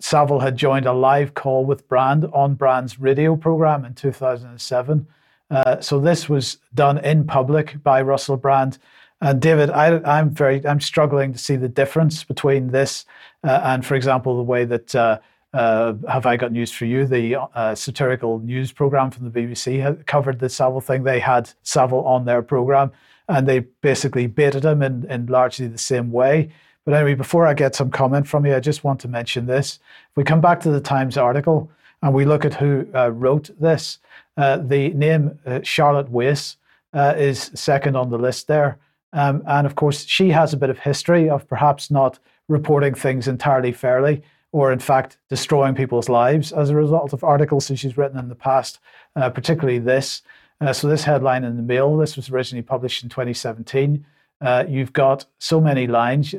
Savile 0.01 0.41
had 0.41 0.57
joined 0.57 0.87
a 0.87 0.93
live 0.93 1.35
call 1.35 1.65
with 1.65 1.89
Brand 1.89 2.25
on 2.33 2.55
Brand's 2.55 2.99
radio 2.99 3.37
program 3.37 3.85
in 3.85 3.95
2007. 3.95 5.07
Uh, 5.51 5.81
so 5.81 5.99
this 5.99 6.29
was 6.29 6.59
done 6.75 6.99
in 6.99 7.25
public 7.25 7.83
by 7.83 8.03
Russell 8.03 8.37
Brand. 8.37 8.79
And 9.21 9.41
David, 9.41 9.71
I, 9.71 10.19
am 10.19 10.31
very, 10.31 10.65
I'm 10.67 10.81
struggling 10.81 11.33
to 11.33 11.39
see 11.39 11.57
the 11.57 11.69
difference 11.69 12.23
between 12.23 12.69
this 12.69 13.05
uh, 13.43 13.61
and, 13.65 13.85
for 13.85 13.95
example, 13.95 14.37
the 14.37 14.43
way 14.43 14.65
that 14.65 14.95
uh, 14.95 15.19
uh 15.55 15.95
Have 16.09 16.27
I 16.27 16.37
Got 16.37 16.53
News 16.53 16.71
for 16.71 16.85
You, 16.85 17.07
the 17.07 17.37
uh, 17.37 17.75
satirical 17.75 18.39
news 18.39 18.71
program 18.71 19.11
from 19.11 19.31
the 19.31 19.41
BBC, 19.41 20.07
covered 20.07 20.39
the 20.39 20.49
Savile 20.49 20.81
thing. 20.81 21.03
They 21.03 21.21
had 21.21 21.51
Savile 21.63 22.05
on 22.05 22.27
their 22.27 22.43
program, 22.43 22.93
and 23.29 23.49
they 23.49 23.61
basically 23.61 24.27
baited 24.27 24.65
him 24.65 24.83
in, 24.83 25.11
in 25.11 25.27
largely 25.27 25.67
the 25.67 25.79
same 25.79 26.13
way. 26.13 26.51
But 26.89 26.95
anyway, 26.95 27.17
before 27.17 27.47
I 27.47 27.53
get 27.53 27.75
some 27.75 27.91
comment 27.91 28.27
from 28.27 28.47
you, 28.47 28.57
I 28.57 28.61
just 28.61 28.83
want 28.83 28.99
to 29.01 29.09
mention 29.09 29.45
this. 29.45 29.79
If 30.11 30.17
we 30.17 30.25
come 30.25 30.41
back 30.41 30.59
to 30.61 30.71
the 30.71 30.81
Times 30.81 31.19
article 31.19 31.71
and 32.01 32.15
we 32.15 32.25
look 32.25 32.47
at 32.47 32.55
who 32.55 32.89
uh, 32.95 33.11
wrote 33.11 33.51
this, 33.61 33.99
uh, 34.39 34.57
the 34.57 34.89
name 34.95 35.39
uh, 35.45 35.61
Charlotte 35.63 36.09
Wace 36.09 36.57
uh, 36.95 37.13
is 37.15 37.51
second 37.53 37.95
on 37.95 38.09
the 38.09 38.17
list 38.17 38.47
there. 38.47 38.79
Um, 39.13 39.43
and 39.47 39.67
of 39.67 39.75
course, 39.75 40.07
she 40.07 40.31
has 40.31 40.55
a 40.55 40.57
bit 40.57 40.71
of 40.71 40.79
history 40.79 41.29
of 41.29 41.47
perhaps 41.47 41.91
not 41.91 42.19
reporting 42.49 42.95
things 42.95 43.29
entirely 43.29 43.73
fairly, 43.73 44.23
or 44.53 44.73
in 44.73 44.79
fact, 44.79 45.19
destroying 45.29 45.75
people's 45.75 46.09
lives 46.09 46.53
as 46.53 46.71
a 46.71 46.75
result 46.75 47.13
of 47.13 47.23
articles 47.23 47.69
that 47.69 47.77
she's 47.77 47.99
written 47.99 48.19
in 48.19 48.31
the 48.31 48.35
past, 48.35 48.79
uh, 49.15 49.29
particularly 49.29 49.79
this. 49.79 50.23
Uh, 50.59 50.73
so, 50.73 50.89
this 50.89 51.05
headline 51.05 51.45
in 51.45 51.59
the 51.59 51.63
Mail, 51.63 51.99
this 51.99 52.17
was 52.17 52.31
originally 52.31 52.63
published 52.63 53.03
in 53.03 53.11
2017 53.11 54.07
uh, 54.41 54.65
you've 54.69 54.93
got 54.93 55.25
so 55.39 55.61
many 55.61 55.87
lines, 55.87 56.35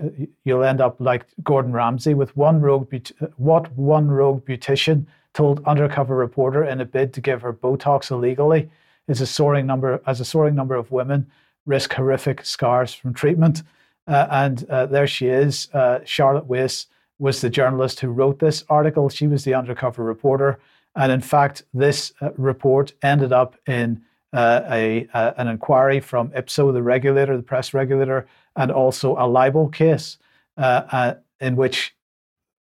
you'll 0.45 0.64
end 0.64 0.80
up 0.80 0.95
like 1.00 1.26
Gordon 1.43 1.74
Ramsay 1.74 2.14
with 2.14 2.36
one 2.38 2.62
rogue, 2.62 2.93
what 3.38 3.72
one 3.78 4.10
rogue 4.10 4.45
beautician 4.45 5.06
told 5.34 5.64
undercover 5.66 6.16
reporter 6.16 6.64
in 6.64 6.82
a 6.82 6.86
bid 6.86 7.14
to 7.14 7.22
give 7.22 7.41
her 7.41 7.54
Botox 7.54 8.10
illegally 8.10 8.70
is 9.08 9.22
a 9.22 9.26
soaring 9.26 9.66
number, 9.66 10.02
as 10.06 10.20
a 10.20 10.26
soaring 10.26 10.56
number 10.56 10.76
of 10.76 10.91
women 10.91 11.30
risk 11.66 11.93
horrific 11.93 12.45
scars 12.45 12.93
from 12.93 13.14
treatment. 13.14 13.64
Uh, 14.08 14.28
and 14.32 14.68
uh, 14.70 14.86
there 14.86 15.08
she 15.08 15.28
is. 15.28 15.68
Uh, 15.74 16.00
Charlotte 16.04 16.47
Wace 16.47 16.88
was 17.20 17.41
the 17.41 17.50
journalist 17.50 18.00
who 18.00 18.10
wrote 18.10 18.39
this 18.39 18.64
article. 18.70 19.10
She 19.10 19.28
was 19.28 19.43
the 19.43 19.54
undercover 19.54 20.04
reporter. 20.04 20.60
And 20.95 21.12
in 21.12 21.22
fact, 21.22 21.64
this 21.74 22.12
uh, 22.22 22.32
report 22.38 22.93
ended 23.04 23.32
up 23.32 23.56
in 23.68 24.02
uh, 24.34 24.62
a, 24.70 25.08
a, 25.14 25.34
an 25.38 25.48
inquiry 25.48 26.00
from 26.00 26.30
IPSO, 26.30 26.74
the 26.74 26.84
regulator, 26.84 27.36
the 27.36 27.44
press 27.44 27.74
regulator, 27.74 28.28
and 28.56 28.72
also 28.72 29.16
a 29.18 29.28
libel 29.28 29.70
case 29.70 30.18
uh, 30.58 30.84
uh, 30.92 31.14
in 31.40 31.56
which 31.56 31.96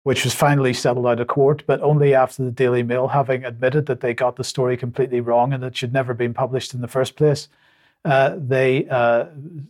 which 0.03 0.23
was 0.23 0.33
finally 0.33 0.73
settled 0.73 1.05
out 1.05 1.19
of 1.19 1.27
court, 1.27 1.61
but 1.67 1.79
only 1.81 2.15
after 2.15 2.43
the 2.43 2.51
Daily 2.51 2.81
Mail 2.81 3.09
having 3.09 3.43
admitted 3.43 3.85
that 3.85 3.99
they 3.99 4.13
got 4.13 4.37
the 4.37 4.45
story 4.45 4.77
completely 4.77 5.19
wrong 5.19 5.51
and 5.51 5.61
it 5.63 5.75
should 5.75 5.91
never 5.91 6.13
been 6.13 6.33
published 6.33 6.73
in 6.73 6.79
the 6.79 6.87
first 6.87 7.17
place. 7.17 7.49
Uh, 8.05 8.35
they 8.37 8.87
uh, 8.87 9.25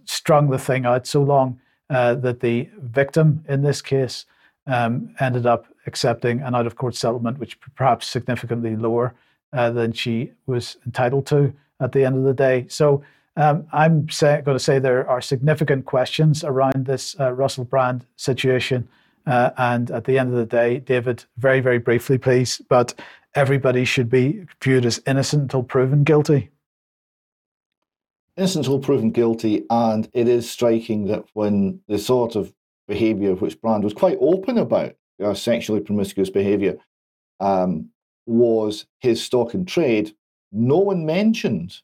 strung 0.05 0.49
the 0.51 0.59
thing 0.59 0.85
out 0.85 1.07
so 1.07 1.23
long 1.23 1.59
uh, 1.89 2.13
that 2.13 2.41
the 2.41 2.69
victim 2.77 3.43
in 3.49 3.63
this 3.63 3.81
case 3.81 4.25
um, 4.67 5.13
ended 5.19 5.47
up 5.47 5.65
accepting 5.87 6.41
an 6.41 6.53
out 6.53 6.67
of 6.67 6.75
court 6.75 6.95
settlement, 6.95 7.39
which 7.39 7.59
perhaps 7.75 8.05
significantly 8.05 8.75
lower 8.75 9.15
than 9.51 9.91
she 9.91 10.31
was 10.45 10.77
entitled 10.85 11.25
to 11.25 11.51
at 11.79 11.91
the 11.91 12.05
end 12.05 12.17
of 12.17 12.23
the 12.23 12.33
day. 12.33 12.65
So 12.69 13.03
um, 13.35 13.67
I'm 13.71 14.09
say, 14.09 14.41
going 14.43 14.57
to 14.57 14.63
say 14.63 14.79
there 14.79 15.09
are 15.09 15.21
significant 15.21 15.85
questions 15.85 16.43
around 16.43 16.85
this 16.85 17.17
uh, 17.19 17.31
Russell 17.33 17.63
Brand 17.63 18.05
situation. 18.15 18.87
Uh, 19.25 19.51
and 19.57 19.91
at 19.91 20.05
the 20.05 20.17
end 20.17 20.29
of 20.29 20.35
the 20.35 20.45
day, 20.45 20.79
David, 20.79 21.23
very, 21.37 21.59
very 21.59 21.77
briefly, 21.77 22.17
please, 22.17 22.61
but 22.69 22.99
everybody 23.35 23.85
should 23.85 24.09
be 24.09 24.45
viewed 24.61 24.85
as 24.85 25.01
innocent 25.05 25.43
until 25.43 25.63
proven 25.63 26.03
guilty. 26.03 26.49
Innocent 28.35 28.65
until 28.65 28.79
proven 28.79 29.11
guilty. 29.11 29.65
And 29.69 30.09
it 30.13 30.27
is 30.27 30.49
striking 30.49 31.05
that 31.05 31.25
when 31.33 31.81
the 31.87 31.99
sort 31.99 32.35
of 32.35 32.53
behaviour 32.87 33.35
which 33.35 33.61
Brand 33.61 33.83
was 33.83 33.93
quite 33.93 34.17
open 34.19 34.57
about, 34.57 34.95
uh, 35.23 35.33
sexually 35.33 35.81
promiscuous 35.81 36.29
behaviour, 36.29 36.77
um, 37.39 37.89
was 38.25 38.85
his 38.99 39.21
stock 39.21 39.53
and 39.53 39.67
trade, 39.67 40.13
no 40.51 40.77
one 40.77 41.05
mentioned 41.05 41.81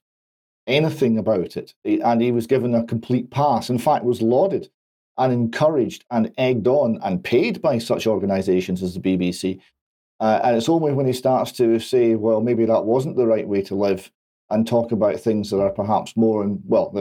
anything 0.67 1.17
about 1.17 1.57
it. 1.57 1.73
And 1.83 2.21
he 2.21 2.31
was 2.31 2.47
given 2.47 2.73
a 2.73 2.83
complete 2.83 3.29
pass. 3.31 3.69
In 3.69 3.77
fact, 3.77 4.05
was 4.05 4.21
lauded 4.21 4.69
and 5.17 5.31
encouraged 5.31 6.05
and 6.11 6.31
egged 6.37 6.67
on 6.67 6.99
and 7.03 7.23
paid 7.23 7.61
by 7.61 7.77
such 7.77 8.07
organizations 8.07 8.83
as 8.83 8.93
the 8.93 8.99
BBC. 8.99 9.59
Uh, 10.19 10.39
and 10.43 10.55
it's 10.55 10.69
only 10.69 10.93
when 10.93 11.05
he 11.05 11.13
starts 11.13 11.51
to 11.53 11.79
say, 11.79 12.15
well, 12.15 12.41
maybe 12.41 12.65
that 12.65 12.85
wasn't 12.85 13.15
the 13.15 13.27
right 13.27 13.47
way 13.47 13.61
to 13.61 13.75
live 13.75 14.11
and 14.49 14.67
talk 14.67 14.91
about 14.91 15.19
things 15.19 15.49
that 15.49 15.59
are 15.59 15.71
perhaps 15.71 16.15
more, 16.15 16.43
and 16.43 16.61
well, 16.65 16.91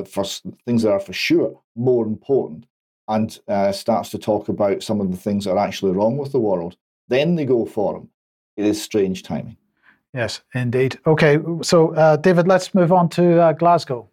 things 0.65 0.83
that 0.83 0.93
are 0.93 1.01
for 1.01 1.12
sure 1.12 1.61
more 1.77 2.07
important, 2.07 2.67
and 3.09 3.39
uh, 3.49 3.71
starts 3.71 4.11
to 4.11 4.19
talk 4.19 4.49
about 4.49 4.83
some 4.83 5.01
of 5.01 5.11
the 5.11 5.17
things 5.17 5.45
that 5.45 5.53
are 5.53 5.59
actually 5.59 5.93
wrong 5.93 6.17
with 6.17 6.33
the 6.33 6.41
world, 6.41 6.77
then 7.09 7.35
they 7.35 7.45
go 7.45 7.67
for 7.67 7.97
him. 7.97 8.09
It 8.57 8.65
is 8.65 8.81
strange 8.81 9.23
timing. 9.23 9.59
Yes, 10.15 10.43
indeed. 10.55 10.99
Okay, 11.07 11.39
so 11.62 11.93
uh, 11.95 12.17
David, 12.17 12.47
let's 12.47 12.73
move 12.73 12.93
on 12.93 13.09
to 13.11 13.41
uh, 13.43 13.53
Glasgow. 13.53 14.09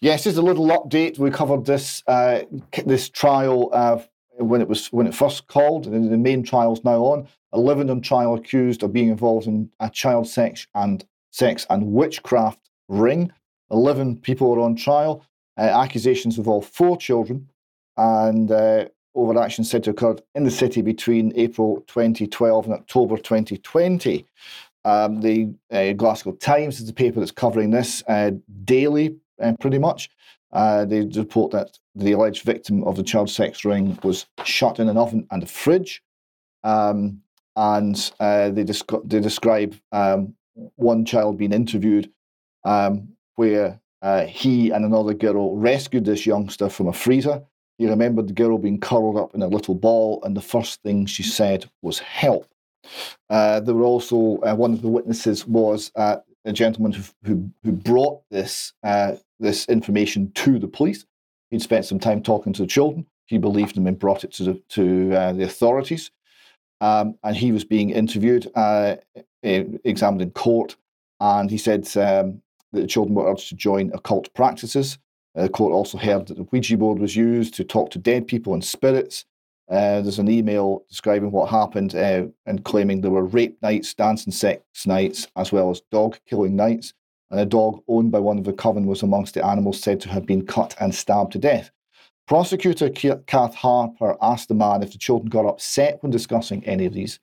Yes, 0.00 0.24
just 0.24 0.38
a 0.38 0.42
little 0.42 0.66
update. 0.68 1.18
We 1.18 1.30
covered 1.30 1.66
this 1.66 2.02
uh, 2.06 2.40
this 2.86 3.10
trial 3.10 3.68
uh, 3.72 4.00
when 4.38 4.62
it 4.62 4.68
was 4.68 4.90
when 4.90 5.06
it 5.06 5.14
first 5.14 5.46
called, 5.46 5.86
and 5.86 6.10
the 6.10 6.16
main 6.16 6.42
trial 6.42 6.72
is 6.72 6.82
now 6.82 7.02
on. 7.04 7.28
Eleven 7.52 7.90
on 7.90 8.00
trial 8.00 8.34
accused 8.34 8.82
of 8.82 8.92
being 8.92 9.10
involved 9.10 9.46
in 9.46 9.70
a 9.78 9.90
child 9.90 10.26
sex 10.26 10.66
and 10.74 11.04
sex 11.30 11.66
and 11.68 11.92
witchcraft 11.92 12.70
ring. 12.88 13.30
Eleven 13.70 14.16
people 14.16 14.50
are 14.54 14.60
on 14.60 14.74
trial. 14.74 15.24
Uh, 15.58 15.62
accusations 15.62 16.38
involve 16.38 16.66
four 16.66 16.96
children, 16.96 17.48
and 17.98 18.50
overaction 19.14 19.64
said 19.64 19.84
to 19.84 19.90
occurred 19.90 20.22
in 20.34 20.44
the 20.44 20.50
city 20.50 20.82
between 20.82 21.32
April 21.36 21.84
2012 21.86 22.66
and 22.66 22.74
October 22.74 23.16
2020. 23.16 24.26
Um, 24.84 25.20
the 25.20 25.54
uh, 25.70 25.92
Glasgow 25.92 26.32
Times 26.32 26.80
is 26.80 26.86
the 26.86 26.92
paper 26.92 27.20
that's 27.20 27.30
covering 27.30 27.70
this 27.70 28.02
uh, 28.08 28.32
daily, 28.64 29.16
uh, 29.40 29.52
pretty 29.60 29.78
much. 29.78 30.10
Uh, 30.52 30.84
they 30.84 31.02
report 31.02 31.52
that 31.52 31.78
the 31.94 32.12
alleged 32.12 32.42
victim 32.42 32.84
of 32.84 32.96
the 32.96 33.02
child 33.02 33.30
sex 33.30 33.64
ring 33.64 33.98
was 34.02 34.26
shut 34.44 34.78
in 34.78 34.88
an 34.88 34.98
oven 34.98 35.26
and 35.30 35.42
a 35.42 35.46
fridge. 35.46 36.02
Um, 36.64 37.22
and 37.56 38.12
uh, 38.18 38.50
they, 38.50 38.64
they 38.64 39.20
describe 39.20 39.76
um, 39.92 40.34
one 40.76 41.04
child 41.04 41.38
being 41.38 41.52
interviewed 41.52 42.10
um, 42.64 43.08
where 43.36 43.80
uh, 44.00 44.24
he 44.24 44.70
and 44.70 44.84
another 44.84 45.14
girl 45.14 45.56
rescued 45.56 46.04
this 46.04 46.26
youngster 46.26 46.68
from 46.68 46.88
a 46.88 46.92
freezer 46.92 47.42
he 47.78 47.88
remembered 47.88 48.28
the 48.28 48.34
girl 48.34 48.58
being 48.58 48.80
curled 48.80 49.16
up 49.16 49.34
in 49.34 49.42
a 49.42 49.48
little 49.48 49.74
ball, 49.74 50.22
and 50.24 50.36
the 50.36 50.40
first 50.40 50.82
thing 50.82 51.06
she 51.06 51.22
said 51.22 51.68
was 51.82 51.98
help. 51.98 52.46
Uh, 53.30 53.60
there 53.60 53.74
were 53.74 53.84
also 53.84 54.38
uh, 54.42 54.54
one 54.54 54.72
of 54.72 54.82
the 54.82 54.88
witnesses 54.88 55.46
was 55.46 55.90
uh, 55.96 56.16
a 56.44 56.52
gentleman 56.52 56.92
who, 56.92 57.02
who, 57.24 57.50
who 57.64 57.72
brought 57.72 58.22
this 58.30 58.72
uh, 58.82 59.12
this 59.38 59.66
information 59.68 60.30
to 60.32 60.58
the 60.58 60.68
police. 60.68 61.04
He'd 61.50 61.62
spent 61.62 61.84
some 61.84 61.98
time 61.98 62.22
talking 62.22 62.52
to 62.54 62.62
the 62.62 62.68
children. 62.68 63.06
He 63.26 63.38
believed 63.38 63.76
them 63.76 63.86
and 63.86 63.98
brought 63.98 64.24
it 64.24 64.32
to 64.34 64.44
the 64.44 64.62
to 64.70 65.14
uh, 65.14 65.32
the 65.32 65.44
authorities. 65.44 66.10
Um, 66.80 67.16
and 67.22 67.36
he 67.36 67.52
was 67.52 67.64
being 67.64 67.90
interviewed, 67.90 68.50
uh, 68.56 68.96
examined 69.42 70.22
in 70.22 70.30
court. 70.32 70.76
And 71.20 71.48
he 71.48 71.58
said 71.58 71.84
um, 71.96 72.42
that 72.72 72.80
the 72.80 72.86
children 72.88 73.14
were 73.14 73.30
urged 73.30 73.48
to 73.50 73.54
join 73.54 73.92
occult 73.94 74.34
practices. 74.34 74.98
Uh, 75.36 75.42
the 75.42 75.48
court 75.48 75.72
also 75.72 75.98
heard 75.98 76.26
that 76.26 76.36
the 76.36 76.46
Ouija 76.50 76.76
board 76.76 76.98
was 76.98 77.16
used 77.16 77.54
to 77.54 77.64
talk 77.64 77.90
to 77.90 77.98
dead 77.98 78.26
people 78.26 78.54
and 78.54 78.64
spirits. 78.64 79.24
Uh, 79.70 80.02
there's 80.02 80.18
an 80.18 80.30
email 80.30 80.84
describing 80.88 81.30
what 81.30 81.48
happened 81.48 81.94
uh, 81.94 82.26
and 82.46 82.64
claiming 82.64 83.00
there 83.00 83.10
were 83.10 83.24
rape 83.24 83.56
nights, 83.62 83.94
dance 83.94 84.24
and 84.24 84.34
sex 84.34 84.86
nights, 84.86 85.28
as 85.36 85.52
well 85.52 85.70
as 85.70 85.80
dog 85.90 86.18
killing 86.28 86.56
nights. 86.56 86.92
And 87.30 87.40
a 87.40 87.46
dog 87.46 87.82
owned 87.88 88.12
by 88.12 88.18
one 88.18 88.36
of 88.36 88.44
the 88.44 88.52
coven 88.52 88.86
was 88.86 89.02
amongst 89.02 89.34
the 89.34 89.44
animals 89.44 89.80
said 89.80 90.00
to 90.02 90.10
have 90.10 90.26
been 90.26 90.44
cut 90.44 90.74
and 90.80 90.94
stabbed 90.94 91.32
to 91.32 91.38
death. 91.38 91.70
Prosecutor 92.26 92.90
Kath 92.90 93.54
Harper 93.54 94.16
asked 94.20 94.48
the 94.48 94.54
man 94.54 94.82
if 94.82 94.92
the 94.92 94.98
children 94.98 95.30
got 95.30 95.46
upset 95.46 96.02
when 96.02 96.12
discussing 96.12 96.64
any 96.66 96.84
of 96.84 96.92
these 96.92 97.18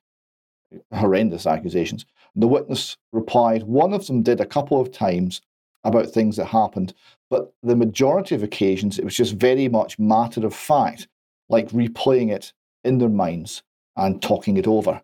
horrendous 0.93 1.45
accusations. 1.45 2.05
The 2.35 2.47
witness 2.47 2.97
replied, 3.11 3.63
one 3.63 3.93
of 3.93 4.07
them 4.07 4.23
did 4.23 4.39
a 4.41 4.45
couple 4.45 4.79
of 4.79 4.91
times 4.91 5.41
about 5.83 6.07
things 6.07 6.35
that 6.35 6.45
happened, 6.45 6.93
but 7.29 7.53
the 7.63 7.75
majority 7.75 8.35
of 8.35 8.43
occasions 8.43 8.97
it 8.97 9.05
was 9.05 9.15
just 9.15 9.35
very 9.35 9.67
much 9.67 9.99
matter 9.99 10.45
of 10.45 10.53
fact, 10.53 11.07
like 11.49 11.69
replaying 11.69 12.31
it 12.31 12.53
in 12.83 12.97
their 12.97 13.09
minds 13.09 13.63
and 13.95 14.21
talking 14.21 14.57
it 14.57 14.67
over. 14.67 15.01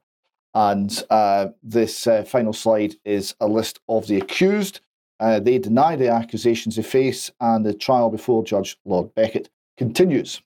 And 0.53 1.03
uh, 1.09 1.49
this 1.61 2.07
uh, 2.07 2.23
final 2.23 2.53
slide 2.53 2.95
is 3.03 3.35
a 3.41 3.47
list 3.47 3.79
of 3.89 4.07
the 4.07 4.17
accused. 4.17 4.79
Uh, 5.19 5.39
they 5.39 5.59
deny 5.59 5.95
the 5.95 6.09
accusations 6.09 6.75
they 6.75 6.83
face, 6.83 7.31
and 7.41 7.65
the 7.65 7.73
trial 7.73 8.09
before 8.09 8.43
Judge 8.43 8.77
Lord 8.85 9.13
Beckett 9.15 9.49
continues. 9.77 10.41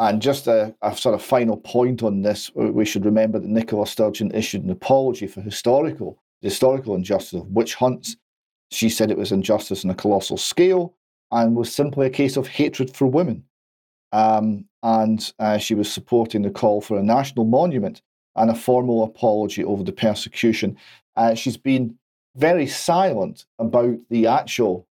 And 0.00 0.22
just 0.22 0.46
a, 0.46 0.74
a, 0.82 0.96
sort 0.96 1.14
of 1.14 1.22
final 1.22 1.56
point 1.56 2.02
on 2.02 2.22
this, 2.22 2.50
we 2.54 2.84
should 2.84 3.04
remember 3.04 3.38
that 3.38 3.48
Nicola 3.48 3.86
Sturgeon 3.86 4.32
issued 4.34 4.64
an 4.64 4.70
apology 4.70 5.26
for 5.26 5.42
historical 5.42 6.18
historical 6.40 6.94
injustice 6.94 7.40
of 7.40 7.48
witch 7.48 7.74
hunts. 7.74 8.16
She 8.70 8.88
said 8.88 9.10
it 9.10 9.18
was 9.18 9.32
injustice 9.32 9.84
on 9.84 9.90
a 9.90 9.94
colossal 9.94 10.36
scale 10.36 10.94
and 11.30 11.56
was 11.56 11.72
simply 11.72 12.06
a 12.06 12.10
case 12.10 12.36
of 12.36 12.46
hatred 12.46 12.94
for 12.94 13.06
women. 13.06 13.44
Um, 14.12 14.66
and 14.82 15.32
uh, 15.38 15.58
she 15.58 15.74
was 15.74 15.92
supporting 15.92 16.42
the 16.42 16.50
call 16.50 16.80
for 16.80 16.98
a 16.98 17.02
national 17.02 17.44
monument 17.44 18.02
and 18.36 18.50
a 18.50 18.54
formal 18.54 19.04
apology 19.04 19.64
over 19.64 19.82
the 19.82 19.92
persecution. 19.92 20.76
Uh, 21.16 21.34
she's 21.34 21.56
been 21.56 21.98
very 22.36 22.66
silent 22.66 23.44
about 23.58 23.98
the 24.08 24.26
actual 24.26 24.86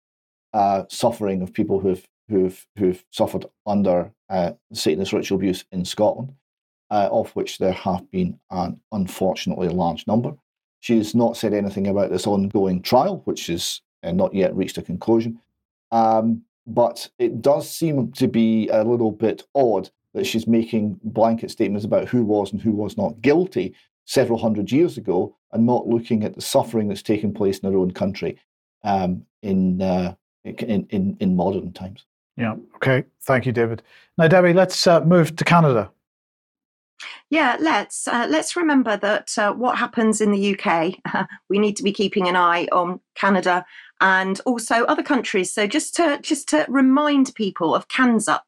uh, 0.53 0.83
suffering 0.89 1.41
of 1.41 1.53
people 1.53 1.79
who've 1.79 2.05
who've 2.29 2.67
who've 2.77 3.03
suffered 3.11 3.45
under 3.65 4.11
uh, 4.29 4.51
Satanist 4.73 5.13
ritual 5.13 5.37
abuse 5.37 5.65
in 5.71 5.85
Scotland, 5.85 6.33
uh, 6.91 7.09
of 7.11 7.31
which 7.31 7.57
there 7.57 7.71
have 7.71 8.09
been 8.11 8.39
an 8.51 8.79
unfortunately 8.91 9.69
large 9.69 10.05
number. 10.05 10.35
She's 10.79 11.13
not 11.13 11.37
said 11.37 11.53
anything 11.53 11.87
about 11.87 12.09
this 12.09 12.27
ongoing 12.27 12.81
trial, 12.81 13.21
which 13.25 13.49
is 13.49 13.81
uh, 14.03 14.11
not 14.11 14.33
yet 14.33 14.55
reached 14.55 14.77
a 14.77 14.81
conclusion. 14.81 15.39
Um, 15.91 16.43
but 16.67 17.09
it 17.17 17.41
does 17.41 17.69
seem 17.69 18.11
to 18.13 18.27
be 18.27 18.69
a 18.69 18.83
little 18.83 19.11
bit 19.11 19.43
odd 19.55 19.89
that 20.13 20.25
she's 20.25 20.47
making 20.47 20.99
blanket 21.03 21.51
statements 21.51 21.85
about 21.85 22.07
who 22.07 22.23
was 22.23 22.51
and 22.51 22.61
who 22.61 22.71
was 22.71 22.97
not 22.97 23.21
guilty 23.21 23.73
several 24.05 24.39
hundred 24.39 24.71
years 24.71 24.97
ago 24.97 25.35
and 25.51 25.65
not 25.65 25.87
looking 25.87 26.23
at 26.23 26.35
the 26.35 26.41
suffering 26.41 26.87
that's 26.87 27.01
taken 27.01 27.33
place 27.33 27.59
in 27.59 27.71
her 27.71 27.77
own 27.77 27.91
country 27.91 28.39
um, 28.83 29.23
in, 29.41 29.81
uh, 29.81 30.13
in, 30.43 30.87
in, 30.89 31.17
in 31.19 31.35
modern 31.35 31.71
times. 31.73 32.05
Yeah. 32.37 32.55
Okay. 32.75 33.03
Thank 33.23 33.45
you, 33.45 33.51
David. 33.51 33.83
Now, 34.17 34.27
Debbie, 34.27 34.53
let's 34.53 34.87
uh, 34.87 35.01
move 35.01 35.35
to 35.35 35.43
Canada. 35.43 35.91
Yeah, 37.29 37.57
let's 37.59 38.07
uh, 38.07 38.25
let's 38.27 38.55
remember 38.55 38.97
that 38.97 39.37
uh, 39.37 39.53
what 39.53 39.77
happens 39.77 40.19
in 40.19 40.31
the 40.31 40.57
UK, 40.57 40.95
uh, 41.13 41.25
we 41.47 41.59
need 41.59 41.75
to 41.75 41.83
be 41.83 41.91
keeping 41.91 42.27
an 42.27 42.35
eye 42.35 42.67
on 42.71 42.99
Canada 43.13 43.65
and 44.01 44.41
also 44.45 44.83
other 44.85 45.03
countries. 45.03 45.53
So 45.53 45.67
just 45.67 45.95
to 45.97 46.19
just 46.21 46.49
to 46.49 46.65
remind 46.67 47.33
people 47.35 47.75
of 47.75 47.87
CANZUK. 47.87 48.41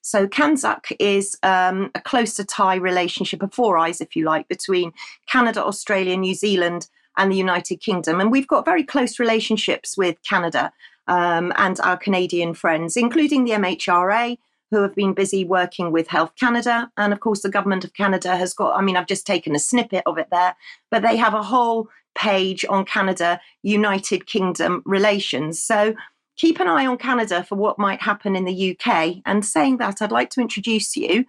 So 0.00 0.26
CANZUK 0.26 0.96
is 0.98 1.36
um, 1.44 1.90
a 1.94 2.00
closer 2.00 2.44
tie 2.44 2.74
relationship 2.74 3.42
a 3.42 3.48
four 3.48 3.78
eyes, 3.78 4.00
if 4.00 4.16
you 4.16 4.24
like, 4.24 4.48
between 4.48 4.92
Canada, 5.30 5.64
Australia, 5.64 6.16
New 6.16 6.34
Zealand, 6.34 6.88
and 7.16 7.30
the 7.30 7.36
United 7.36 7.76
Kingdom. 7.76 8.20
And 8.20 8.32
we've 8.32 8.48
got 8.48 8.64
very 8.64 8.82
close 8.82 9.18
relationships 9.20 9.96
with 9.96 10.16
Canada 10.28 10.72
um, 11.06 11.52
and 11.56 11.78
our 11.80 11.96
Canadian 11.96 12.54
friends, 12.54 12.96
including 12.96 13.44
the 13.44 13.52
MHRA, 13.52 14.36
who 14.74 14.82
have 14.82 14.94
been 14.96 15.14
busy 15.14 15.44
working 15.44 15.92
with 15.92 16.08
Health 16.08 16.32
Canada. 16.34 16.90
And 16.96 17.12
of 17.12 17.20
course, 17.20 17.42
the 17.42 17.48
Government 17.48 17.84
of 17.84 17.94
Canada 17.94 18.36
has 18.36 18.52
got, 18.52 18.76
I 18.76 18.82
mean, 18.82 18.96
I've 18.96 19.06
just 19.06 19.24
taken 19.24 19.54
a 19.54 19.58
snippet 19.60 20.02
of 20.04 20.18
it 20.18 20.26
there, 20.32 20.56
but 20.90 21.02
they 21.02 21.16
have 21.16 21.32
a 21.32 21.44
whole 21.44 21.88
page 22.16 22.64
on 22.68 22.84
Canada 22.84 23.40
United 23.62 24.26
Kingdom 24.26 24.82
relations. 24.84 25.62
So 25.62 25.94
keep 26.36 26.58
an 26.58 26.66
eye 26.66 26.86
on 26.86 26.98
Canada 26.98 27.44
for 27.44 27.54
what 27.54 27.78
might 27.78 28.02
happen 28.02 28.34
in 28.34 28.46
the 28.46 28.76
UK. 28.76 29.18
And 29.24 29.44
saying 29.44 29.76
that, 29.76 30.02
I'd 30.02 30.10
like 30.10 30.30
to 30.30 30.40
introduce 30.40 30.96
you 30.96 31.24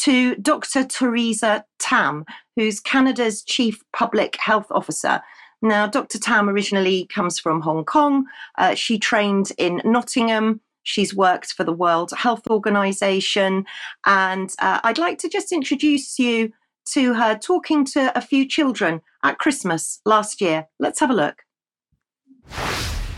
to 0.00 0.34
Dr. 0.36 0.84
Theresa 0.84 1.64
Tam, 1.78 2.26
who's 2.54 2.80
Canada's 2.80 3.42
Chief 3.42 3.82
Public 3.94 4.36
Health 4.36 4.66
Officer. 4.70 5.22
Now, 5.62 5.86
Dr. 5.86 6.18
Tam 6.18 6.50
originally 6.50 7.06
comes 7.06 7.38
from 7.38 7.62
Hong 7.62 7.86
Kong. 7.86 8.26
Uh, 8.58 8.74
she 8.74 8.98
trained 8.98 9.52
in 9.56 9.80
Nottingham. 9.86 10.60
She's 10.82 11.14
worked 11.14 11.52
for 11.52 11.64
the 11.64 11.72
World 11.72 12.12
Health 12.16 12.46
Organization. 12.48 13.64
And 14.06 14.50
uh, 14.58 14.80
I'd 14.84 14.98
like 14.98 15.18
to 15.18 15.28
just 15.28 15.52
introduce 15.52 16.18
you 16.18 16.52
to 16.92 17.14
her 17.14 17.36
talking 17.38 17.84
to 17.84 18.16
a 18.16 18.20
few 18.20 18.46
children 18.46 19.00
at 19.22 19.38
Christmas 19.38 20.00
last 20.04 20.40
year. 20.40 20.66
Let's 20.78 21.00
have 21.00 21.10
a 21.10 21.14
look. 21.14 21.42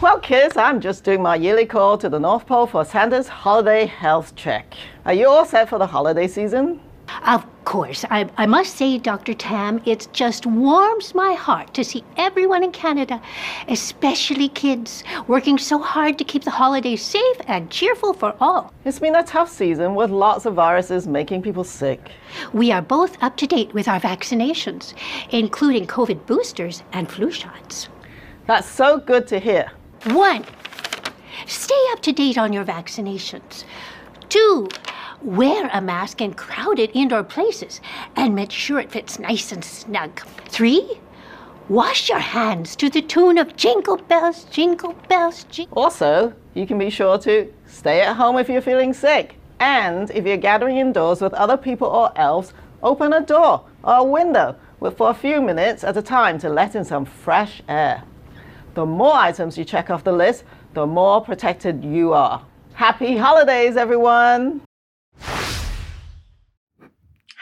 Well, 0.01 0.19
kids, 0.19 0.57
I'm 0.57 0.81
just 0.81 1.05
doing 1.05 1.23
my 1.23 1.37
yearly 1.37 1.65
call 1.65 1.97
to 1.99 2.09
the 2.09 2.19
North 2.19 2.45
Pole 2.47 2.67
for 2.67 2.85
Santa's 2.85 3.29
holiday 3.29 3.87
health 3.87 4.35
check. 4.35 4.75
Are 5.05 5.15
you 5.15 5.29
all 5.29 5.45
set 5.45 5.69
for 5.69 5.79
the 5.79 5.87
holiday 5.87 6.27
season? 6.27 6.81
Of 7.27 7.47
course. 7.65 8.05
I, 8.11 8.29
I 8.37 8.47
must 8.47 8.77
say, 8.77 8.99
Dr. 8.99 9.35
Tam, 9.35 9.81
it 9.85 10.09
just 10.13 10.47
warms 10.47 11.15
my 11.15 11.35
heart 11.35 11.73
to 11.75 11.85
see 11.85 12.05
everyone 12.17 12.65
in 12.65 12.73
Canada, 12.73 13.21
especially 13.69 14.49
kids, 14.49 15.05
working 15.29 15.59
so 15.59 15.79
hard 15.79 16.19
to 16.19 16.25
keep 16.25 16.45
the 16.45 16.51
holidays 16.51 17.03
safe 17.03 17.37
and 17.47 17.71
cheerful 17.71 18.13
for 18.13 18.35
all. 18.41 18.73
It's 18.85 18.99
been 18.99 19.15
a 19.15 19.23
tough 19.23 19.51
season 19.51 19.95
with 19.95 20.11
lots 20.11 20.47
of 20.47 20.55
viruses 20.55 21.07
making 21.07 21.43
people 21.43 21.65
sick. 21.65 22.11
We 22.53 22.73
are 22.73 22.83
both 22.83 23.23
up 23.23 23.37
to 23.39 23.47
date 23.47 23.73
with 23.73 23.89
our 23.89 24.01
vaccinations, 24.01 24.95
including 25.31 25.87
COVID 25.87 26.27
boosters 26.27 26.83
and 26.93 27.11
flu 27.11 27.31
shots. 27.31 27.89
That's 28.47 28.69
so 28.69 28.99
good 28.99 29.29
to 29.29 29.39
hear. 29.39 29.71
One, 30.07 30.45
stay 31.47 31.81
up 31.93 32.01
to 32.01 32.13
date 32.13 32.39
on 32.39 32.53
your 32.53 32.65
vaccinations. 32.65 33.65
Two, 34.29 34.69
Wear 35.25 35.71
a 35.73 35.81
mask 35.81 36.21
in 36.21 36.35
crowded 36.35 36.91
indoor 36.95 37.23
places 37.23 37.81
and 38.17 38.35
make 38.35 38.51
sure 38.51 38.81
it 38.81 38.91
fits 38.91 39.21
nice 39.21 39.53
and 39.53 39.65
snug. 39.65 40.21
Three, 40.49 40.99
wash 41.69 42.09
your 42.09 42.19
hands 42.19 42.75
to 42.77 42.91
the 42.91 43.03
tune 43.03 43.39
of 43.39 43.55
Jingle 43.55 43.99
Bells, 43.99 44.43
Jingle 44.45 44.95
Bells, 45.09 45.45
Jingle. 45.45 45.79
Also, 45.79 46.33
you 46.55 46.67
can 46.67 46.77
be 46.77 46.91
sure 46.91 47.19
to 47.19 47.53
stay 47.67 48.01
at 48.01 48.17
home 48.17 48.37
if 48.37 48.49
you're 48.49 48.61
feeling 48.61 48.93
sick. 48.93 49.37
And 49.61 50.11
if 50.11 50.27
you're 50.27 50.37
gathering 50.37 50.79
indoors 50.79 51.21
with 51.21 51.35
other 51.35 51.57
people 51.57 51.87
or 51.87 52.11
elves, 52.17 52.53
open 52.83 53.13
a 53.13 53.21
door 53.21 53.65
or 53.85 53.95
a 53.95 54.05
window 54.05 54.57
for 54.97 55.11
a 55.11 55.15
few 55.15 55.41
minutes 55.41 55.85
at 55.85 55.97
a 55.97 56.03
time 56.03 56.37
to 56.41 56.49
let 56.49 56.75
in 56.75 56.85
some 56.85 57.05
fresh 57.05 57.63
air. 57.69 58.03
The 58.75 58.85
more 58.85 59.15
items 59.15 59.57
you 59.57 59.65
check 59.65 59.89
off 59.89 60.03
the 60.03 60.11
list, 60.11 60.43
the 60.75 60.85
more 60.85 61.21
protected 61.21 61.85
you 61.85 62.13
are. 62.13 62.45
Happy 62.75 63.17
holidays, 63.17 63.77
everyone! 63.77 64.63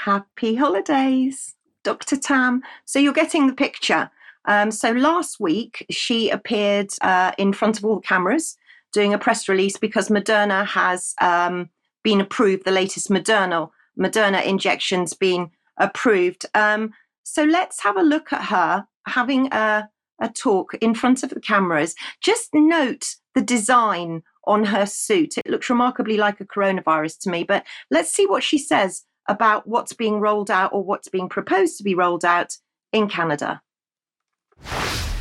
Happy 0.05 0.55
holidays, 0.55 1.57
Dr. 1.85 2.17
Tam. 2.17 2.63
So 2.87 2.99
you're 2.99 3.13
getting 3.13 3.47
the 3.47 3.53
picture. 3.53 4.11
Um, 4.47 4.71
so 4.71 4.93
last 4.93 5.39
week, 5.39 5.85
she 5.91 6.31
appeared 6.31 6.89
uh, 7.03 7.33
in 7.37 7.53
front 7.53 7.77
of 7.77 7.85
all 7.85 7.97
the 7.97 8.01
cameras 8.01 8.57
doing 8.95 9.13
a 9.13 9.19
press 9.19 9.47
release 9.47 9.77
because 9.77 10.09
Moderna 10.09 10.65
has 10.65 11.15
um, 11.21 11.69
been 12.03 12.19
approved, 12.19 12.65
the 12.65 12.71
latest 12.71 13.11
Moderna, 13.11 13.69
Moderna 13.99 14.43
injections 14.43 15.13
been 15.13 15.51
approved. 15.77 16.47
Um, 16.55 16.95
so 17.23 17.45
let's 17.45 17.83
have 17.83 17.99
a 17.99 18.03
look 18.03 18.33
at 18.33 18.45
her 18.45 18.87
having 19.07 19.53
a, 19.53 19.87
a 20.19 20.29
talk 20.31 20.73
in 20.81 20.95
front 20.95 21.23
of 21.23 21.29
the 21.29 21.41
cameras. 21.41 21.95
Just 22.23 22.49
note 22.55 23.17
the 23.35 23.43
design 23.43 24.23
on 24.47 24.65
her 24.65 24.87
suit. 24.87 25.37
It 25.37 25.51
looks 25.51 25.69
remarkably 25.69 26.17
like 26.17 26.41
a 26.41 26.47
coronavirus 26.47 27.19
to 27.21 27.31
me, 27.31 27.45
but 27.45 27.67
let's 27.91 28.11
see 28.11 28.27
what 28.27 28.43
she 28.43 28.57
says 28.57 29.05
about 29.31 29.67
what's 29.67 29.93
being 29.93 30.19
rolled 30.21 30.51
out 30.51 30.73
or 30.73 30.83
what's 30.83 31.09
being 31.09 31.29
proposed 31.29 31.79
to 31.79 31.85
be 31.85 31.95
rolled 31.95 32.25
out 32.25 32.57
in 32.93 33.09
Canada. 33.09 33.63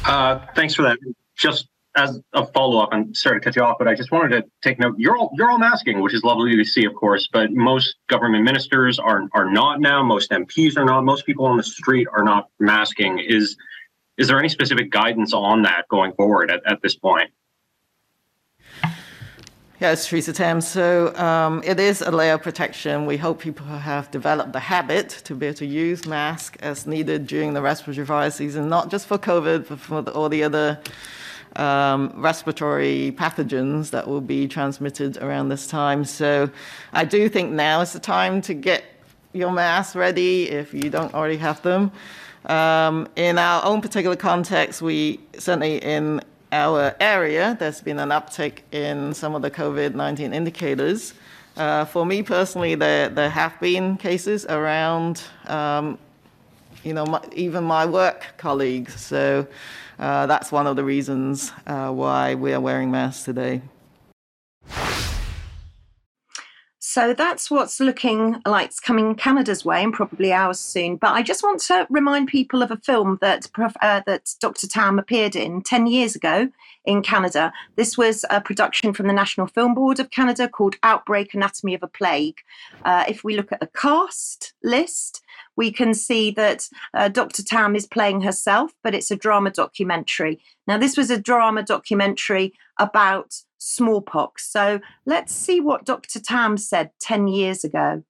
Uh, 0.06 0.40
thanks 0.56 0.74
for 0.74 0.82
that. 0.82 0.98
Just 1.38 1.70
as 1.96 2.20
a 2.34 2.46
follow 2.48 2.80
up, 2.80 2.90
I'm 2.92 3.14
sorry 3.14 3.40
to 3.40 3.44
cut 3.44 3.56
you 3.56 3.62
off, 3.62 3.78
but 3.78 3.88
I 3.88 3.94
just 3.94 4.12
wanted 4.12 4.30
to 4.30 4.44
take 4.64 4.80
note. 4.80 4.96
You're 4.98 5.16
all 5.16 5.32
you're 5.36 5.52
all 5.52 5.60
masking, 5.60 6.02
which 6.02 6.14
is 6.14 6.24
lovely 6.24 6.56
to 6.56 6.66
see, 6.66 6.86
of 6.86 6.96
course. 6.96 7.30
But 7.32 7.52
most 7.52 7.96
government 8.08 8.44
ministers 8.44 8.98
are 8.98 9.24
are 9.34 9.50
not 9.52 9.80
now. 9.80 10.02
Most 10.04 10.32
MPs 10.32 10.76
are 10.76 10.86
not. 10.86 11.04
Most 11.04 11.26
people 11.26 11.46
on 11.46 11.58
the 11.58 11.64
street 11.64 12.08
are 12.12 12.24
not 12.24 12.50
masking. 12.60 13.20
Is 13.20 13.56
is 14.18 14.28
there 14.28 14.40
any 14.40 14.50
specific 14.50 14.90
guidance 14.90 15.34
on 15.34 15.62
that 15.64 15.88
going 15.90 16.14
forward 16.14 16.50
at, 16.50 16.62
at 16.66 16.82
this 16.82 16.96
point? 16.96 17.30
Yes, 19.80 20.10
Theresa 20.10 20.34
Tam. 20.34 20.60
So 20.60 21.16
um, 21.16 21.64
it 21.64 21.80
is 21.80 22.02
a 22.02 22.12
layer 22.12 22.34
of 22.34 22.44
protection. 22.44 23.06
We 23.06 23.16
hope 23.16 23.40
people 23.40 23.66
have 23.66 24.12
developed 24.12 24.52
the 24.52 24.60
habit 24.60 25.08
to 25.24 25.34
be 25.34 25.46
able 25.46 25.58
to 25.60 25.66
use 25.66 26.06
masks 26.06 26.58
as 26.62 26.86
needed 26.86 27.28
during 27.28 27.54
the 27.54 27.62
respiratory 27.62 28.06
virus 28.06 28.36
season, 28.36 28.68
not 28.68 28.92
just 28.92 29.08
for 29.08 29.18
COVID, 29.18 29.70
but 29.70 29.80
for 29.80 30.02
the, 30.02 30.12
all 30.12 30.28
the 30.28 30.44
other 30.44 30.82
um, 31.56 32.12
respiratory 32.14 33.14
pathogens 33.18 33.92
that 33.92 34.06
will 34.06 34.20
be 34.20 34.50
transmitted 34.50 35.16
around 35.20 35.48
this 35.48 35.66
time. 35.66 36.04
So 36.04 36.50
I 36.92 37.06
do 37.06 37.30
think 37.30 37.52
now 37.52 37.80
is 37.80 37.94
the 37.94 38.02
time 38.02 38.42
to 38.42 38.54
get 38.54 38.84
your 39.32 39.50
masks 39.50 39.96
ready 39.96 40.50
if 40.50 40.74
you 40.74 40.90
don't 40.90 41.14
already 41.14 41.38
have 41.38 41.62
them. 41.62 41.94
Um, 42.48 43.08
in 43.16 43.38
our 43.38 43.64
own 43.64 43.80
particular 43.80 44.18
context, 44.18 44.82
we 44.82 45.22
certainly 45.38 45.78
in 45.78 46.20
our 46.52 46.96
area, 47.00 47.56
there's 47.60 47.82
been 47.82 48.00
an 48.00 48.10
uptick 48.10 48.60
in 48.72 49.14
some 49.14 49.36
of 49.36 49.42
the 49.42 49.52
COVID 49.52 49.94
19 49.96 50.34
indicators. 50.34 51.14
Uh, 51.58 51.86
for 51.86 52.06
me 52.06 52.24
personally, 52.24 52.76
there, 52.76 53.10
there 53.10 53.30
have 53.30 53.60
been 53.60 53.98
cases 53.98 54.46
around, 54.46 55.22
um, 55.48 55.98
you 56.84 56.94
know, 56.94 57.06
my, 57.06 57.22
even 57.34 57.64
my 57.64 57.86
work 57.86 58.26
colleagues. 58.38 59.00
So 59.00 59.46
uh, 60.00 60.26
that's 60.26 60.52
one 60.52 60.68
of 60.68 60.76
the 60.76 60.84
reasons 60.84 61.52
uh, 61.68 61.92
why 61.92 62.36
we 62.36 62.54
are 62.54 62.62
wearing 62.62 62.92
masks 62.92 63.24
today. 63.24 63.62
So 67.00 67.14
that's 67.14 67.50
what's 67.50 67.80
looking 67.80 68.42
like 68.46 68.66
it's 68.66 68.82
coming 68.82 69.16
Canada's 69.16 69.64
way 69.64 69.82
and 69.82 69.94
probably 69.94 70.34
ours 70.34 70.60
soon. 70.60 70.98
But 70.98 71.14
I 71.14 71.24
just 71.24 71.44
want 71.44 71.62
to 71.62 71.88
remind 71.90 72.28
people 72.28 72.62
of 72.62 72.72
a 72.72 72.76
film 72.76 73.18
that 73.22 73.50
uh, 73.82 74.02
that 74.06 74.34
Dr. 74.42 74.68
Tam 74.68 75.00
appeared 75.00 75.34
in 75.34 75.62
10 75.62 75.88
years 75.88 76.14
ago 76.18 76.50
in 76.84 77.02
Canada. 77.02 77.54
This 77.78 77.98
was 77.98 78.26
a 78.30 78.42
production 78.42 78.92
from 78.92 79.08
the 79.08 79.14
National 79.14 79.48
Film 79.48 79.74
Board 79.76 80.02
of 80.02 80.12
Canada 80.12 80.50
called 80.50 80.76
Outbreak 80.84 81.34
Anatomy 81.34 81.74
of 81.74 81.84
a 81.84 81.88
Plague. 81.88 82.42
Uh, 82.84 83.06
if 83.08 83.24
we 83.24 83.38
look 83.38 83.54
at 83.54 83.62
the 83.62 83.68
cast 83.68 84.52
list, 84.62 85.22
we 85.56 85.72
can 85.72 85.94
see 85.94 86.32
that 86.32 86.68
uh, 86.94 87.08
Dr. 87.08 87.44
Tam 87.44 87.78
is 87.78 87.88
playing 87.88 88.24
herself, 88.24 88.74
but 88.84 88.94
it's 88.94 89.10
a 89.10 89.16
drama 89.16 89.52
documentary. 89.52 90.42
Now, 90.68 90.78
this 90.78 90.98
was 90.98 91.10
a 91.10 91.18
drama 91.18 91.64
documentary 91.64 92.52
about 92.78 93.36
smallpox. 93.60 94.50
So 94.52 94.80
let's 95.06 95.34
see 95.34 95.60
what 95.60 95.86
Dr. 95.86 96.20
Tam 96.20 96.58
said 96.58 96.92
10 97.00 97.28
years 97.28 97.64
ago. 97.64 98.04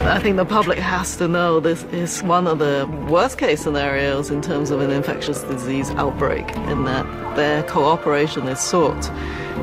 I 0.00 0.20
think 0.20 0.36
the 0.36 0.44
public 0.44 0.78
has 0.78 1.16
to 1.16 1.26
know 1.26 1.58
this 1.58 1.82
is 1.84 2.22
one 2.22 2.46
of 2.46 2.60
the 2.60 2.88
worst 3.10 3.36
case 3.36 3.62
scenarios 3.62 4.30
in 4.30 4.40
terms 4.40 4.70
of 4.70 4.80
an 4.80 4.90
infectious 4.90 5.42
disease 5.42 5.90
outbreak, 5.90 6.48
in 6.68 6.84
that 6.84 7.04
their 7.36 7.64
cooperation 7.64 8.46
is 8.46 8.60
sought. 8.60 9.10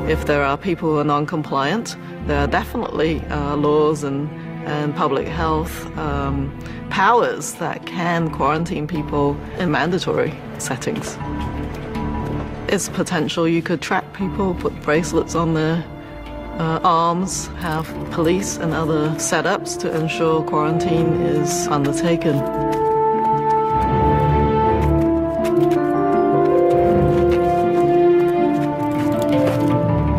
If 0.08 0.26
there 0.26 0.44
are 0.44 0.58
people 0.58 0.90
who 0.90 0.98
are 0.98 1.04
non 1.04 1.26
compliant, 1.26 1.96
there 2.26 2.38
are 2.38 2.46
definitely 2.46 3.20
uh, 3.22 3.56
laws 3.56 4.04
and, 4.04 4.30
and 4.68 4.94
public 4.94 5.26
health 5.26 5.86
um, 5.96 6.56
powers 6.90 7.54
that 7.54 7.86
can 7.86 8.30
quarantine 8.30 8.86
people 8.86 9.36
in 9.58 9.70
mandatory 9.70 10.34
settings 10.58 11.16
it's 12.68 12.88
potential. 12.88 13.46
You 13.46 13.62
could 13.62 13.80
track 13.80 14.12
people, 14.12 14.54
put 14.54 14.80
bracelets 14.82 15.34
on 15.34 15.54
their 15.54 15.84
uh, 16.58 16.80
arms, 16.82 17.46
have 17.58 17.86
police 18.10 18.56
and 18.56 18.72
other 18.72 19.10
setups 19.10 19.78
to 19.80 19.94
ensure 19.94 20.42
quarantine 20.42 21.12
is 21.22 21.68
undertaken. 21.68 22.36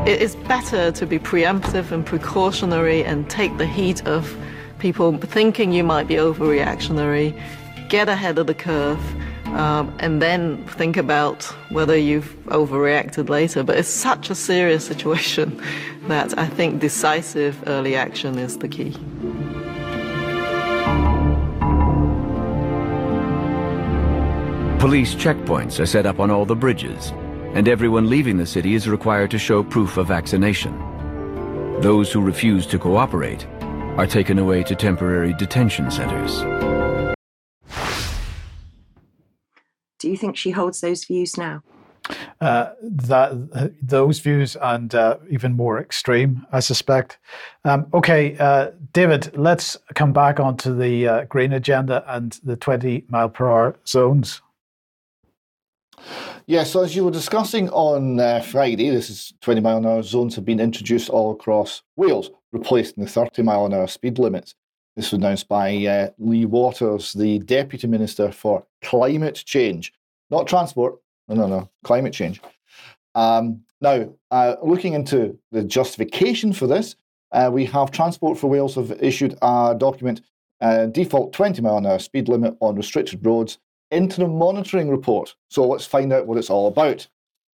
It 0.07 0.21
is 0.21 0.35
better 0.35 0.91
to 0.91 1.05
be 1.05 1.19
preemptive 1.19 1.91
and 1.91 2.05
precautionary 2.05 3.03
and 3.03 3.29
take 3.29 3.57
the 3.57 3.65
heat 3.65 4.05
of 4.07 4.37
people 4.79 5.17
thinking 5.17 5.73
you 5.73 5.83
might 5.83 6.07
be 6.07 6.15
overreactionary, 6.15 7.37
get 7.89 8.07
ahead 8.07 8.37
of 8.37 8.47
the 8.47 8.53
curve 8.53 9.16
um, 9.57 9.91
and 9.99 10.21
then 10.21 10.63
think 10.67 10.97
about 10.97 11.43
whether 11.71 11.97
you've 11.97 12.35
overreacted 12.45 13.27
later. 13.27 13.63
But 13.63 13.77
it's 13.77 13.89
such 13.89 14.29
a 14.29 14.35
serious 14.35 14.85
situation 14.85 15.61
that 16.07 16.37
I 16.37 16.47
think 16.47 16.79
decisive 16.79 17.61
early 17.67 17.95
action 17.95 18.37
is 18.37 18.59
the 18.59 18.67
key. 18.67 18.91
Police 24.79 25.15
checkpoints 25.15 25.79
are 25.79 25.87
set 25.87 26.05
up 26.05 26.19
on 26.19 26.29
all 26.29 26.45
the 26.45 26.55
bridges, 26.55 27.11
and 27.55 27.67
everyone 27.67 28.09
leaving 28.09 28.37
the 28.37 28.45
city 28.45 28.75
is 28.75 28.87
required 28.87 29.31
to 29.31 29.39
show 29.39 29.63
proof 29.63 29.97
of 29.97 30.07
vaccination. 30.07 30.77
Those 31.81 32.11
who 32.11 32.21
refuse 32.21 32.67
to 32.67 32.77
cooperate 32.77 33.47
are 33.97 34.07
taken 34.07 34.37
away 34.37 34.61
to 34.63 34.75
temporary 34.75 35.33
detention 35.33 35.89
centers. 35.89 36.76
Do 40.07 40.11
you 40.11 40.17
think 40.17 40.37
she 40.37 40.51
holds 40.51 40.79
those 40.79 41.03
views 41.03 41.35
now? 41.37 41.61
Uh, 42.39 42.69
that 42.81 43.73
those 43.81 44.19
views 44.19 44.55
and 44.61 44.95
uh, 44.95 45.17
even 45.29 45.51
more 45.51 45.81
extreme, 45.81 46.47
I 46.49 46.61
suspect. 46.61 47.19
Um, 47.65 47.87
okay, 47.93 48.37
uh, 48.37 48.71
David, 48.93 49.37
let's 49.37 49.75
come 49.95 50.13
back 50.13 50.39
onto 50.39 50.73
the 50.73 51.05
uh, 51.05 51.23
green 51.25 51.51
agenda 51.51 52.05
and 52.07 52.39
the 52.41 52.55
20 52.55 53.03
mile 53.09 53.27
per 53.27 53.51
hour 53.51 53.75
zones. 53.85 54.41
Yeah, 56.45 56.63
so 56.63 56.83
as 56.83 56.95
you 56.95 57.03
were 57.03 57.11
discussing 57.11 57.69
on 57.71 58.21
uh, 58.21 58.39
Friday, 58.39 58.89
this 58.89 59.09
is 59.09 59.33
20 59.41 59.59
mile 59.59 59.79
an 59.79 59.85
hour 59.85 60.03
zones 60.03 60.35
have 60.35 60.45
been 60.45 60.61
introduced 60.61 61.09
all 61.09 61.33
across 61.33 61.81
Wales, 61.97 62.31
replacing 62.53 63.03
the 63.03 63.09
30 63.09 63.43
mile 63.43 63.65
an 63.65 63.73
hour 63.73 63.87
speed 63.87 64.19
limits. 64.19 64.55
This 64.97 65.11
was 65.11 65.19
announced 65.19 65.47
by 65.47 65.85
uh, 65.85 66.09
Lee 66.17 66.45
Waters, 66.45 67.13
the 67.13 67.37
Deputy 67.37 67.85
Minister 67.85 68.31
for 68.31 68.65
Climate 68.81 69.35
Change, 69.45 69.93
not 70.29 70.47
transport. 70.47 70.99
No, 71.27 71.35
no, 71.35 71.47
no, 71.47 71.69
climate 71.83 72.13
change. 72.13 72.41
Um, 73.15 73.61
now, 73.81 74.09
uh, 74.31 74.55
looking 74.63 74.93
into 74.93 75.37
the 75.51 75.63
justification 75.63 76.53
for 76.53 76.67
this, 76.67 76.95
uh, 77.31 77.49
we 77.51 77.65
have 77.65 77.91
Transport 77.91 78.37
for 78.37 78.49
Wales 78.49 78.75
have 78.75 78.91
issued 79.01 79.37
a 79.41 79.75
document, 79.77 80.21
uh, 80.61 80.85
default 80.87 81.33
20 81.33 81.61
mile 81.61 81.77
an 81.77 81.85
hour 81.85 81.99
speed 81.99 82.29
limit 82.29 82.55
on 82.61 82.75
restricted 82.75 83.25
roads, 83.25 83.57
interim 83.91 84.37
monitoring 84.37 84.89
report. 84.89 85.35
So 85.49 85.67
let's 85.67 85.85
find 85.85 86.13
out 86.13 86.25
what 86.25 86.37
it's 86.37 86.49
all 86.49 86.67
about. 86.67 87.07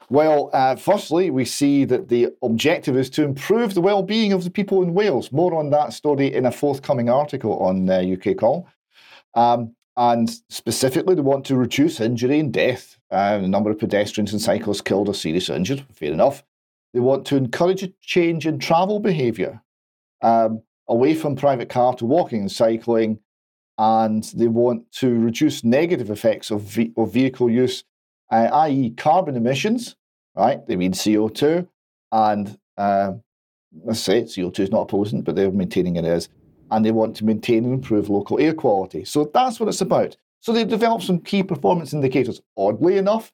Well, 0.09 0.49
uh, 0.53 0.75
firstly, 0.75 1.29
we 1.29 1.45
see 1.45 1.85
that 1.85 2.09
the 2.09 2.29
objective 2.41 2.97
is 2.97 3.11
to 3.11 3.23
improve 3.23 3.75
the 3.75 3.81
well-being 3.81 4.33
of 4.33 4.43
the 4.43 4.49
people 4.49 4.81
in 4.81 4.95
Wales. 4.95 5.31
More 5.31 5.53
on 5.53 5.69
that 5.69 5.93
story 5.93 6.33
in 6.33 6.47
a 6.47 6.51
forthcoming 6.51 7.09
article 7.09 7.59
on 7.59 7.87
uh, 7.89 8.01
UK 8.01 8.35
Call. 8.35 8.67
Um, 9.35 9.75
and 9.99 10.31
specifically, 10.47 11.13
they 11.13 11.21
want 11.21 11.45
to 11.47 11.57
reduce 11.57 11.99
injury 11.99 12.39
and 12.39 12.53
death. 12.53 12.97
Uh, 13.11 13.37
the 13.39 13.49
number 13.49 13.69
of 13.69 13.79
pedestrians 13.79 14.31
and 14.31 14.41
cyclists 14.41 14.79
killed 14.79 15.09
or 15.09 15.13
seriously 15.13 15.57
injured. 15.57 15.85
Fair 15.91 16.13
enough. 16.13 16.41
They 16.93 17.01
want 17.01 17.25
to 17.25 17.35
encourage 17.35 17.83
a 17.83 17.91
change 18.01 18.47
in 18.47 18.59
travel 18.59 19.01
behaviour 19.01 19.61
um, 20.21 20.61
away 20.87 21.15
from 21.15 21.35
private 21.35 21.67
car 21.67 21.93
to 21.95 22.05
walking 22.05 22.39
and 22.39 22.51
cycling. 22.51 23.19
And 23.77 24.23
they 24.35 24.47
want 24.47 24.89
to 24.93 25.19
reduce 25.19 25.65
negative 25.65 26.09
effects 26.09 26.49
of, 26.49 26.61
ve- 26.61 26.93
of 26.95 27.11
vehicle 27.11 27.49
use, 27.49 27.83
uh, 28.31 28.47
i.e., 28.53 28.91
carbon 28.91 29.35
emissions, 29.35 29.97
right? 30.33 30.65
They 30.65 30.77
mean 30.77 30.93
CO2. 30.93 31.67
And 32.13 32.57
uh, 32.77 33.13
let's 33.83 33.99
say 33.99 34.23
CO2 34.23 34.59
is 34.61 34.71
not 34.71 34.89
a 34.89 34.95
pollutant, 34.95 35.25
but 35.25 35.35
they're 35.35 35.51
maintaining 35.51 35.97
it 35.97 36.05
as. 36.05 36.29
And 36.71 36.85
they 36.85 36.91
want 36.91 37.15
to 37.17 37.25
maintain 37.25 37.65
and 37.65 37.73
improve 37.73 38.09
local 38.09 38.39
air 38.39 38.53
quality. 38.53 39.05
So 39.05 39.29
that's 39.33 39.59
what 39.59 39.69
it's 39.69 39.81
about. 39.81 40.15
So 40.41 40.53
they 40.53 40.63
developed 40.63 41.03
some 41.03 41.19
key 41.19 41.43
performance 41.43 41.93
indicators. 41.93 42.41
Oddly 42.57 42.97
enough, 42.97 43.31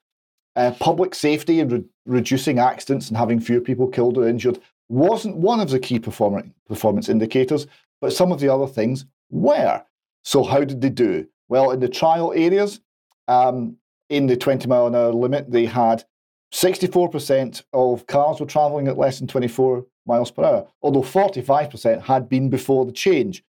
uh, 0.56 0.72
public 0.80 1.14
safety 1.14 1.60
and 1.60 1.72
re- 1.72 1.84
reducing 2.06 2.60
accidents 2.60 3.10
and 3.10 3.18
having 3.18 3.40
fewer 3.40 3.62
people 3.62 3.88
killed 3.88 4.18
or 4.18 4.28
injured 4.28 4.60
wasn't 4.90 5.36
one 5.36 5.60
of 5.60 5.70
the 5.70 5.80
key 5.80 6.00
perform- 6.00 6.54
performance 6.68 7.10
indicators, 7.10 7.68
but 8.02 8.14
some 8.14 8.32
of 8.32 8.40
the 8.40 8.50
other 8.50 8.68
things 8.68 9.06
were. 9.30 9.84
So, 10.24 10.44
how 10.44 10.64
did 10.64 10.82
they 10.82 10.90
do? 10.90 11.28
Well, 11.50 11.72
in 11.72 11.80
the 11.80 11.90
trial 11.90 12.34
areas, 12.36 12.82
um, 13.28 13.78
in 14.10 14.28
the 14.28 14.38
20 14.38 14.68
mile 14.68 14.88
an 14.88 14.96
hour 14.96 15.12
limit, 15.12 15.52
they 15.52 15.66
had 15.66 16.04
64% 16.52 17.64
of 17.74 18.08
cars 18.08 18.40
were 18.40 18.46
travelling 18.46 18.88
at 18.88 18.98
less 18.98 19.20
than 19.20 19.28
24 19.28 19.86
miles 20.06 20.32
per 20.32 20.44
hour, 20.44 20.68
although 20.82 21.02
45% 21.02 22.02
had 22.02 22.30
been 22.30 22.50
before 22.50 22.86
the 22.86 22.92
change. 22.92 23.44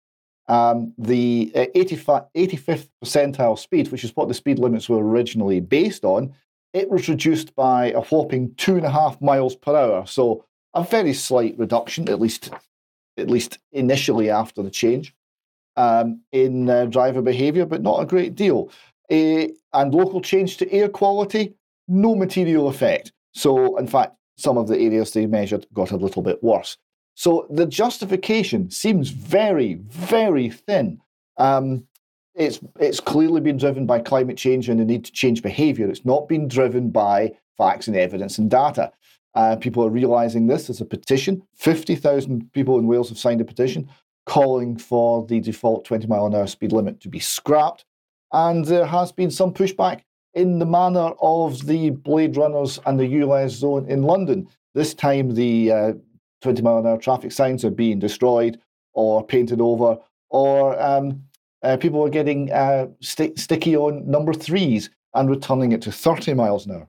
Um, 0.46 0.92
the 0.98 1.50
uh, 1.54 1.66
85th 1.74 2.88
percentile 3.02 3.58
speed, 3.58 3.90
which 3.90 4.04
is 4.04 4.14
what 4.14 4.28
the 4.28 4.34
speed 4.34 4.58
limits 4.58 4.88
were 4.88 5.02
originally 5.02 5.60
based 5.60 6.04
on, 6.04 6.34
it 6.74 6.90
was 6.90 7.08
reduced 7.08 7.54
by 7.54 7.92
a 7.92 8.00
whopping 8.00 8.54
two 8.56 8.76
and 8.76 8.84
a 8.84 8.90
half 8.90 9.20
miles 9.22 9.56
per 9.56 9.74
hour. 9.74 10.06
So 10.06 10.44
a 10.74 10.82
very 10.84 11.14
slight 11.14 11.56
reduction, 11.58 12.08
at 12.08 12.20
least, 12.20 12.50
at 13.16 13.30
least 13.30 13.58
initially 13.72 14.28
after 14.28 14.62
the 14.62 14.70
change 14.70 15.14
um, 15.76 16.20
in 16.32 16.68
uh, 16.68 16.86
driver 16.86 17.22
behaviour, 17.22 17.64
but 17.64 17.82
not 17.82 18.02
a 18.02 18.06
great 18.06 18.34
deal. 18.34 18.70
Uh, 19.10 19.46
and 19.72 19.94
local 19.94 20.20
change 20.20 20.56
to 20.58 20.72
air 20.72 20.88
quality, 20.88 21.54
no 21.88 22.14
material 22.14 22.68
effect. 22.68 23.12
So, 23.32 23.76
in 23.76 23.86
fact, 23.86 24.16
some 24.36 24.58
of 24.58 24.68
the 24.68 24.78
areas 24.78 25.12
they 25.12 25.26
measured 25.26 25.66
got 25.72 25.90
a 25.90 25.96
little 25.96 26.22
bit 26.22 26.42
worse. 26.42 26.76
So 27.14 27.46
the 27.50 27.66
justification 27.66 28.70
seems 28.70 29.10
very, 29.10 29.74
very 29.74 30.50
thin. 30.50 31.00
Um, 31.36 31.86
it's 32.34 32.58
it's 32.80 32.98
clearly 32.98 33.40
been 33.40 33.56
driven 33.56 33.86
by 33.86 34.00
climate 34.00 34.36
change 34.36 34.68
and 34.68 34.80
the 34.80 34.84
need 34.84 35.04
to 35.04 35.12
change 35.12 35.42
behaviour. 35.42 35.88
It's 35.88 36.04
not 36.04 36.28
been 36.28 36.48
driven 36.48 36.90
by 36.90 37.32
facts 37.56 37.86
and 37.86 37.96
evidence 37.96 38.38
and 38.38 38.50
data. 38.50 38.92
Uh, 39.36 39.56
people 39.56 39.84
are 39.84 39.90
realising 39.90 40.46
this. 40.46 40.66
There's 40.66 40.80
a 40.80 40.84
petition. 40.84 41.42
Fifty 41.54 41.94
thousand 41.94 42.52
people 42.52 42.78
in 42.78 42.88
Wales 42.88 43.08
have 43.08 43.18
signed 43.18 43.40
a 43.40 43.44
petition 43.44 43.88
calling 44.26 44.76
for 44.76 45.26
the 45.26 45.38
default 45.40 45.84
20 45.84 46.06
mile 46.06 46.26
an 46.26 46.34
hour 46.34 46.46
speed 46.46 46.72
limit 46.72 47.00
to 47.00 47.08
be 47.08 47.18
scrapped. 47.18 47.84
And 48.32 48.64
there 48.64 48.86
has 48.86 49.12
been 49.12 49.30
some 49.30 49.52
pushback 49.52 50.00
in 50.34 50.58
the 50.58 50.66
manner 50.66 51.12
of 51.20 51.66
the 51.66 51.90
Blade 51.90 52.36
Runners 52.36 52.78
and 52.86 52.98
the 52.98 53.04
ULEZ 53.04 53.50
zone 53.50 53.86
in 53.88 54.02
London. 54.02 54.48
This 54.74 54.94
time, 54.94 55.34
the 55.34 55.72
uh, 55.72 55.92
20 56.42 56.62
mile 56.62 56.78
an 56.78 56.86
hour 56.86 56.98
traffic 56.98 57.32
signs 57.32 57.64
are 57.64 57.70
being 57.70 57.98
destroyed 57.98 58.60
or 58.92 59.24
painted 59.24 59.60
over, 59.60 59.98
or 60.30 60.80
um, 60.80 61.22
uh, 61.62 61.76
people 61.76 62.04
are 62.04 62.10
getting 62.10 62.52
uh, 62.52 62.86
st- 63.00 63.38
sticky 63.38 63.76
on 63.76 64.08
number 64.08 64.32
threes 64.32 64.90
and 65.14 65.30
returning 65.30 65.72
it 65.72 65.82
to 65.82 65.92
30 65.92 66.34
miles 66.34 66.66
an 66.66 66.72
hour. 66.72 66.88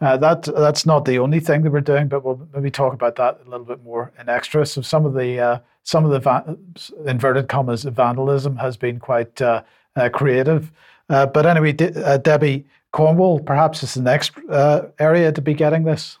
Uh, 0.00 0.16
that 0.16 0.42
that's 0.42 0.84
not 0.84 1.06
the 1.06 1.18
only 1.18 1.40
thing 1.40 1.62
that 1.62 1.70
we're 1.70 1.80
doing, 1.80 2.06
but 2.06 2.22
we'll 2.22 2.46
maybe 2.54 2.70
talk 2.70 2.92
about 2.92 3.16
that 3.16 3.40
a 3.44 3.48
little 3.48 3.64
bit 3.64 3.82
more 3.82 4.12
in 4.20 4.28
extra. 4.28 4.66
So 4.66 4.82
some 4.82 5.06
of 5.06 5.14
the 5.14 5.40
uh, 5.40 5.58
some 5.84 6.04
of 6.04 6.10
the 6.10 6.18
va- 6.18 6.56
inverted 7.06 7.48
commas 7.48 7.84
vandalism 7.84 8.56
has 8.56 8.76
been 8.76 8.98
quite 8.98 9.40
uh, 9.40 9.62
uh 9.96 10.10
creative. 10.10 10.70
Uh, 11.10 11.26
but 11.26 11.44
anyway, 11.44 11.72
De- 11.72 12.06
uh, 12.06 12.16
Debbie 12.16 12.64
Cornwall 12.92 13.40
perhaps 13.40 13.82
is 13.82 13.94
the 13.94 14.02
next 14.02 14.32
area 14.98 15.30
to 15.32 15.42
be 15.42 15.52
getting 15.52 15.84
this. 15.84 16.18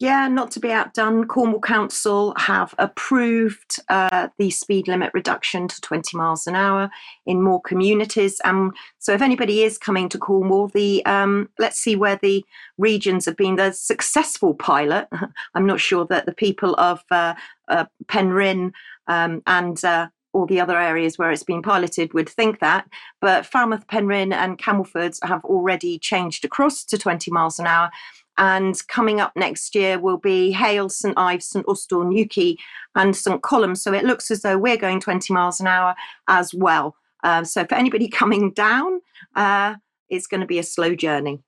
Yeah, 0.00 0.28
not 0.28 0.50
to 0.52 0.60
be 0.60 0.72
outdone, 0.72 1.26
Cornwall 1.26 1.60
Council 1.60 2.32
have 2.38 2.74
approved 2.78 3.78
uh, 3.90 4.28
the 4.38 4.48
speed 4.48 4.88
limit 4.88 5.10
reduction 5.12 5.68
to 5.68 5.78
20 5.82 6.16
miles 6.16 6.46
an 6.46 6.56
hour 6.56 6.90
in 7.26 7.42
more 7.42 7.60
communities. 7.60 8.40
And 8.42 8.72
so, 8.98 9.12
if 9.12 9.20
anybody 9.20 9.62
is 9.62 9.76
coming 9.76 10.08
to 10.08 10.18
Cornwall, 10.18 10.68
the 10.68 11.04
um, 11.04 11.50
let's 11.58 11.78
see 11.78 11.96
where 11.96 12.16
the 12.16 12.42
regions 12.78 13.26
have 13.26 13.36
been. 13.36 13.56
The 13.56 13.72
successful 13.72 14.54
pilot. 14.54 15.06
I'm 15.54 15.66
not 15.66 15.80
sure 15.80 16.06
that 16.06 16.24
the 16.24 16.32
people 16.32 16.74
of 16.76 17.04
uh, 17.10 17.34
uh, 17.68 17.84
Penryn 18.08 18.72
um, 19.06 19.42
and 19.46 19.84
uh, 19.84 20.08
all 20.32 20.46
the 20.46 20.60
other 20.60 20.78
areas 20.78 21.18
where 21.18 21.30
it's 21.30 21.42
been 21.42 21.62
piloted 21.62 22.14
would 22.14 22.28
think 22.28 22.60
that. 22.60 22.88
But 23.20 23.46
Falmouth, 23.46 23.86
Penryn, 23.86 24.32
and 24.32 24.58
Camelford 24.58 25.18
have 25.22 25.44
already 25.44 25.98
changed 25.98 26.44
across 26.44 26.84
to 26.84 26.98
20 26.98 27.30
miles 27.30 27.58
an 27.58 27.66
hour. 27.66 27.90
And 28.38 28.76
coming 28.88 29.20
up 29.20 29.32
next 29.36 29.74
year 29.74 29.98
will 29.98 30.16
be 30.16 30.52
Hayle, 30.52 30.88
St 30.88 31.18
Ives, 31.18 31.46
St 31.46 31.66
Austell, 31.66 32.04
Newquay, 32.04 32.56
and 32.94 33.14
St 33.14 33.42
Columb. 33.42 33.74
So 33.74 33.92
it 33.92 34.04
looks 34.04 34.30
as 34.30 34.42
though 34.42 34.56
we're 34.56 34.76
going 34.76 35.00
20 35.00 35.32
miles 35.34 35.60
an 35.60 35.66
hour 35.66 35.94
as 36.28 36.54
well. 36.54 36.96
Uh, 37.22 37.44
so 37.44 37.64
for 37.66 37.74
anybody 37.74 38.08
coming 38.22 38.52
down, 38.52 39.00
uh, 39.36 39.74
it's 40.08 40.26
going 40.26 40.40
to 40.40 40.46
be 40.46 40.58
a 40.58 40.62
slow 40.62 40.94
journey. 40.94 41.42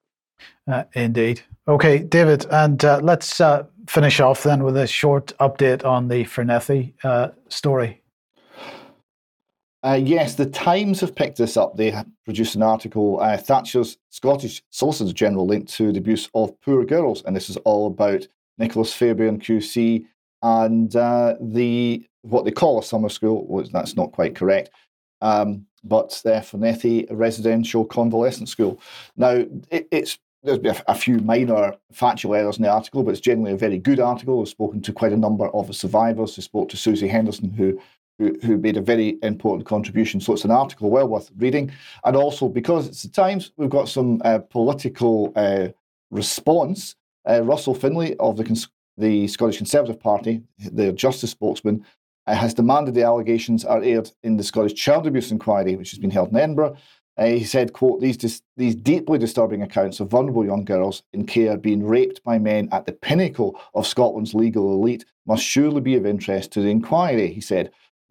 Uh, 0.66 0.84
indeed. 0.94 1.40
Okay, 1.68 2.00
David, 2.00 2.44
and 2.50 2.84
uh, 2.84 3.00
let's 3.02 3.40
uh, 3.40 3.64
finish 3.86 4.20
off 4.20 4.42
then 4.42 4.64
with 4.64 4.76
a 4.76 4.86
short 4.86 5.32
update 5.38 5.84
on 5.84 6.08
the 6.08 6.24
Fornethy 6.24 6.92
uh, 7.04 7.28
story. 7.48 8.01
Uh, 9.84 10.00
yes, 10.00 10.36
the 10.36 10.46
Times 10.46 11.00
have 11.00 11.14
picked 11.14 11.38
this 11.38 11.56
up. 11.56 11.76
They 11.76 11.92
produced 12.24 12.54
an 12.54 12.62
article, 12.62 13.18
uh, 13.20 13.36
Thatcher's 13.36 13.98
Scottish 14.10 14.62
Solicitor 14.70 15.12
General 15.12 15.46
linked 15.46 15.72
to 15.74 15.90
the 15.90 15.98
abuse 15.98 16.28
of 16.34 16.58
poor 16.60 16.84
girls. 16.84 17.22
And 17.24 17.34
this 17.34 17.50
is 17.50 17.56
all 17.58 17.88
about 17.88 18.26
Nicholas 18.58 18.94
Fairbairn 18.94 19.40
QC 19.40 20.04
and 20.42 20.94
uh, 20.94 21.34
the 21.40 22.06
what 22.22 22.44
they 22.44 22.52
call 22.52 22.78
a 22.78 22.82
summer 22.82 23.08
school. 23.08 23.44
Well, 23.48 23.66
that's 23.72 23.96
not 23.96 24.12
quite 24.12 24.36
correct. 24.36 24.70
Um, 25.20 25.66
but 25.84 26.20
the 26.24 26.34
Fornethy 26.34 27.06
Residential 27.10 27.84
Convalescent 27.84 28.48
School. 28.48 28.80
Now, 29.16 29.44
it, 29.70 29.88
it's 29.90 30.18
there's 30.44 30.58
a, 30.58 30.82
a, 30.88 30.94
few 30.94 31.18
minor 31.18 31.74
factual 31.92 32.34
errors 32.34 32.56
in 32.56 32.64
the 32.64 32.68
article, 32.68 33.02
but 33.02 33.12
it's 33.12 33.20
generally 33.20 33.52
a 33.52 33.56
very 33.56 33.78
good 33.78 34.00
article. 34.00 34.40
I've 34.40 34.48
spoken 34.48 34.80
to 34.82 34.92
quite 34.92 35.12
a 35.12 35.16
number 35.16 35.48
of 35.48 35.68
the 35.68 35.74
survivors. 35.74 36.36
I 36.36 36.42
spoke 36.42 36.68
to 36.70 36.76
Susie 36.76 37.06
Henderson, 37.06 37.50
who 37.50 37.80
who, 38.18 38.36
who 38.42 38.56
made 38.56 38.76
a 38.76 38.82
very 38.82 39.18
important 39.22 39.66
contribution. 39.66 40.20
So 40.20 40.32
it's 40.32 40.44
an 40.44 40.50
article 40.50 40.90
well 40.90 41.08
worth 41.08 41.30
reading. 41.36 41.72
And 42.04 42.16
also, 42.16 42.48
because 42.48 42.86
it's 42.86 43.02
the 43.02 43.08
Times, 43.08 43.52
we've 43.56 43.70
got 43.70 43.88
some 43.88 44.20
uh, 44.24 44.38
political 44.38 45.32
uh, 45.36 45.68
response. 46.10 46.96
Uh, 47.28 47.42
Russell 47.42 47.74
Findlay 47.74 48.16
of 48.18 48.36
the, 48.36 48.66
the 48.98 49.26
Scottish 49.28 49.58
Conservative 49.58 50.00
Party, 50.00 50.42
the 50.58 50.92
Justice 50.92 51.30
spokesman, 51.30 51.84
uh, 52.26 52.34
has 52.34 52.54
demanded 52.54 52.94
the 52.94 53.02
allegations 53.02 53.64
are 53.64 53.82
aired 53.82 54.10
in 54.22 54.36
the 54.36 54.44
Scottish 54.44 54.74
Child 54.74 55.06
Abuse 55.06 55.32
Inquiry, 55.32 55.76
which 55.76 55.90
has 55.90 55.98
been 55.98 56.10
held 56.10 56.30
in 56.30 56.36
Edinburgh. 56.36 56.76
Uh, 57.18 57.26
he 57.26 57.44
said, 57.44 57.74
quote, 57.74 58.00
these, 58.00 58.16
dis- 58.16 58.42
these 58.56 58.74
deeply 58.74 59.18
disturbing 59.18 59.62
accounts 59.62 60.00
of 60.00 60.08
vulnerable 60.08 60.46
young 60.46 60.64
girls 60.64 61.02
in 61.12 61.26
care 61.26 61.58
being 61.58 61.84
raped 61.84 62.22
by 62.24 62.38
men 62.38 62.68
at 62.72 62.86
the 62.86 62.92
pinnacle 62.92 63.60
of 63.74 63.86
Scotland's 63.86 64.34
legal 64.34 64.72
elite 64.72 65.04
must 65.26 65.44
surely 65.44 65.80
be 65.80 65.94
of 65.94 66.06
interest 66.06 66.52
to 66.52 66.62
the 66.62 66.70
inquiry, 66.70 67.32
he 67.32 67.40
said 67.40 67.70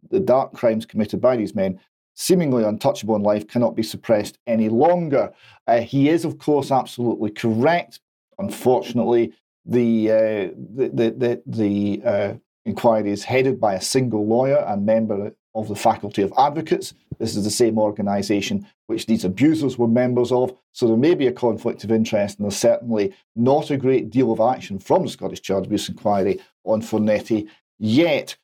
the 0.09 0.19
dark 0.19 0.53
crimes 0.53 0.85
committed 0.85 1.21
by 1.21 1.35
these 1.35 1.55
men, 1.55 1.79
seemingly 2.13 2.63
untouchable 2.63 3.15
in 3.15 3.23
life, 3.23 3.47
cannot 3.47 3.75
be 3.75 3.83
suppressed 3.83 4.37
any 4.47 4.69
longer. 4.69 5.31
Uh, 5.67 5.81
he 5.81 6.09
is, 6.09 6.25
of 6.25 6.37
course, 6.37 6.71
absolutely 6.71 7.31
correct. 7.31 7.99
Unfortunately, 8.39 9.33
the 9.65 10.11
uh, 10.11 10.49
the 10.75 11.13
the, 11.17 11.41
the, 11.45 12.01
uh, 12.03 12.33
inquiry 12.65 13.11
is 13.11 13.23
headed 13.23 13.59
by 13.59 13.75
a 13.75 13.81
single 13.81 14.25
lawyer 14.25 14.65
and 14.67 14.85
member 14.85 15.33
of 15.53 15.67
the 15.67 15.75
Faculty 15.75 16.21
of 16.21 16.33
Advocates. 16.37 16.93
This 17.19 17.35
is 17.35 17.43
the 17.43 17.51
same 17.51 17.77
organisation 17.77 18.67
which 18.87 19.05
these 19.05 19.25
abusers 19.25 19.77
were 19.77 19.87
members 19.87 20.31
of. 20.31 20.55
So 20.71 20.87
there 20.87 20.97
may 20.97 21.13
be 21.13 21.27
a 21.27 21.31
conflict 21.31 21.83
of 21.83 21.91
interest, 21.91 22.37
and 22.37 22.45
there's 22.45 22.57
certainly 22.57 23.13
not 23.35 23.69
a 23.69 23.77
great 23.77 24.09
deal 24.09 24.31
of 24.31 24.39
action 24.39 24.79
from 24.79 25.03
the 25.03 25.09
Scottish 25.09 25.41
Child 25.41 25.65
Abuse 25.65 25.89
Inquiry 25.89 26.39
on 26.63 26.81
Fornethy 26.81 27.47
yet. 27.79 28.35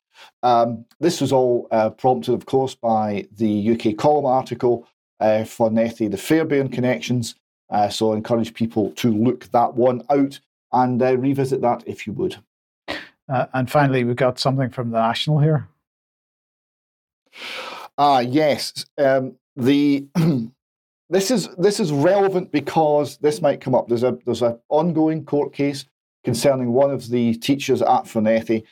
Um, 0.42 0.84
this 1.00 1.20
was 1.20 1.32
all 1.32 1.68
uh, 1.70 1.90
prompted, 1.90 2.34
of 2.34 2.46
course, 2.46 2.74
by 2.74 3.26
the 3.36 3.70
UK 3.70 3.96
column 3.96 4.26
article 4.26 4.86
uh, 5.20 5.44
Fornethy, 5.44 6.10
the 6.10 6.16
Fairbairn 6.16 6.68
connections. 6.68 7.34
Uh, 7.70 7.88
so 7.88 8.12
I 8.12 8.16
encourage 8.16 8.54
people 8.54 8.92
to 8.92 9.12
look 9.12 9.50
that 9.52 9.74
one 9.74 10.02
out 10.10 10.40
and 10.72 11.02
uh, 11.02 11.16
revisit 11.16 11.60
that 11.62 11.82
if 11.86 12.06
you 12.06 12.12
would. 12.14 12.36
Uh, 13.28 13.46
and 13.52 13.70
finally, 13.70 14.04
we've 14.04 14.16
got 14.16 14.38
something 14.38 14.70
from 14.70 14.90
the 14.90 14.98
National 14.98 15.38
here. 15.38 15.68
Ah, 17.98 18.20
yes. 18.20 18.86
Um, 18.96 19.36
the 19.56 20.06
this 21.10 21.30
is 21.30 21.48
this 21.56 21.80
is 21.80 21.92
relevant 21.92 22.52
because 22.52 23.18
this 23.18 23.42
might 23.42 23.60
come 23.60 23.74
up. 23.74 23.88
There's 23.88 24.04
a 24.04 24.16
there's 24.24 24.42
an 24.42 24.58
ongoing 24.68 25.24
court 25.24 25.52
case 25.52 25.84
concerning 26.24 26.72
one 26.72 26.90
of 26.90 27.08
the 27.08 27.34
teachers 27.34 27.82
at 27.82 28.04
Fornethy 28.04 28.64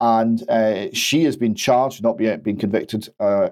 and 0.00 0.48
uh, 0.48 0.86
she 0.92 1.24
has 1.24 1.36
been 1.36 1.54
charged, 1.54 2.02
not 2.02 2.20
yet 2.20 2.42
been 2.42 2.58
convicted. 2.58 3.08
Uh, 3.20 3.50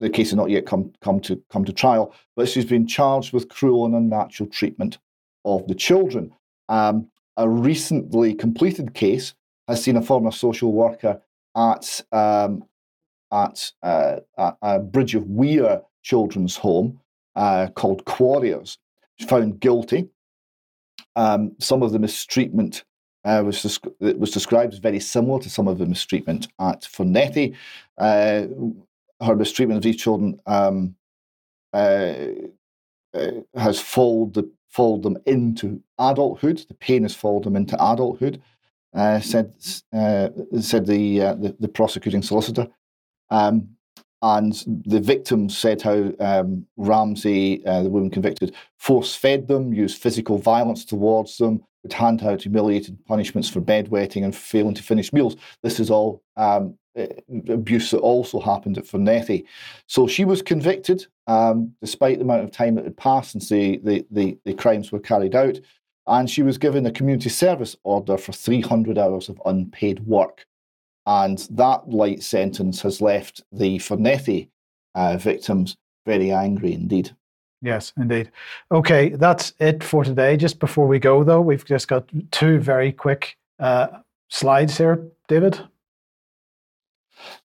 the 0.00 0.10
case 0.10 0.30
has 0.30 0.36
not 0.36 0.50
yet 0.50 0.66
come 0.66 0.92
come 1.00 1.20
to 1.20 1.40
come 1.50 1.64
to 1.64 1.72
trial, 1.72 2.14
but 2.36 2.48
she's 2.48 2.64
been 2.64 2.86
charged 2.86 3.32
with 3.32 3.48
cruel 3.48 3.86
and 3.86 3.94
unnatural 3.94 4.48
treatment 4.48 4.98
of 5.44 5.66
the 5.68 5.74
children. 5.74 6.32
Um, 6.68 7.08
a 7.36 7.48
recently 7.48 8.34
completed 8.34 8.94
case 8.94 9.34
has 9.68 9.82
seen 9.82 9.96
a 9.96 10.02
former 10.02 10.30
social 10.30 10.72
worker 10.72 11.20
at 11.56 12.00
um, 12.12 12.64
at, 13.32 13.72
uh, 13.82 14.16
at 14.38 14.56
a 14.62 14.78
Bridge 14.78 15.14
of 15.14 15.26
Weir 15.26 15.82
children's 16.02 16.56
home 16.56 17.00
uh, 17.34 17.68
called 17.74 18.04
Quarriers 18.04 18.78
found 19.28 19.60
guilty. 19.60 20.08
Um, 21.16 21.52
some 21.58 21.82
of 21.82 21.92
the 21.92 21.98
mistreatment 21.98 22.84
uh, 23.24 23.42
was, 23.44 23.80
it 24.00 24.18
was 24.18 24.30
described 24.30 24.72
as 24.72 24.78
very 24.78 25.00
similar 25.00 25.40
to 25.40 25.50
some 25.50 25.66
of 25.66 25.78
the 25.78 25.86
mistreatment 25.86 26.48
at 26.60 26.82
Fornethy. 26.82 27.54
Uh, 27.96 28.46
her 29.24 29.34
mistreatment 29.34 29.78
of 29.78 29.82
these 29.82 29.96
children 29.96 30.40
um, 30.46 30.94
uh, 31.72 32.14
uh 33.14 33.30
has 33.56 33.80
followed, 33.80 34.34
the, 34.34 34.50
them 35.02 35.16
into 35.26 35.80
adulthood. 35.98 36.64
The 36.68 36.74
pain 36.74 37.02
has 37.02 37.14
followed 37.14 37.44
them 37.44 37.56
into 37.56 37.76
adulthood, 37.76 38.42
uh, 38.92 39.20
said, 39.20 39.54
said 39.62 40.86
the, 40.86 41.18
the, 41.18 41.56
the, 41.60 41.68
prosecuting 41.68 42.22
solicitor. 42.22 42.68
Um, 43.30 43.73
and 44.24 44.64
the 44.86 45.00
victims 45.00 45.56
said 45.56 45.82
how 45.82 46.10
um, 46.18 46.66
Ramsey, 46.78 47.64
uh, 47.66 47.82
the 47.82 47.90
woman 47.90 48.08
convicted, 48.08 48.54
force 48.78 49.14
fed 49.14 49.46
them, 49.48 49.74
used 49.74 50.00
physical 50.00 50.38
violence 50.38 50.86
towards 50.86 51.36
them, 51.36 51.62
would 51.82 51.92
hand 51.92 52.22
out 52.22 52.40
humiliating 52.40 52.96
punishments 53.06 53.50
for 53.50 53.60
bedwetting 53.60 54.24
and 54.24 54.34
failing 54.34 54.72
to 54.72 54.82
finish 54.82 55.12
meals. 55.12 55.36
This 55.62 55.78
is 55.78 55.90
all 55.90 56.22
um, 56.38 56.78
abuse 57.50 57.90
that 57.90 57.98
also 57.98 58.40
happened 58.40 58.78
at 58.78 58.86
Fornethy. 58.86 59.44
So 59.88 60.06
she 60.06 60.24
was 60.24 60.40
convicted, 60.40 61.06
um, 61.26 61.74
despite 61.82 62.16
the 62.16 62.24
amount 62.24 62.44
of 62.44 62.50
time 62.50 62.76
that 62.76 62.84
had 62.84 62.96
passed 62.96 63.32
since 63.32 63.50
the, 63.50 63.78
the, 63.84 64.06
the, 64.10 64.38
the 64.46 64.54
crimes 64.54 64.90
were 64.90 65.00
carried 65.00 65.34
out, 65.34 65.60
and 66.06 66.30
she 66.30 66.42
was 66.42 66.56
given 66.56 66.86
a 66.86 66.90
community 66.90 67.28
service 67.28 67.76
order 67.84 68.16
for 68.16 68.32
300 68.32 68.96
hours 68.96 69.28
of 69.28 69.38
unpaid 69.44 70.00
work. 70.06 70.46
And 71.06 71.38
that 71.50 71.88
light 71.88 72.22
sentence 72.22 72.80
has 72.82 73.00
left 73.00 73.42
the 73.52 73.78
Fornethy 73.78 74.48
uh, 74.94 75.16
victims 75.16 75.76
very 76.06 76.30
angry 76.30 76.72
indeed. 76.72 77.14
Yes, 77.62 77.92
indeed. 77.96 78.30
Okay, 78.70 79.10
that's 79.10 79.54
it 79.58 79.82
for 79.82 80.04
today. 80.04 80.36
Just 80.36 80.58
before 80.58 80.86
we 80.86 80.98
go, 80.98 81.24
though, 81.24 81.40
we've 81.40 81.64
just 81.64 81.88
got 81.88 82.08
two 82.30 82.58
very 82.58 82.92
quick 82.92 83.36
uh, 83.58 83.88
slides 84.28 84.76
here, 84.76 85.08
David. 85.28 85.60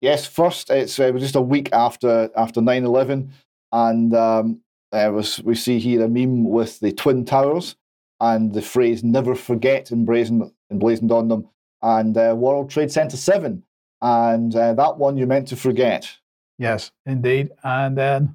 Yes, 0.01 0.27
first 0.27 0.71
it's 0.71 0.99
uh, 0.99 1.13
just 1.13 1.37
a 1.37 1.41
week 1.41 1.73
after 1.73 2.31
after 2.37 2.61
9-11 2.61 3.31
and 3.73 4.15
um, 4.15 4.61
uh, 4.93 5.11
was, 5.13 5.43
we 5.43 5.55
see 5.55 5.79
here 5.79 6.03
a 6.03 6.09
meme 6.09 6.45
with 6.45 6.81
the 6.81 6.93
twin 6.93 7.25
towers 7.25 7.77
and 8.21 8.53
the 8.53 8.63
phrase 8.63 9.05
"never 9.05 9.35
forget" 9.35 9.93
emblazoned, 9.93 10.51
emblazoned 10.71 11.13
on 11.13 11.29
them, 11.29 11.49
and 11.83 12.17
uh, 12.17 12.35
World 12.37 12.71
Trade 12.71 12.91
Center 12.91 13.17
Seven, 13.17 13.63
and 14.01 14.55
uh, 14.55 14.75
that 14.75 14.99
one 14.99 15.17
you 15.17 15.27
meant 15.27 15.49
to 15.49 15.57
forget. 15.57 16.11
Yes, 16.59 16.91
indeed. 17.07 17.51
And 17.63 17.97
then, 17.97 18.35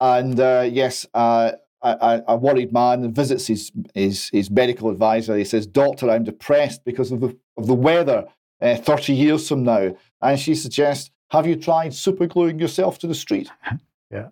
and 0.00 0.38
uh, 0.38 0.68
yes, 0.70 1.06
uh, 1.14 1.52
a, 1.82 2.22
a, 2.28 2.36
worried 2.36 2.72
man 2.72 3.12
visits 3.12 3.46
his, 3.46 3.72
his 3.94 4.28
his 4.30 4.50
medical 4.50 4.90
advisor. 4.90 5.36
He 5.36 5.44
says, 5.44 5.66
"Doctor, 5.66 6.10
I'm 6.10 6.24
depressed 6.24 6.84
because 6.84 7.12
of 7.12 7.20
the 7.20 7.36
of 7.56 7.66
the 7.66 7.74
weather. 7.74 8.26
Uh, 8.60 8.76
Thirty 8.76 9.14
years 9.14 9.48
from 9.48 9.62
now," 9.62 9.96
and 10.20 10.38
she 10.38 10.54
suggests, 10.54 11.10
"Have 11.30 11.46
you 11.46 11.56
tried 11.56 11.92
supergluing 11.92 12.60
yourself 12.60 12.98
to 12.98 13.06
the 13.06 13.14
street?" 13.14 13.50
yeah. 14.10 14.28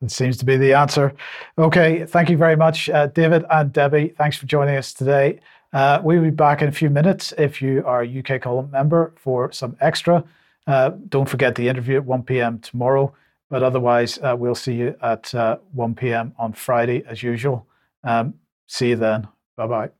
That 0.00 0.10
seems 0.10 0.36
to 0.38 0.44
be 0.44 0.56
the 0.56 0.74
answer. 0.74 1.14
Okay, 1.58 2.04
thank 2.06 2.30
you 2.30 2.36
very 2.36 2.56
much, 2.56 2.88
uh, 2.88 3.08
David 3.08 3.44
and 3.50 3.72
Debi. 3.72 4.14
Thanks 4.16 4.36
for 4.36 4.46
joining 4.46 4.76
us 4.76 4.92
today. 4.92 5.40
Uh, 5.72 6.00
we'll 6.02 6.22
be 6.22 6.30
back 6.30 6.62
in 6.62 6.68
a 6.68 6.72
few 6.72 6.90
minutes 6.90 7.32
if 7.36 7.60
you 7.60 7.82
are 7.84 8.02
a 8.02 8.18
UK 8.18 8.40
Column 8.40 8.70
member 8.70 9.12
for 9.16 9.52
some 9.52 9.76
extra. 9.80 10.24
Uh, 10.66 10.90
don't 11.08 11.28
forget 11.28 11.54
the 11.54 11.68
interview 11.68 11.96
at 11.96 12.04
1 12.04 12.22
p.m. 12.22 12.58
tomorrow. 12.58 13.12
But 13.50 13.62
otherwise, 13.62 14.18
uh, 14.18 14.36
we'll 14.38 14.54
see 14.54 14.74
you 14.74 14.94
at 15.02 15.34
uh, 15.34 15.58
1 15.72 15.94
p.m. 15.94 16.34
on 16.38 16.52
Friday 16.52 17.02
as 17.06 17.22
usual. 17.22 17.66
Um, 18.04 18.34
see 18.66 18.90
you 18.90 18.96
then. 18.96 19.28
Bye 19.56 19.66
bye. 19.66 19.97